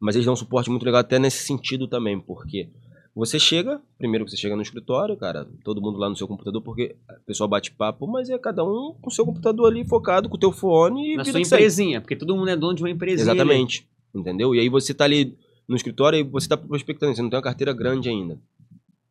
[0.00, 2.68] Mas eles dão um suporte muito legal até nesse sentido também, porque
[3.16, 6.62] você chega, primeiro que você chega no escritório, cara, todo mundo lá no seu computador,
[6.62, 10.28] porque o pessoal bate papo, mas é cada um com o seu computador ali focado,
[10.28, 12.90] com o teu fone e Na sua empresinha, porque todo mundo é dono de uma
[12.90, 13.28] empresinha.
[13.30, 13.40] ali.
[13.40, 13.88] Exatamente.
[14.14, 14.54] Entendeu?
[14.54, 15.36] E aí você tá ali
[15.68, 18.38] no escritório e você tá prospectando, você não tem uma carteira grande ainda.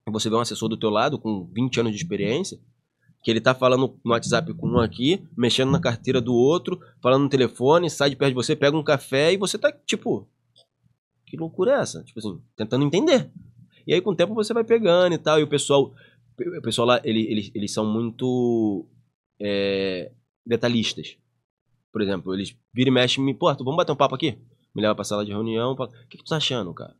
[0.10, 2.58] Você vê um assessor do teu lado com 20 anos de experiência,
[3.24, 7.24] que ele tá falando no WhatsApp com um aqui, mexendo na carteira do outro, falando
[7.24, 10.28] no telefone, sai de perto de você, pega um café e você tá, tipo,
[11.26, 12.03] que loucura é essa?
[12.03, 13.30] Tipo assim, tentando entender.
[13.86, 15.93] E aí com o tempo você vai pegando e tal, e o pessoal,
[16.39, 18.88] o pessoal lá, ele, eles, eles são muito
[19.39, 20.11] é,
[20.45, 21.18] detalhistas.
[21.91, 24.38] Por exemplo, eles viram e mexem me, pô, Arthur, vamos bater um papo aqui?
[24.74, 26.95] Me leva pra sala de reunião, o que, que tu tá achando, cara?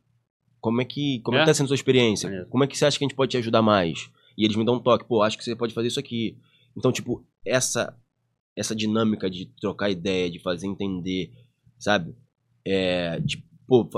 [0.60, 1.40] Como é que, como é?
[1.40, 1.44] É?
[1.44, 2.28] que tá sendo a sua experiência?
[2.28, 2.50] Maneiro.
[2.50, 4.10] Como é que você acha que a gente pode te ajudar mais?
[4.38, 6.38] E eles me dão um toque, pô, acho que você pode fazer isso aqui.
[6.76, 7.96] Então, tipo, essa
[8.56, 11.32] essa dinâmica de trocar ideia, de fazer entender,
[11.78, 12.14] sabe?
[12.64, 13.88] É, de, pô,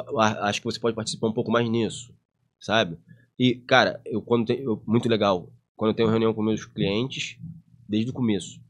[0.43, 2.15] acho que você pode participar um pouco mais nisso,
[2.61, 2.99] sabe?
[3.39, 7.39] E, cara, eu quando tenho, eu- muito legal, quando eu tenho reunião com meus clientes,
[7.89, 8.61] desde o começo,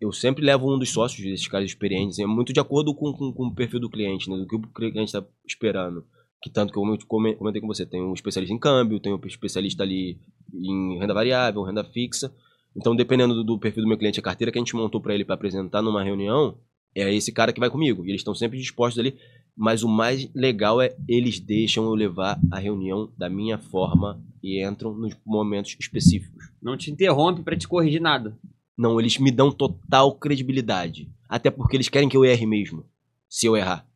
[0.00, 3.32] eu sempre levo um dos sócios desses caras experientes, é muito de acordo com, com,
[3.32, 4.36] com o perfil do cliente, né?
[4.36, 6.06] Do que o cliente está esperando.
[6.44, 9.20] Que tanto que eu come- comentei com você, tem um especialista em câmbio, tem um
[9.24, 10.18] especialista ali
[10.52, 12.30] em renda variável, renda fixa.
[12.76, 15.14] Então, dependendo do, do perfil do meu cliente, a carteira que a gente montou para
[15.14, 16.58] ele para apresentar numa reunião,
[16.94, 18.04] é esse cara que vai comigo.
[18.04, 19.16] E eles estão sempre dispostos ali.
[19.56, 24.62] Mas o mais legal é eles deixam eu levar a reunião da minha forma e
[24.62, 26.50] entram nos momentos específicos.
[26.60, 28.36] Não te interrompe pra te corrigir nada.
[28.76, 31.10] Não, eles me dão total credibilidade.
[31.26, 32.84] Até porque eles querem que eu erre mesmo.
[33.30, 33.86] Se eu errar.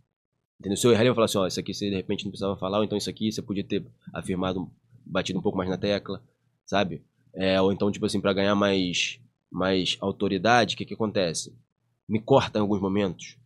[0.61, 0.77] Entendeu?
[0.77, 2.79] Se eu errar, vai falar assim, ó, isso aqui você de repente não precisava falar,
[2.79, 4.69] ou então isso aqui você podia ter afirmado,
[5.07, 6.23] batido um pouco mais na tecla,
[6.67, 7.03] sabe?
[7.35, 11.57] É, ou então, tipo assim, pra ganhar mais, mais autoridade, o que que acontece?
[12.09, 13.37] Me corta em alguns momentos.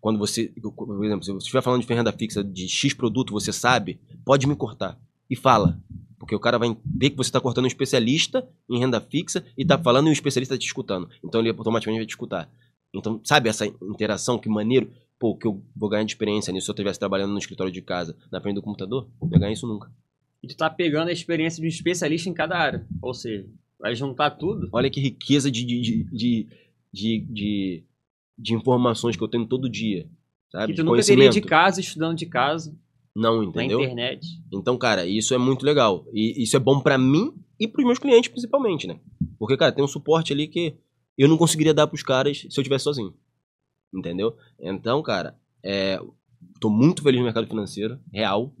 [0.00, 3.52] Quando você, por exemplo, se você estiver falando de renda fixa de X produto, você
[3.52, 4.98] sabe, pode me cortar.
[5.30, 5.80] E fala.
[6.18, 9.64] Porque o cara vai ver que você está cortando um especialista em renda fixa e
[9.64, 11.08] tá falando e o especialista tá te escutando.
[11.24, 12.50] Então ele automaticamente vai te escutar.
[12.92, 14.38] Então, sabe essa interação?
[14.38, 14.90] Que maneiro.
[15.18, 17.82] Pô, que eu vou ganhar de experiência nisso se eu estivesse trabalhando no escritório de
[17.82, 19.08] casa, na frente do computador?
[19.20, 19.90] Não ia ganhar isso nunca.
[20.42, 22.86] E tu tá pegando a experiência de um especialista em cada área.
[23.02, 23.46] Ou seja,
[23.78, 24.68] vai juntar tudo.
[24.72, 26.48] Olha que riqueza de, de, de,
[26.92, 27.84] de, de,
[28.38, 30.08] de, informações que eu tenho todo dia.
[30.50, 30.68] Sabe?
[30.68, 32.74] Que tu De nunca teria de casa, estudando de casa,
[33.14, 33.80] Não, na entendeu?
[33.80, 34.26] internet.
[34.52, 36.06] Então, cara, isso é muito legal.
[36.12, 39.00] E isso é bom pra mim e pros meus clientes, principalmente, né?
[39.38, 40.76] Porque, cara, tem um suporte ali que
[41.16, 43.12] eu não conseguiria dar pros caras se eu tivesse sozinho.
[43.92, 44.36] Entendeu?
[44.60, 46.00] Então, cara, é,
[46.60, 48.52] tô muito feliz no mercado financeiro, real.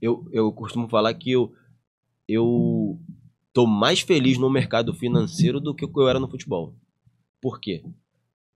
[0.00, 1.52] Eu, eu costumo falar que eu,
[2.28, 2.98] eu
[3.52, 6.74] tô mais feliz no mercado financeiro do que eu era no futebol.
[7.40, 7.84] Por quê?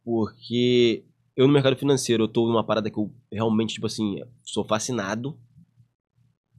[0.04, 1.04] Porque
[1.36, 5.38] eu no mercado financeiro, eu tô numa parada que eu realmente, tipo assim, sou fascinado.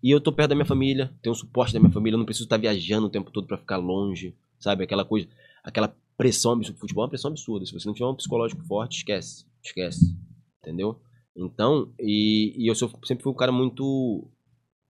[0.03, 2.27] E eu tô perto da minha família, tenho o suporte da minha família, eu não
[2.27, 4.85] preciso estar viajando o tempo todo pra ficar longe, sabe?
[4.85, 5.27] Aquela coisa,
[5.65, 6.79] aquela pressão absurda.
[6.81, 7.67] Futebol é uma pressão absurda.
[7.67, 9.45] Se você não tiver um psicológico forte, esquece.
[9.63, 10.17] Esquece.
[10.63, 11.01] Entendeu?
[11.37, 14.29] Então, e, e eu sou- sempre fui um cara muito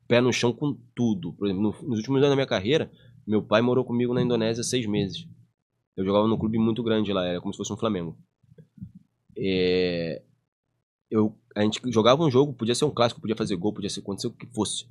[0.07, 1.33] pé no chão com tudo.
[1.35, 2.91] Por exemplo, no- nos últimos anos da minha carreira,
[3.27, 5.27] meu pai morou comigo na Indonésia seis meses.
[5.97, 8.16] Eu jogava num clube muito grande lá, era como se fosse um Flamengo.
[9.37, 10.22] É,
[11.11, 14.01] eu, a gente jogava um jogo, podia ser um clássico, podia fazer gol, podia ser
[14.01, 14.87] acontecer o que fosse.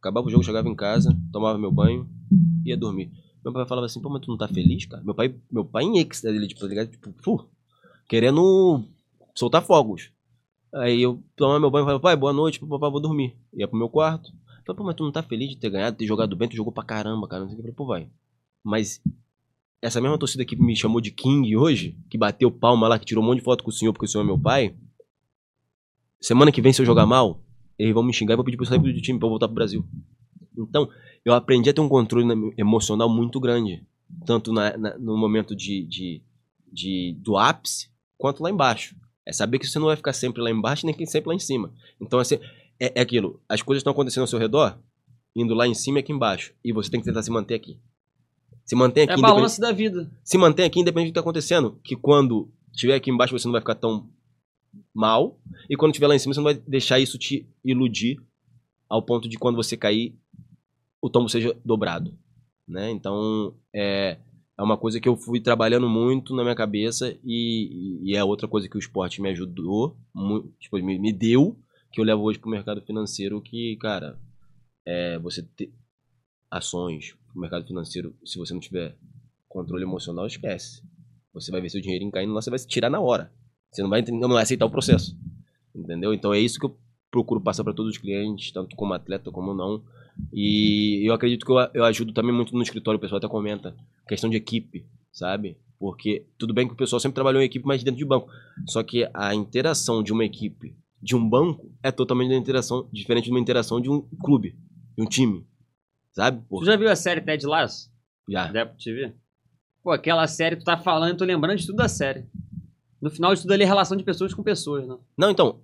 [0.00, 2.08] Acabava o jogo, chegava em casa, tomava meu banho,
[2.64, 3.10] ia dormir.
[3.44, 5.02] Meu pai falava assim, pô, mas tu não tá feliz, cara?
[5.02, 6.90] Meu pai, meu pai em ex, ele, tipo, tá ligado?
[6.90, 7.48] Tipo, fu,
[8.08, 8.84] querendo
[9.34, 10.10] soltar fogos.
[10.74, 13.36] Aí eu tomava meu banho e falava, pai, boa noite, papai, vou dormir.
[13.54, 14.30] Ia pro meu quarto.
[14.66, 16.72] Falei, pô, mas tu não tá feliz de ter ganhado, ter jogado bem, tu jogou
[16.72, 17.42] pra caramba, cara.
[17.42, 17.62] Não sei o que.
[17.62, 18.10] Falei, pô, vai.
[18.62, 19.00] Mas
[19.80, 23.22] essa mesma torcida que me chamou de King hoje, que bateu palma lá, que tirou
[23.22, 24.74] um monte de foto com o senhor, porque o senhor é meu pai.
[26.20, 27.40] Semana que vem, se eu jogar mal,
[27.78, 29.46] eles vão me xingar e vão pedir pra eu sair do time pra eu voltar
[29.46, 29.86] pro Brasil.
[30.58, 30.90] Então,
[31.24, 33.84] eu aprendi a ter um controle na- emocional muito grande.
[34.24, 36.22] Tanto na- na- no momento de, de,
[36.72, 38.96] de- do ápice, quanto lá embaixo.
[39.26, 41.38] É saber que você não vai ficar sempre lá embaixo, nem que sempre lá em
[41.38, 41.72] cima.
[42.00, 42.38] Então, assim,
[42.80, 43.40] é, é aquilo.
[43.48, 44.78] As coisas estão acontecendo ao seu redor,
[45.36, 46.52] indo lá em cima e aqui embaixo.
[46.64, 47.78] E você tem que tentar se manter aqui.
[48.64, 50.10] Se mantém aqui, É independente- balanço da vida.
[50.24, 51.78] se mantém aqui independente do que está acontecendo.
[51.84, 54.08] Que quando estiver aqui embaixo você não vai ficar tão
[54.94, 55.38] mal.
[55.68, 58.18] E quando estiver lá em cima você não vai deixar isso te iludir
[58.88, 60.14] ao ponto de quando você cair
[61.00, 62.16] o tombo seja dobrado.
[62.66, 62.90] Né?
[62.90, 64.18] Então é,
[64.58, 68.46] é uma coisa que eu fui trabalhando muito na minha cabeça e, e é outra
[68.46, 71.58] coisa que o esporte me ajudou, mu- tipo, me, me deu,
[71.90, 74.18] que eu levo hoje pro mercado financeiro que, cara,
[74.86, 75.72] é você ter
[76.50, 78.96] ações no mercado financeiro, se você não tiver
[79.48, 80.82] controle emocional, esquece.
[81.32, 83.32] Você vai ver seu dinheirinho caindo lá, você vai se tirar na hora.
[83.70, 85.16] Você não vai, não vai aceitar o processo.
[85.74, 86.12] Entendeu?
[86.12, 86.76] Então é isso que eu
[87.10, 89.82] procuro passar para todos os clientes, tanto como atleta como não.
[90.32, 93.76] E eu acredito que eu, eu ajudo também muito no escritório, o pessoal até comenta.
[94.06, 95.58] Questão de equipe, sabe?
[95.78, 98.28] Porque tudo bem que o pessoal sempre trabalhou em equipe, mas dentro de banco.
[98.66, 103.30] Só que a interação de uma equipe de um banco é totalmente interação, diferente de
[103.30, 104.56] uma interação de um clube,
[104.96, 105.46] de um time.
[106.12, 106.44] Sabe?
[106.48, 107.90] Tu já viu a série Ted Lasso?
[108.28, 108.50] Já.
[108.50, 109.14] Da Apple TV?
[109.82, 112.26] Pô, aquela série tu tá falando, eu tô lembrando de tudo da série.
[113.00, 114.96] No final de tudo ali é relação de pessoas com pessoas, né?
[115.16, 115.62] Não, então,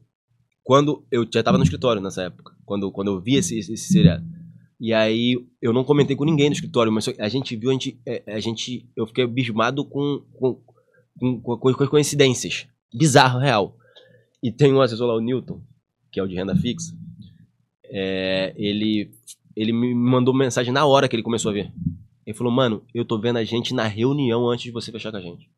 [0.63, 3.93] quando eu já tava no escritório nessa época, quando, quando eu vi esse, esse, esse
[3.93, 4.25] seriado.
[4.85, 7.99] E aí eu não comentei com ninguém no escritório, mas a gente viu, a gente,
[8.05, 10.61] é, a gente eu fiquei abismado com, com,
[11.19, 12.67] com, com, com coincidências.
[12.93, 13.79] Bizarro, real.
[14.43, 15.63] E tem um assessor lá, o Newton,
[16.13, 16.93] que é o de renda fixa.
[17.85, 19.11] é, ele,
[19.57, 21.73] ele me mandou mensagem na hora que ele começou a ver.
[22.27, 25.17] Ele falou, mano, eu tô vendo a gente na reunião antes de você fechar com
[25.17, 25.49] a gente.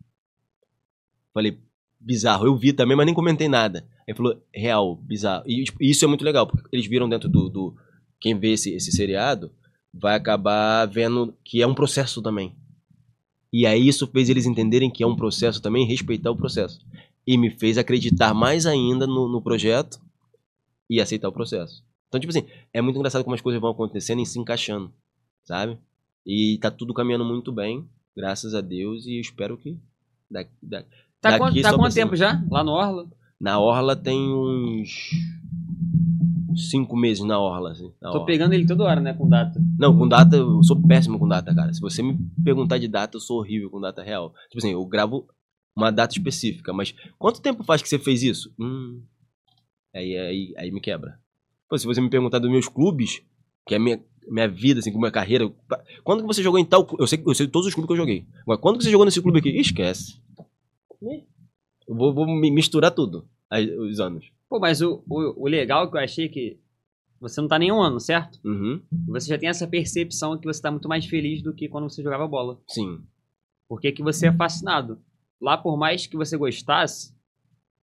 [1.34, 1.58] Falei,
[2.00, 2.46] bizarro.
[2.46, 3.84] Eu vi também, mas nem comentei nada.
[4.06, 5.42] Ele falou, real, bizarro.
[5.48, 7.48] E tipo, isso é muito legal, porque eles viram dentro do.
[7.48, 7.85] do-
[8.26, 9.52] quem vê esse, esse seriado
[9.94, 12.56] vai acabar vendo que é um processo também.
[13.52, 16.84] E aí isso fez eles entenderem que é um processo também respeitar o processo.
[17.24, 20.00] E me fez acreditar mais ainda no, no projeto
[20.90, 21.84] e aceitar o processo.
[22.08, 24.92] Então, tipo assim, é muito engraçado como as coisas vão acontecendo e se encaixando,
[25.44, 25.78] sabe?
[26.26, 29.78] E tá tudo caminhando muito bem, graças a Deus, e eu espero que
[30.28, 30.88] daqui, daqui,
[31.20, 32.44] Tá, Daqui quanto, tá só quanto pra tempo já?
[32.50, 33.06] Lá no Orla?
[33.38, 35.10] na Orla tem uns
[36.56, 37.92] cinco meses na Orla, assim.
[38.00, 38.26] na Tô Orla.
[38.26, 39.12] pegando ele toda hora, né?
[39.14, 39.60] Com data.
[39.78, 41.72] Não, com data, eu sou péssimo com data, cara.
[41.72, 44.32] Se você me perguntar de data, eu sou horrível com data real.
[44.48, 45.28] Tipo assim, eu gravo
[45.74, 48.52] uma data específica, mas quanto tempo faz que você fez isso?
[48.58, 49.02] Hum,
[49.94, 51.18] aí, aí, aí me quebra.
[51.68, 53.22] Pô, se você me perguntar dos meus clubes,
[53.66, 55.52] que é a minha, minha vida, assim, com a minha carreira,
[56.04, 56.86] quando que você jogou em tal?
[56.98, 58.26] Eu sei, eu sei todos os clubes que eu joguei.
[58.42, 59.50] Agora, quando que você jogou nesse clube aqui?
[59.50, 60.18] Esquece.
[61.88, 63.28] Eu vou, vou mi- misturar tudo,
[63.90, 64.26] os anos.
[64.48, 66.59] Pô, mas o, o, o legal que eu achei que
[67.20, 68.39] você não tá nem um ano, certo?
[68.44, 71.90] Uhum, Você já tem essa percepção que você tá muito mais feliz do que quando
[71.90, 72.59] você jogava bola.
[72.68, 73.01] sim.
[73.68, 75.01] Porque que você é fascinado.
[75.40, 77.12] Lá, por mais que você gostasse,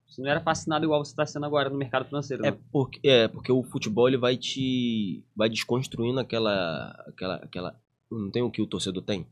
[0.07, 2.45] você não era fascinado igual você tá sendo agora no mercado financeiro.
[2.45, 2.57] É né?
[2.72, 8.41] porque, é porque o futebol ele vai te vai desconstruindo aquela aquela aquela não tem
[8.44, 9.27] o que o torcedor tem,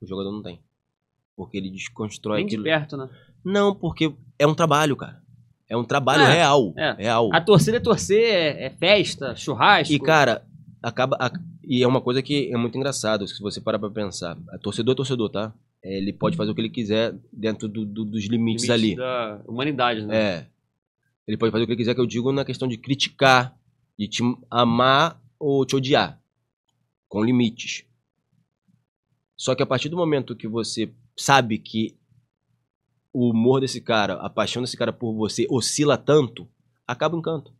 [0.00, 0.60] o jogador não tem.
[1.34, 2.64] Porque ele desconstrói Bem de aquilo.
[2.64, 3.08] perto, né?
[3.44, 5.20] Não, porque é um trabalho, cara.
[5.70, 6.92] É um trabalho É, real, é.
[6.98, 7.30] real.
[7.32, 9.92] A torcida é torcer, é, é festa, churrasco.
[9.94, 10.44] E cara,
[10.82, 11.30] acaba a-
[11.62, 14.36] e é uma coisa que é muito engraçado, se você parar pra pensar.
[14.50, 15.54] A torcedor é torcedor, tá?
[15.82, 18.96] É, Ele pode fazer o que ele quiser dentro do- do- dos limites limite ali.
[18.96, 20.16] da humanidade, né?
[20.16, 20.46] É.
[21.26, 23.56] Ele pode fazer o que ele quiser, que eu digo na questão de criticar,
[23.96, 26.20] de te amar ou te odiar.
[27.08, 27.84] Com limites.
[29.36, 31.96] Só que a partir do momento que você sabe que
[33.12, 36.48] o humor desse cara, a paixão desse cara por você oscila tanto,
[36.86, 37.52] acaba o encanto.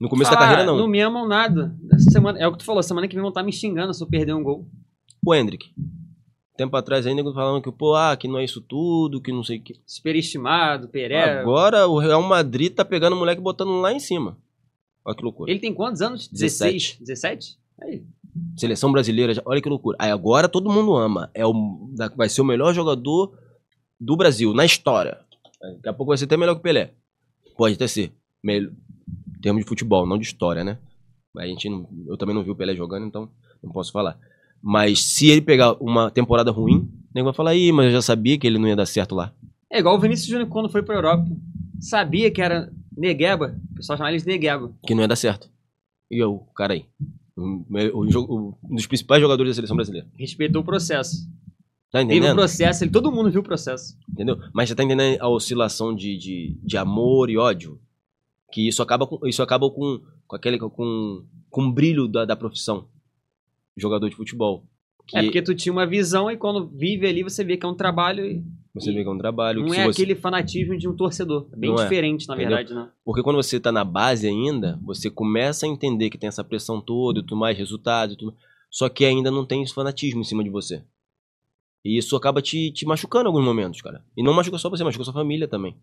[0.00, 0.76] No começo da Ah, carreira, não.
[0.76, 1.76] Não me amam nada.
[1.92, 4.02] Essa semana, é o que tu falou, semana que vem vão estar me xingando se
[4.02, 4.66] eu perder um gol.
[5.24, 5.72] O Hendrick.
[6.56, 9.58] Tempo atrás ainda falando que, pô, ah, que não é isso tudo, que não sei
[9.58, 9.80] o que.
[9.86, 11.40] Superestimado, Peré.
[11.40, 14.36] Agora o Real Madrid tá pegando o moleque e botando lá em cima.
[15.04, 15.50] Olha que loucura.
[15.50, 16.28] Ele tem quantos anos?
[16.28, 16.98] 17.
[16.98, 16.98] 16?
[17.00, 17.58] 17?
[17.82, 18.04] Aí.
[18.56, 19.96] Seleção brasileira, olha que loucura.
[20.00, 21.30] Aí agora todo mundo ama.
[21.34, 23.36] É o, da- vai ser o melhor jogador
[24.00, 25.18] do Brasil, na história.
[25.60, 26.92] Daqui a pouco vai ser até melhor que o Pelé.
[27.56, 28.12] Pode até ser.
[28.42, 28.70] Melhor,
[29.36, 30.78] em termos de futebol, não de história, né?
[31.36, 33.28] A gente não- eu também não vi o Pelé jogando, então
[33.62, 34.18] não posso falar.
[34.62, 38.02] Mas se ele pegar uma temporada ruim, o nego vai falar, ih, mas eu já
[38.02, 39.32] sabia que ele não ia dar certo lá.
[39.70, 41.28] É igual o Vinícius Júnior quando foi pra Europa.
[41.80, 43.56] Sabia que era Negueba.
[43.70, 44.72] O pessoal chamava ele de Negueba.
[44.84, 45.48] Que não ia dar certo.
[46.10, 46.86] E eu, o cara aí.
[47.36, 50.08] Um, jogo- um dos principais jogadores da seleção brasileira.
[50.18, 51.28] Respeitou o processo.
[51.90, 52.36] Tá Teve o entendendo?
[52.36, 53.96] processo, ele, todo mundo viu o processo.
[54.10, 54.36] Entendeu?
[54.52, 57.80] Mas você tá entendendo a oscilação de, de, de amor e ódio?
[58.52, 62.36] Que isso acaba com, isso acaba com, com aquele com, com o brilho da, da
[62.36, 62.86] profissão.
[63.76, 64.64] Jogador de futebol.
[65.06, 67.68] Que É porque tu tinha uma visão e quando vive ali você vê que é
[67.68, 68.44] um trabalho e
[68.74, 69.62] você vê que é um trabalho.
[69.62, 71.48] não é você- aquele fanatismo de um torcedor.
[71.52, 72.56] É bem Não é, diferente, na entendeu?
[72.56, 72.90] verdade, né?
[73.02, 76.80] Porque quando você tá na base ainda, você começa a entender que tem essa pressão
[76.80, 78.34] toda e tudo mais, resultados e tudo
[78.70, 80.82] Só que ainda não tem esse fanatismo em cima de você.
[81.84, 84.04] E isso acaba te, te machucando em alguns momentos, cara.
[84.16, 85.76] E não machuca só você, machuca sua família também.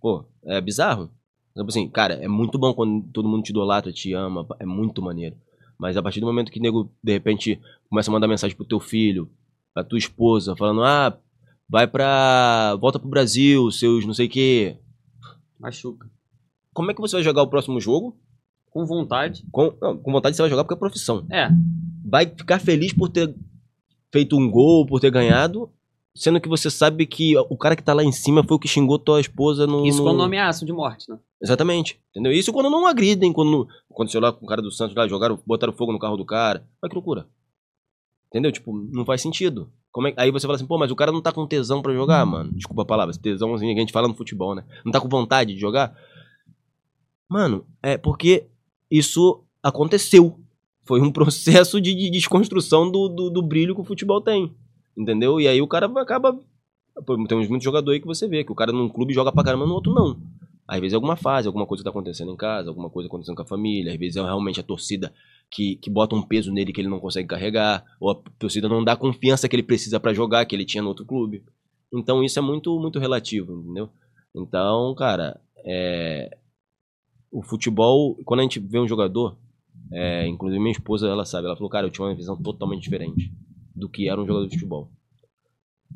[0.00, 1.10] Pô, é bizarro.
[1.56, 5.02] Tipo assim, cara, é muito bom quando todo mundo te idolatra, te ama, é muito
[5.02, 5.36] maneiro.
[5.78, 8.66] Mas a partir do momento que o nego, de repente, começa a mandar mensagem pro
[8.66, 9.30] teu filho,
[9.74, 11.18] pra tua esposa, falando, ah,
[11.68, 12.76] vai pra.
[12.80, 14.78] volta pro Brasil, seus não sei o quê.
[15.58, 16.10] Machuca.
[16.72, 18.18] Como é que você vai jogar o próximo jogo?
[18.70, 19.44] Com vontade.
[19.50, 21.26] Com, não, com vontade você vai jogar porque é profissão.
[21.30, 21.48] É.
[22.04, 23.34] Vai ficar feliz por ter
[24.12, 25.70] feito um gol, por ter ganhado,
[26.14, 28.68] sendo que você sabe que o cara que tá lá em cima foi o que
[28.68, 29.86] xingou tua esposa no.
[29.86, 30.04] Isso no...
[30.04, 31.18] quando não ameaçam de morte, né?
[31.40, 32.00] Exatamente.
[32.10, 32.32] Entendeu?
[32.32, 35.72] Isso quando não agridem, quando aconteceu lá com o cara do Santos lá, jogaram, botaram
[35.72, 36.66] fogo no carro do cara.
[36.82, 37.26] Olha que loucura.
[38.28, 38.50] Entendeu?
[38.50, 39.70] Tipo, não faz sentido.
[39.92, 40.14] Como é...
[40.16, 42.52] Aí você fala assim, pô, mas o cara não tá com tesão pra jogar, mano.
[42.52, 44.64] Desculpa a palavra, tesãozinho que a gente fala no futebol, né?
[44.84, 45.96] Não tá com vontade de jogar.
[47.28, 48.46] Mano, é porque
[48.90, 50.38] isso aconteceu.
[50.86, 54.54] Foi um processo de, de desconstrução do, do, do brilho que o futebol tem.
[54.96, 55.40] Entendeu?
[55.40, 56.38] E aí o cara acaba.
[57.28, 59.66] Tem muitos jogadores aí que você vê que o cara num clube joga pra caramba,
[59.66, 60.18] no outro não.
[60.66, 63.36] Às vezes é alguma fase, alguma coisa que tá acontecendo em casa, alguma coisa acontecendo
[63.36, 65.12] com a família, às vezes é realmente a torcida
[65.48, 68.82] que, que bota um peso nele que ele não consegue carregar, ou a torcida não
[68.82, 71.44] dá a confiança que ele precisa pra jogar, que ele tinha no outro clube.
[71.92, 73.90] Então isso é muito, muito relativo, entendeu?
[74.34, 76.36] Então, cara, é...
[77.30, 79.36] o futebol, quando a gente vê um jogador,
[79.92, 83.32] é, inclusive minha esposa, ela sabe, ela falou, cara, eu tinha uma visão totalmente diferente
[83.74, 84.90] do que era um jogador de futebol.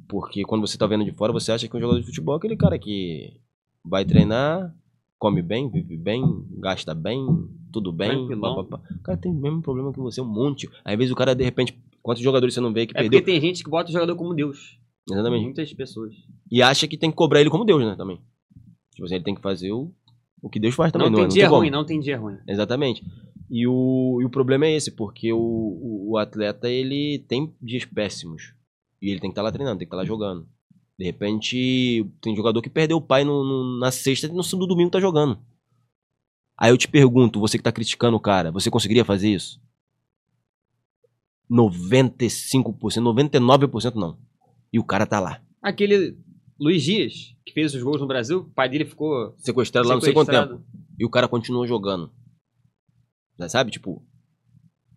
[0.08, 2.38] Porque quando você tá vendo de fora, você acha que um jogador de futebol é
[2.38, 3.40] aquele cara que
[3.84, 4.74] vai treinar,
[5.18, 6.22] come bem, vive bem,
[6.58, 7.24] gasta bem,
[7.72, 8.28] tudo bem.
[8.40, 8.80] Pá, pá, pá.
[8.98, 10.68] O cara tem o mesmo problema que você, um monte.
[10.84, 13.20] Às vezes o cara, de repente, quantos jogadores você não vê que É perdeu?
[13.20, 14.78] porque tem gente que bota o jogador como Deus.
[15.10, 15.44] Exatamente.
[15.44, 16.14] Muitas pessoas.
[16.50, 18.20] E acha que tem que cobrar ele como Deus, né, também.
[18.94, 19.92] Tipo assim, ele tem que fazer o,
[20.42, 21.08] O que Deus faz também.
[21.08, 21.60] Não tem não dia como.
[21.60, 22.36] ruim, não tem dia ruim.
[22.46, 23.02] Exatamente.
[23.50, 25.38] E o, e o problema é esse, porque o,
[26.10, 28.54] o, atleta, ele tem dias péssimos.
[29.02, 30.46] E ele tem que estar lá treinando, tem que estar lá jogando.
[30.96, 34.66] De repente, tem jogador que perdeu o pai no, no- na sexta e no, no
[34.66, 35.38] domingo tá jogando.
[36.56, 39.60] Aí eu te pergunto, você que tá criticando o cara, você conseguiria fazer isso?
[41.50, 44.18] 95%, 99% não.
[44.72, 45.42] E o cara tá lá.
[45.62, 46.16] Aquele
[46.58, 50.00] Luiz Dias, que fez os gols no Brasil, o pai dele ficou Sequestrado lá não
[50.00, 50.58] sei quanto sequestrado.
[50.58, 50.70] tempo.
[50.98, 52.12] E o cara continuou jogando.
[53.40, 53.70] Já sabe?
[53.70, 54.04] Tipo.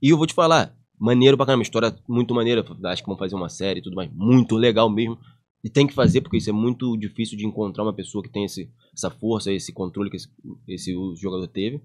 [0.02, 2.64] E eu vou te falar, maneiro pra caramba, história muito maneira.
[2.86, 4.12] Acho que vão fazer uma série e tudo mais.
[4.14, 5.18] Muito legal mesmo.
[5.64, 8.44] E tem que fazer, porque isso é muito difícil de encontrar uma pessoa que tem
[8.44, 10.30] esse, essa força, esse controle que esse,
[10.68, 11.82] esse jogador teve.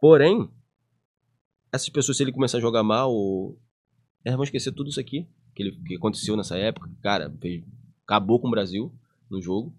[0.00, 0.50] Porém,
[1.72, 3.12] essas pessoas, se ele começar a jogar mal,
[4.24, 6.90] elas vão esquecer tudo isso aqui que, ele, que aconteceu nessa época.
[7.00, 7.32] Cara,
[8.04, 8.92] acabou com o Brasil
[9.30, 9.72] no jogo.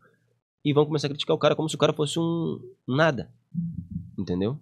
[0.63, 3.33] E vão começar a criticar o cara como se o cara fosse um nada.
[4.17, 4.57] Entendeu?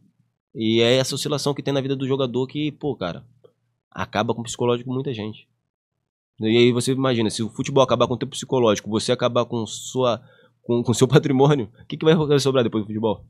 [0.53, 3.25] E é essa oscilação que tem na vida do jogador que, pô, cara,
[3.89, 5.47] acaba com o psicológico de muita gente.
[6.39, 9.65] E aí você imagina, se o futebol acabar com o teu psicológico, você acabar com
[9.65, 10.21] sua
[10.63, 13.25] com, com seu patrimônio, o que, que vai sobrar depois do futebol?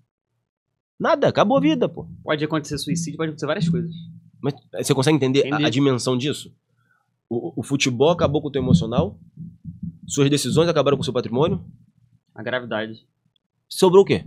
[0.99, 2.07] Nada, acabou a vida, pô.
[2.23, 3.93] Pode acontecer suicídio, pode acontecer várias coisas.
[4.41, 6.53] Mas eh, você consegue entender a- a, dimensão disso?
[7.29, 9.19] O, o futebol acabou com o teu emocional,
[10.07, 11.63] suas decisões acabaram com o seu patrimônio,
[12.35, 13.05] A gravidade.
[13.67, 14.25] sobrou o quê?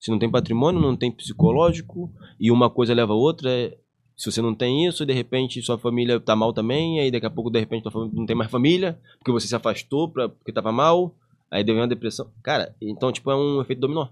[0.00, 3.50] Se não tem patrimônio, não tem psicológico, e uma coisa leva a outra.
[3.50, 3.76] é-
[4.16, 7.30] Se você não tem isso, de repente sua família tá mal também, aí daqui a
[7.30, 11.14] pouco, de repente, não tem mais família, porque você se afastou pra, porque tava mal,
[11.50, 12.28] aí deu uma depressão.
[12.42, 14.08] Cara, então, tipo, é um efeito dominó.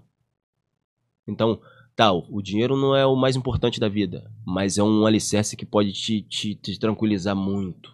[1.27, 1.59] Então,
[1.95, 5.65] tal, o dinheiro não é o mais importante da vida, mas é um alicerce que
[5.65, 7.93] pode te, te, te tranquilizar muito.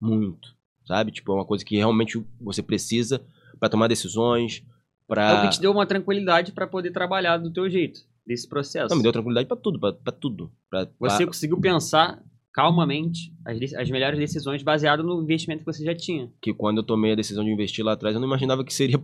[0.00, 0.54] Muito.
[0.84, 1.12] Sabe?
[1.12, 3.24] Tipo, é uma coisa que realmente você precisa
[3.58, 4.64] pra tomar decisões,
[5.06, 5.30] pra...
[5.30, 8.88] É o que te deu uma tranquilidade pra poder trabalhar do teu jeito, desse processo.
[8.90, 10.50] Não, me deu tranquilidade pra tudo, pra, pra tudo.
[10.70, 12.22] Pra, Você pra- conseguiu pensar
[12.52, 16.30] calmamente as, as melhores decisões baseado no investimento que você já tinha.
[16.40, 18.98] que quando eu tomei a decisão de investir lá atrás, eu não imaginava que seria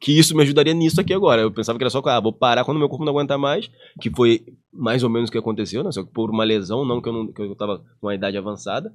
[0.00, 1.42] que isso me ajudaria nisso aqui agora.
[1.42, 3.70] Eu pensava que era só, ah, vou parar quando meu corpo não aguentar mais,
[4.00, 5.92] que foi mais ou menos o que aconteceu, né?
[5.92, 8.38] Só que por uma lesão, não que eu, não, que eu tava com uma idade
[8.38, 8.94] avançada.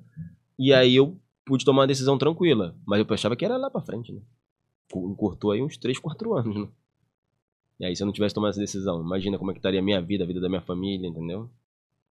[0.58, 2.76] E aí eu pude tomar uma decisão tranquila.
[2.88, 4.20] Mas eu achava que era lá pra frente, né?
[4.90, 6.68] Cortou aí uns 3, 4 anos, né?
[7.80, 9.84] E aí, se eu não tivesse tomado essa decisão, imagina como é que estaria a
[9.84, 11.50] minha vida, a vida da minha família, entendeu?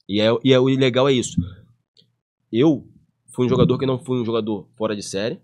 [0.08, 1.38] E, é, e é, o legal é isso.
[2.52, 2.88] Eu
[3.28, 5.40] fui um jogador que não fui um jogador fora de série.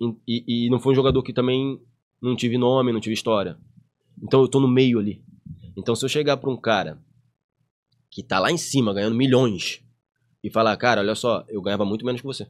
[0.00, 0.14] E,
[0.46, 1.80] e- e não fui um jogador que também
[2.20, 3.58] não tive nome, não tive história.
[4.22, 5.22] Então eu tô no meio ali.
[5.76, 7.00] Então se eu chegar pra um cara
[8.10, 9.82] que tá lá em cima ganhando milhões
[10.42, 12.46] e falar, cara, olha só, eu ganhava muito menos que você.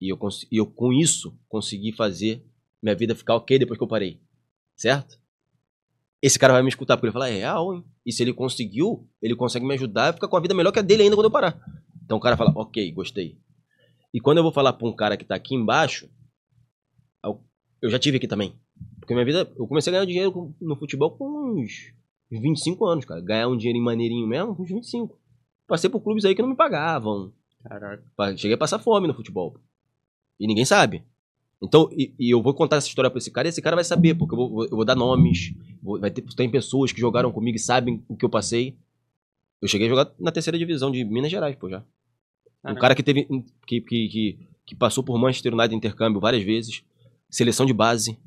[0.00, 0.18] E eu,
[0.50, 2.44] e eu com isso consegui fazer
[2.82, 4.20] minha vida ficar ok depois que eu parei.
[4.76, 5.18] Certo?
[6.22, 7.84] Esse cara vai me escutar porque ele fala, é real, hein?
[8.04, 10.78] E se ele conseguiu, ele consegue me ajudar a ficar com a vida melhor que
[10.78, 11.58] a dele ainda quando eu parar.
[12.04, 13.38] Então o cara fala, ok, gostei.
[14.12, 16.08] E quando eu vou falar pra um cara que tá aqui embaixo,
[17.24, 18.58] eu- já tive aqui também.
[18.98, 21.92] Porque minha vida, eu comecei a ganhar dinheiro no futebol com uns
[22.30, 23.20] 25 anos, cara.
[23.20, 25.18] Ganhar um dinheirinho maneirinho mesmo com uns 25.
[25.66, 27.32] Passei por clubes aí que não me pagavam.
[27.62, 28.36] Caraca.
[28.36, 29.58] Cheguei a passar fome no futebol.
[30.38, 31.02] E ninguém sabe.
[31.62, 33.84] Então, e, e eu vou contar essa história pra esse cara e esse cara vai
[33.84, 35.54] saber, porque eu vou, eu vou dar nomes.
[35.82, 38.76] vou- vai ter, tem pessoas que jogaram comigo e sabem o que eu passei.
[39.62, 41.78] Eu cheguei a jogar na terceira divisão de Minas Gerais, pô, já.
[41.78, 41.82] Um
[42.74, 42.80] Caraca.
[42.80, 43.26] cara que teve.
[43.66, 46.82] Que, que, que, que passou por Manchester United intercâmbio várias vezes.
[47.30, 48.18] Seleção de base.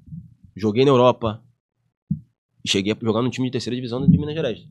[0.56, 1.44] Joguei na Europa.
[2.66, 4.68] E cheguei a jogar no time de terceira divisão de Minas Gerais.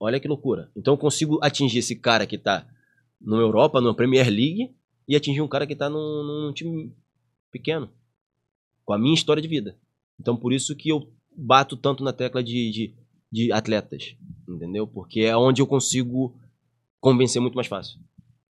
[0.00, 0.70] Olha que loucura.
[0.76, 2.66] Então eu consigo atingir esse cara que tá
[3.20, 4.70] na Europa, na Premier League,
[5.10, 6.94] e atingir um cara que tá num, num time
[7.50, 7.90] pequeno.
[8.84, 9.76] Com a minha história de vida.
[10.20, 12.94] Então por isso que eu bato tanto na tecla de, de,
[13.30, 14.14] de atletas.
[14.48, 14.86] Entendeu?
[14.86, 16.38] Porque é onde eu consigo
[17.00, 17.98] convencer muito mais fácil.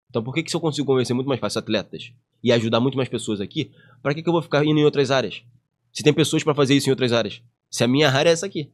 [0.10, 2.12] Então por que, que se eu consigo convencer muito mais fácil atletas
[2.44, 3.72] e ajudar muito mais pessoas aqui,
[4.02, 5.44] para que, que eu vou ficar indo em outras áreas?
[5.94, 7.44] Se tem pessoas para fazer isso em outras áreas.
[7.70, 8.72] Se a minha área é essa aqui.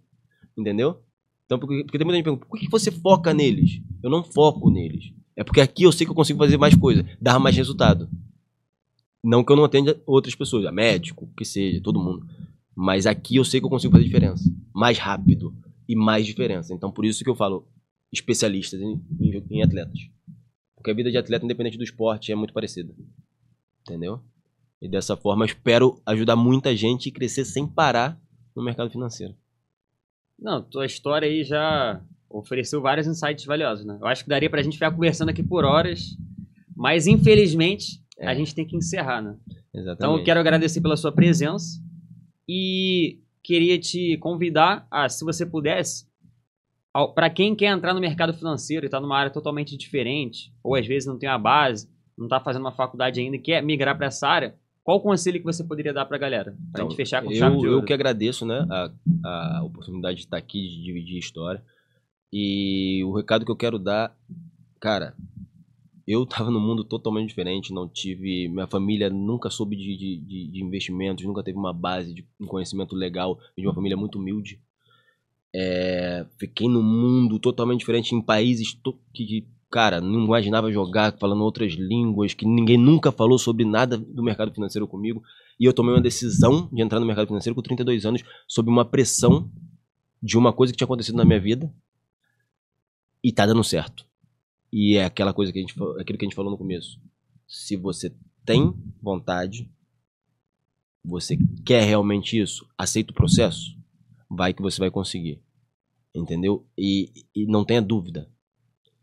[0.58, 1.04] Entendeu?
[1.46, 3.82] Então, porque, porque tem muita gente que pergunta, por que que você foca neles?
[4.02, 5.12] Eu não foco neles.
[5.36, 8.10] É porque aqui eu sei que eu consigo fazer mais coisa, dar mais resultado.
[9.24, 12.28] Não que eu não atenda outras pessoas, médico, que seja, todo mundo.
[12.76, 14.44] Mas aqui eu sei que eu consigo fazer diferença.
[14.74, 15.56] Mais rápido
[15.88, 16.74] e mais diferença.
[16.74, 17.68] Então, por isso que eu falo
[18.12, 20.00] especialistas em, em- em atletas.
[20.76, 22.94] Porque a vida de atleta, independente do esporte, é muito parecida.
[23.82, 24.22] Entendeu?
[24.82, 28.20] E dessa forma, eu espero ajudar muita gente e crescer sem parar
[28.56, 29.34] no mercado financeiro.
[30.38, 32.04] Não, tua história aí já
[32.34, 33.98] ofereceu vários insights valiosos, né?
[34.02, 36.18] Eu acho que daria pra gente ficar conversando aqui por horas,
[36.76, 38.36] mas infelizmente a É.
[38.36, 39.36] gente tem que encerrar, né?
[39.74, 39.98] Exatamente.
[39.98, 41.80] Então eu quero agradecer pela sua presença
[42.48, 46.06] e queria te convidar a, se você pudesse,
[47.16, 50.86] para quem quer entrar no mercado financeiro e está numa área totalmente diferente, ou às
[50.86, 54.08] vezes não tem a base, não está fazendo uma faculdade ainda e quer migrar para
[54.08, 56.52] essa área, qual o conselho que você poderia dar para a galera?
[56.52, 57.80] Para então, gente fechar com eu, chave de ouro.
[57.80, 61.64] Eu que agradeço né, a, a oportunidade de estar aqui, de dividir história.
[62.36, 64.18] E o recado que eu quero dar,
[64.80, 65.16] cara,
[66.08, 68.50] eu estava num mundo totalmente diferente, não tive.
[68.50, 72.96] Minha família nunca soube de, de, de investimentos, nunca teve uma base de um conhecimento
[72.96, 74.60] legal, de uma família muito humilde.
[75.56, 78.76] É, fiquei num mundo totalmente diferente, em países
[79.14, 84.24] que, cara, não imaginava jogar falando outras línguas, que ninguém nunca falou sobre nada do
[84.24, 85.22] mercado financeiro comigo.
[85.60, 88.84] E eu tomei uma decisão de entrar no mercado financeiro com 32 anos, sob uma
[88.84, 89.52] pressão
[90.20, 91.72] de uma coisa que tinha acontecido na minha vida.
[93.24, 94.06] E tá dando certo.
[94.72, 97.00] E é aquela coisa que a gente, aquilo que a gente falou no começo.
[97.48, 98.14] Se você
[98.44, 99.72] tem vontade,
[101.06, 103.78] você quer realmente isso, aceita o processo,
[104.30, 105.41] vai que você vai conseguir.
[106.14, 106.68] Entendeu?
[106.78, 108.30] E, e não tenha dúvida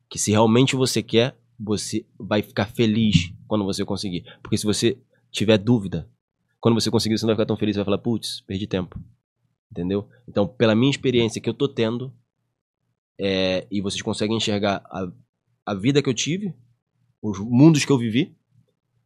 [0.09, 4.25] que se realmente você quer, você vai ficar feliz quando você conseguir.
[4.43, 4.99] Porque se você
[5.31, 6.11] tiver dúvida,
[6.61, 9.01] quando você conseguir, você não vai ficar tão feliz, você vai falar, putz, perdi tempo.
[9.71, 10.09] Entendeu?
[10.27, 12.13] Então, pela minha experiência que eu tô tendo,
[13.23, 15.13] é, e vocês conseguem enxergar a,
[15.67, 16.55] a vida que eu tive,
[17.23, 18.35] os mundos que eu vivi,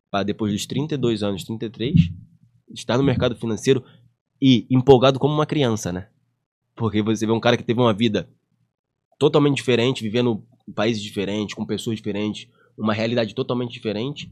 [0.09, 2.12] para depois dos 32 anos, 33,
[2.73, 3.85] estar no mercado financeiro
[4.41, 6.09] e empolgado como uma criança, né?
[6.77, 8.31] Porque você vê um cara que teve uma vida
[9.19, 14.31] totalmente diferente, vivendo em países diferentes, com pessoas diferentes, uma realidade totalmente diferente,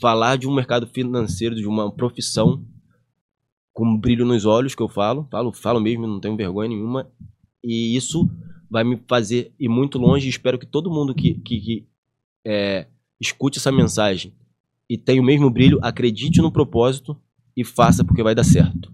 [0.00, 2.64] falar de um mercado financeiro, de uma profissão
[3.74, 7.10] com um brilho nos olhos que eu falo, falo, falo mesmo, não tenho vergonha nenhuma,
[7.62, 8.28] e isso
[8.72, 10.26] vai me fazer ir muito longe.
[10.26, 11.86] Espero que todo mundo que, que, que
[12.42, 12.86] é,
[13.20, 14.32] escute essa mensagem
[14.88, 17.14] e tenha o mesmo brilho, acredite no propósito
[17.54, 18.90] e faça porque vai dar certo.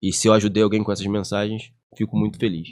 [0.00, 2.68] E se eu ajudei alguém com essas mensagens, fico muito feliz.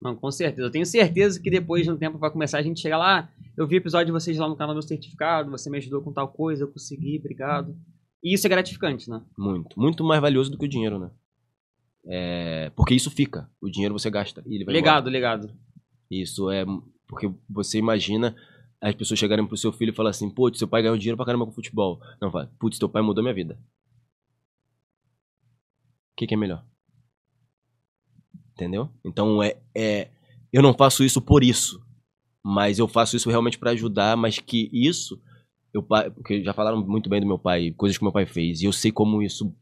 [0.00, 0.66] Não, com certeza.
[0.66, 3.30] Eu tenho certeza que depois de um tempo vai começar a gente chegar lá.
[3.54, 6.28] Eu vi episódio de vocês lá no canal do certificado, você me ajudou com tal
[6.28, 7.76] coisa, eu consegui, obrigado.
[8.24, 9.20] E isso é gratificante, né?
[9.36, 9.78] Muito.
[9.78, 11.10] Muito mais valioso do que o dinheiro, né?
[12.08, 13.50] É, porque isso fica.
[13.60, 15.54] O dinheiro você gasta e ele vai Legado, legado.
[16.10, 16.64] Isso é.
[17.06, 18.34] Porque você imagina
[18.80, 21.26] as pessoas chegarem pro seu filho e falar assim: putz, seu pai ganhou dinheiro pra
[21.26, 22.00] caramba com futebol.
[22.20, 23.58] Não, fala, putz, teu pai mudou minha vida
[26.18, 26.64] que, que é melhor?
[28.52, 28.90] Entendeu?
[29.04, 30.10] Então é, é.
[30.52, 31.80] Eu não faço isso por isso.
[32.44, 35.20] Mas eu faço isso realmente para ajudar, mas que isso.
[35.72, 38.60] Eu, porque já falaram muito bem do meu pai, coisas que meu pai fez.
[38.60, 39.54] E eu sei como isso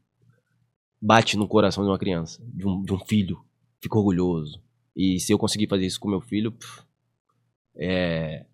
[1.01, 3.43] bate no coração de uma criança, de um, de um filho.
[3.81, 4.61] Fico orgulhoso.
[4.95, 6.83] E se eu conseguir fazer isso com meu filho, pff,
[7.75, 8.45] é,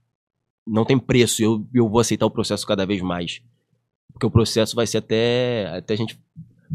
[0.67, 1.41] não tem preço.
[1.41, 3.41] Eu, eu vou aceitar o processo cada vez mais.
[4.11, 6.19] Porque o processo vai ser até, até a gente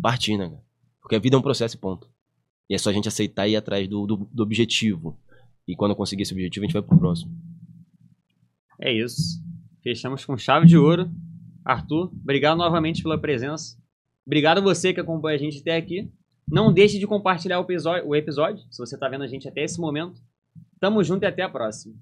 [0.00, 0.58] partir, né?
[1.00, 2.08] Porque a vida é um processo ponto.
[2.68, 5.18] E é só a gente aceitar e ir atrás do, do, do objetivo.
[5.66, 7.30] E quando eu conseguir esse objetivo, a gente vai pro próximo.
[8.80, 9.42] É isso.
[9.82, 11.10] Fechamos com chave de ouro.
[11.64, 13.76] Arthur, obrigado novamente pela presença.
[14.28, 16.06] Obrigado você que acompanha a gente até aqui.
[16.46, 19.64] Não deixe de compartilhar o episódio, o episódio se você está vendo a gente até
[19.64, 20.20] esse momento.
[20.78, 21.94] Tamo junto e até a próxima.